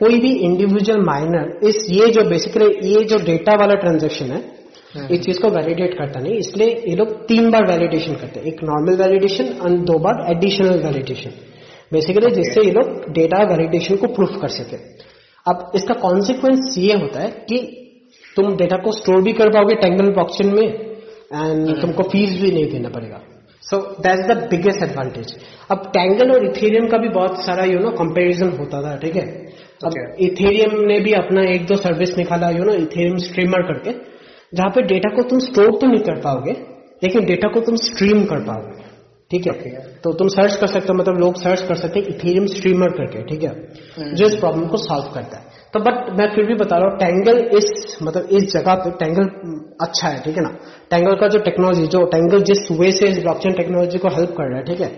[0.00, 4.38] कोई भी इंडिविजुअल माइनर इस ये जो बेसिकली ये जो डेटा वाला ट्रांजेक्शन है
[4.94, 8.46] हम्म, इस चीज़ को वैलिडेट करता नहीं। इसलिए ये लोग तीन बार वैलिडेशन करते हैं।
[8.46, 11.30] एक नॉर्मल वैलिडेशन और दो बार एडिशनल वैलिडेशन
[11.92, 14.76] बेसिकली जिससे ये लोग डेटा वैलिडेशन को प्रूफ कर सके।
[15.46, 17.58] अब इसका कॉन्सिक्वेंस ये होता है कि
[18.36, 20.85] तुम डेटा को स्टोर भी कर पाओगे टेंगल ब्लॉकचेन में।
[21.30, 23.20] एंड तुमको फ़ीस भी नहीं देना पड़ेगा।
[23.62, 25.36] So that's the biggest advantage
[25.70, 29.26] अब टैंगल और इथेरियम का भी बहुत सारा यू नो कंपैरिजन होता था ठीक है?
[29.84, 30.04] अब Okay.
[30.24, 33.92] इथेरियम ने भी अपना एक दो सर्विस निकाला यू नो इथेरियम स्ट्रीमर करके
[34.52, 36.52] जहाँ पे डेटा को तुम स्टोर तो नहीं कर पाओगे
[37.02, 38.84] लेकिन डेटा को तुम स्ट्रीम कर पाओगे
[39.30, 39.52] ठीक है?
[39.52, 39.72] Okay.
[40.04, 43.22] तो तुम सर्च कर सकते हो मतलब लोग सर्च कर सकते हैं इथेरियम स्ट्रीमर करके
[43.22, 43.52] ठीक है?
[44.14, 46.98] जो इस प्रॉब्लम को सॉल्व करता है। तो बट मैं फिर भी बता रहा हूँ
[46.98, 49.26] टेंगल इस मतलब इस जगह पे टैंगल
[49.86, 50.50] अच्छा है ठीक है ना?
[50.90, 54.48] टेंगल का जो टेक्नोलॉजी जो टेंगल जिस वे से इस ब्लॉकचेन टेक्नोलॉजी को हेल्प कर
[54.50, 54.90] रहा है ठीक है?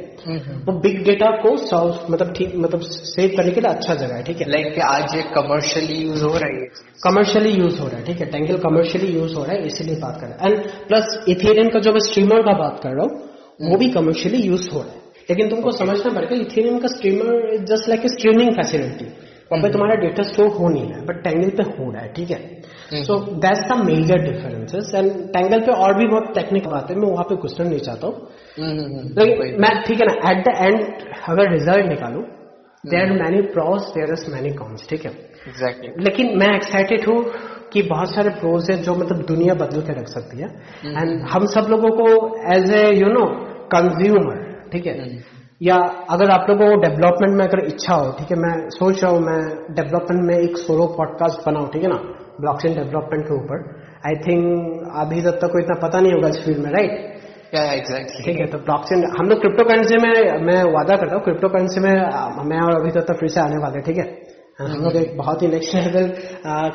[0.66, 2.80] वो बिग डेटा को सॉल्व मतलब ठीक मतलब
[3.12, 4.48] सेव करने के लिए अच्छा जगह है ठीक है?
[4.50, 6.66] लाइक आज ये कमर्शियली यूज़ हो रहा है
[7.04, 8.26] कमर्शियली यूज़ हो रहा है ठीक है?
[8.26, 11.80] टैंगल कमर्शियली यूज़ हो रहा है इसीलिए बात कर रहा है। एंड प्लस इथेरियम का
[11.86, 15.06] जो मैं स्ट्रीमर का बात कर रहा हूँ वो भी कमर्शियली यूज़ हो रहा है।
[15.30, 19.08] लेकिन तुमको समझना पड़ेगा इथेरियम का streamer is just like a streaming facility
[19.50, 22.12] वहाँ पे तुम्हारा डेटा स्टोर हो नहीं रहा है बट टैंगल पे हो रहा है
[22.16, 22.40] ठीक है?
[23.04, 23.14] So
[23.44, 27.24] that's the major differences and tangle पे और भी बहुत टेक्निकल बात है मैं वहाँ
[27.30, 28.16] पे घुसना नहीं चाहता हूँ।
[29.18, 30.78] लेकिन मैं ठीक है ना एट द एंड
[31.28, 32.20] अगर रिज़ल्ट निकालू
[32.84, 35.12] there are many pros there is many cons ठीक है?
[35.48, 37.22] एग्जैक्टली लेकिन मैं एक्साइटेड हूँ
[37.72, 40.48] कि बहुत सारे प्रोज है जो मतलब दुनिया बदल के रख सकती है।
[41.00, 42.06] एंड हम सब लोगों को
[42.54, 43.26] as a you know
[43.74, 44.94] consumer ठीक है?
[45.60, 45.76] या
[46.10, 49.20] अगर आप लोगों को डेवलपमेंट में अगर इच्छा हो ठीक है मैं सोच रहा हूँ
[49.20, 49.38] मैं
[49.74, 51.96] डेवलपमेंट में एक सोलो पॉडकास्ट बनाऊँ ठीक है ना
[52.40, 53.64] ब्लॉकचेन डेवलपमेंट के ऊपर।
[54.08, 54.42] आई थिंक
[55.02, 56.92] अभी तब तक को इतना पता नहीं होगा इस फ़ील्ड में राइट
[57.54, 60.12] एग्जैक्टली ठीक है तो ब्लॉकचेन हम लोग क्रिप्टो करेंसी में
[60.46, 61.92] मैं वादा करता हूँ क्रिप्टो करेंसी में
[62.50, 64.06] मैं और अभी तक फिर से आने वाले ठीक है?
[64.60, 66.08] हम लोग एक बहुत ही नेक्स्ट लेवल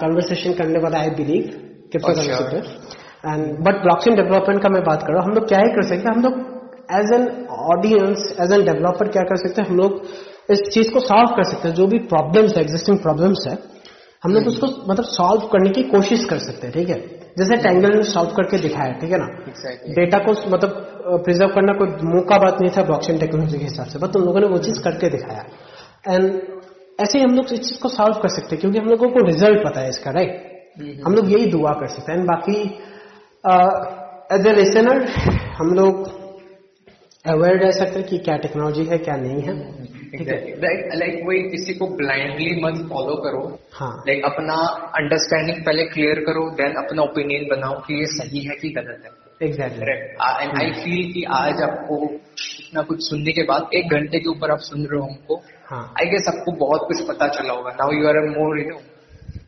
[0.01, 1.47] कन्वर्सेशन करने वाला आई बिलीव
[1.91, 2.59] क्रिप्टो करेंसी पे।
[3.29, 5.87] एंड बट ब्लॉकचेन डेवलपमेंट का मैं बात कर रहा हूँ हम लोग क्या ही कर
[5.89, 6.41] सकते हैं हम लोग
[6.91, 7.25] as an
[7.71, 9.69] audience as an developer क्या कर सकते हैं?
[9.69, 9.91] हम लोग
[10.49, 13.57] इस चीज़ को सॉल्व कर सकते हैं। जो भी प्रॉब्लम्स है एग्जिस्टिंग प्रॉब्लम्स है
[14.23, 16.97] हम लोग उसको मतलब सॉल्व करने की कोशिश कर सकते हैं ठीक है?
[17.37, 19.27] जैसे टैंगल ने सॉल्व करके दिखाया ठीक है ना?
[19.49, 19.95] Exactly.
[19.95, 20.71] डेटा को मतलब
[21.23, 24.25] प्रिजर्व करना कोई मुँह का बात नहीं था ब्लॉकचेन टेक्नोलॉजी के हिसाब से बट उन
[24.25, 25.43] लोगों ने वो चीज़ करके दिखाया।
[26.07, 26.23] एंड
[26.99, 29.25] ऐसे ही हम लोग इस चीज़ को सॉल्व कर सकते हैं क्योंकि हम लोगों को
[29.27, 32.59] रिज़ल्ट पता है इसका राइट हम लोग यही दुआ कर सकते हैं। एंड बाकी
[34.35, 35.05] एज ए लिसनर
[35.57, 36.05] हम लोग
[37.25, 39.53] अवेयर रह सकते हैं कि क्या टेक्नोलॉजी है क्या नहीं है।
[40.11, 40.35] ठीक है?
[40.95, 44.55] लाइक वही किसी को ब्लाइंडली मत फॉलो करो। हाँ। लाइक like, अपना
[44.95, 49.47] अंडरस्टैंडिंग पहले क्लियर करो देन अपना ओपिनियन बनाओ कि ये सही है कि गलत है।
[49.47, 49.91] एग्जैक्टली
[50.41, 54.51] एंड आई फील कि आज आपको इतना कुछ सुनने के बाद एक घंटे के ऊपर
[54.51, 57.91] आप सुन रहे हो हमको। हाँ। आई गेस आपको बहुत कुछ पता चला होगा। Now
[57.91, 58.81] you are more you know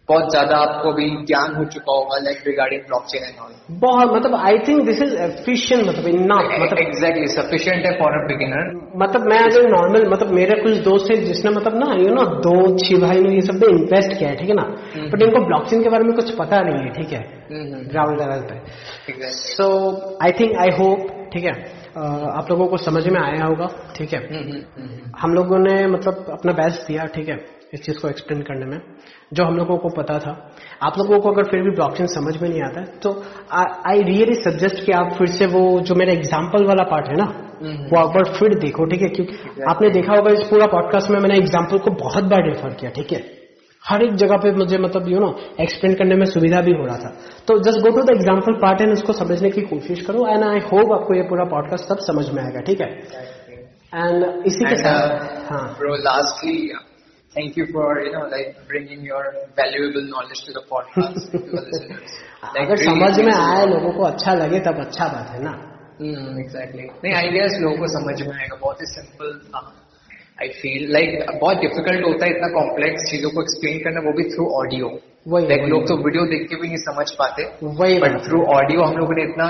[0.09, 3.53] बहुत ज़्यादा आपको अभी ज्ञान हो चुका होगा like regarding blockchain and all
[3.83, 8.19] बहुत मतलब I think this is efficient मतलब इनफ मतलब एग्जैक्टली सफिशिएंट है फॉर अ
[8.27, 8.69] बिगिनर
[9.03, 12.53] मतलब मैं अगर नॉर्मल मतलब मेरे कुछ दोस्त है जिसने मतलब ना यू नो दो
[12.83, 14.67] छी भाई ने ये सब पे इन्वेस्ट किया है ठीक है ना?
[15.13, 17.23] बट इनको ब्लॉकचेन के बारे में कुछ पता नहीं है ठीक है?
[17.89, 19.67] ग्राउंड लेवल पे। Exactly so
[20.23, 21.55] I think I hope ठीक है?
[22.39, 23.67] आप लोगों को समझ में आया होगा
[23.97, 24.21] ठीक है?
[25.19, 27.43] हम लोगों ने मतलब अपना बेस्ट दिया ठीक है?
[27.73, 28.79] इस चीज़ को एक्सप्लेन करने में।
[29.31, 30.31] जो हम लोगों को पता था।
[30.83, 33.11] आप लोगों को अगर फिर भी ब्लॉकचेन समझ में नहीं आता है तो
[33.91, 37.27] आई रियली सजेस्ट कि आप फिर से वो जो मेरा एग्ज़ाम्पल वाला पार्ट है ना
[37.89, 39.09] वो आप बार फिर देखो ठीक है?
[39.09, 42.91] क्योंकि आपने देखा होगा इस पूरा पॉडकास्ट में मैंने एग्ज़ाम्पल को बहुत बार रेफर किया
[42.91, 43.23] ठीक है?
[43.83, 45.29] हर एक जगह पे मुझे मतलब यू नो
[45.61, 47.09] एक्सप्लेन करने में सुविधा भी हो रहा था।
[47.47, 50.59] तो just go to the example part and उसको समझने की कोशिश करो एंड आई
[50.71, 52.89] होप आपको ये पूरा पॉडकास्ट सब समझ में आएगा ठीक है?
[53.95, 55.65] एंड इसी के साथ uh, हाँ।
[56.07, 56.57] lastly,
[57.35, 59.23] thank you for, you know, like bringing your
[59.59, 62.11] valuable knowledge to the podcast to the listeners.
[62.43, 63.33] Like, अगर समझ में.
[63.33, 65.55] आए लोगों को अच्छा लगे तब अच्छा बात है ना?
[66.39, 69.63] एग्जैक्टली नहीं आई गेस लोगों को समझ में आएगा। बहुत ही सिंपल था।
[70.41, 74.23] आई फील लाइक बहुत डिफ़िकल्ट होता है इतना कॉम्प्लेक्स चीज़ों को एक्सप्लेन करना वो भी
[74.29, 74.87] थ्रू ऑडियो
[75.33, 77.43] वही लाइक लोग तो वीडियो देख के भी नहीं समझ पाते।
[77.81, 79.47] वही बट थ्रू ऑडियो हम लोगों ने इतना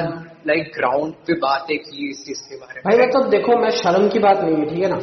[0.48, 4.08] लाइक ग्राउंड पे बातें की इस चीज़ के बारे में। भाई मतलब देखो मैं शर्म
[4.10, 5.00] की बात नहीं है ठीक है ना?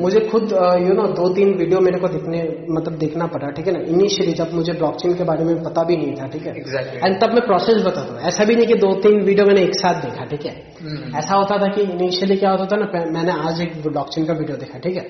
[0.00, 0.52] मुझे खुद
[0.86, 2.42] यू नो दो तीन वीडियो मेरे को दिखने
[2.76, 3.80] मतलब देखना पड़ा ठीक है ना?
[3.94, 6.54] इनिशियली जब मुझे ब्लॉकचेन के बारे में पता भी नहीं था ठीक है?
[6.62, 7.04] Exactly.
[7.06, 9.74] एंड तब मैं प्रोसेस बताता हूँ ऐसा भी नहीं कि दो तीन वीडियो मैंने एक
[9.80, 10.54] साथ देखा ठीक है?
[10.80, 14.32] हम्म, ऐसा होता था कि इनिशियली क्या होता था ना मैंने आज एक ब्लॉकचेन का
[14.40, 15.04] वीडियो देखा ठीक है?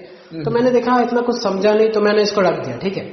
[0.44, 3.06] तो मैंने देखा इतना कुछ समझा नहीं तो मैंने इसको रख दिया ठीक है?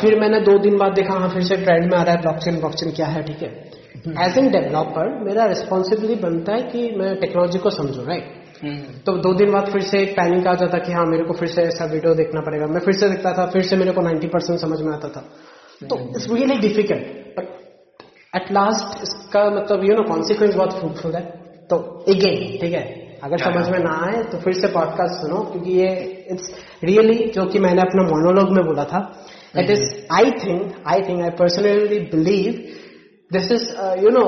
[0.00, 2.58] फिर मैंने दो दिन बाद देखा हाँ फिर से ट्रेंड में आ रहा है ब्लॉकचेन
[2.60, 3.22] ब्लॉकचेन क्या है?
[3.22, 3.48] ठीक है?
[4.08, 8.24] एज एन डेवलपर मेरा रिस्पॉन्सिबिलिटी बनता है कि मैं टेक्नोलॉजी को समझू राइट
[8.62, 11.32] हम्म, तो दो दिन बाद फिर से एक पैनिक आ जाता कि हाँ मेरे को
[11.32, 14.00] फिर से ऐसा वीडियो देखना पड़ेगा। मैं फिर से देखता था फिर से मेरे को
[14.00, 15.20] 90 परसेंट समझ में आता था।
[15.80, 17.00] तो it's really difficult
[17.38, 17.48] but
[18.36, 21.22] at last इसका मतलब यू नो कॉन्सिक्वेंस बहुत फ्रूटफुल है।
[21.70, 21.76] तो
[22.08, 25.88] अगेन ठीक है अगर समझ में ना आए तो फिर से पॉडकास्ट सुनो क्योंकि ये
[26.30, 26.50] इट्स
[26.84, 29.22] रियली जो कि मैंने अपना मोनोलॉग में बोला था
[29.58, 29.82] it is
[30.12, 32.64] I think I think I personally believe
[33.30, 33.64] this is
[34.04, 34.24] you know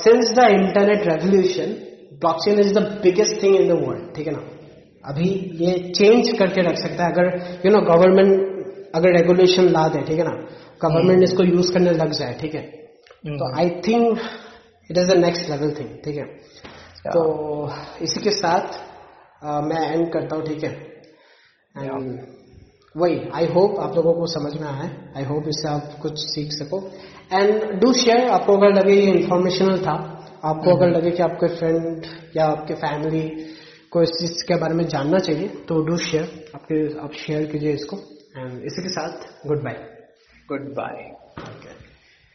[0.00, 1.72] since the internet revolution
[2.20, 4.42] blockchain is the biggest thing in the world ठीक है ना?
[5.04, 5.28] अभी
[5.64, 7.26] ये चेंज करके रख सकता है अगर
[7.66, 10.34] यू नो गवर्नमेंट अगर रेगुलेशन ला दे ठीक है ना?
[10.82, 12.62] गवर्नमेंट इसको यूज़ करने लग जाए ठीक है?
[13.40, 14.18] तो I think
[14.90, 16.24] it is the next level thing ठीक है?
[17.12, 17.22] तो
[18.02, 18.80] इसी के साथ
[19.42, 20.70] अ, मैं एंड करता हूँ ठीक है?
[21.74, 22.18] एंड
[22.94, 26.52] वही आई होप आप लोगों को समझ में आए आई होप इससे आप कुछ सीख
[26.52, 26.78] सको।
[27.30, 29.94] एंड डू शेयर आपको अगर लगे ये इन्फॉर्मेशनल था
[30.44, 33.22] आपको अगर लगे कि आपके फ्रेंड या आपके फैमिली
[33.90, 37.72] को इस चीज़ के बारे में जानना चाहिए तो डू शेयर आपके आप शेयर कीजिए
[37.72, 37.96] इसको
[38.36, 39.82] एंड इसी के साथ गुड बाय
[40.48, 41.75] गुड बाय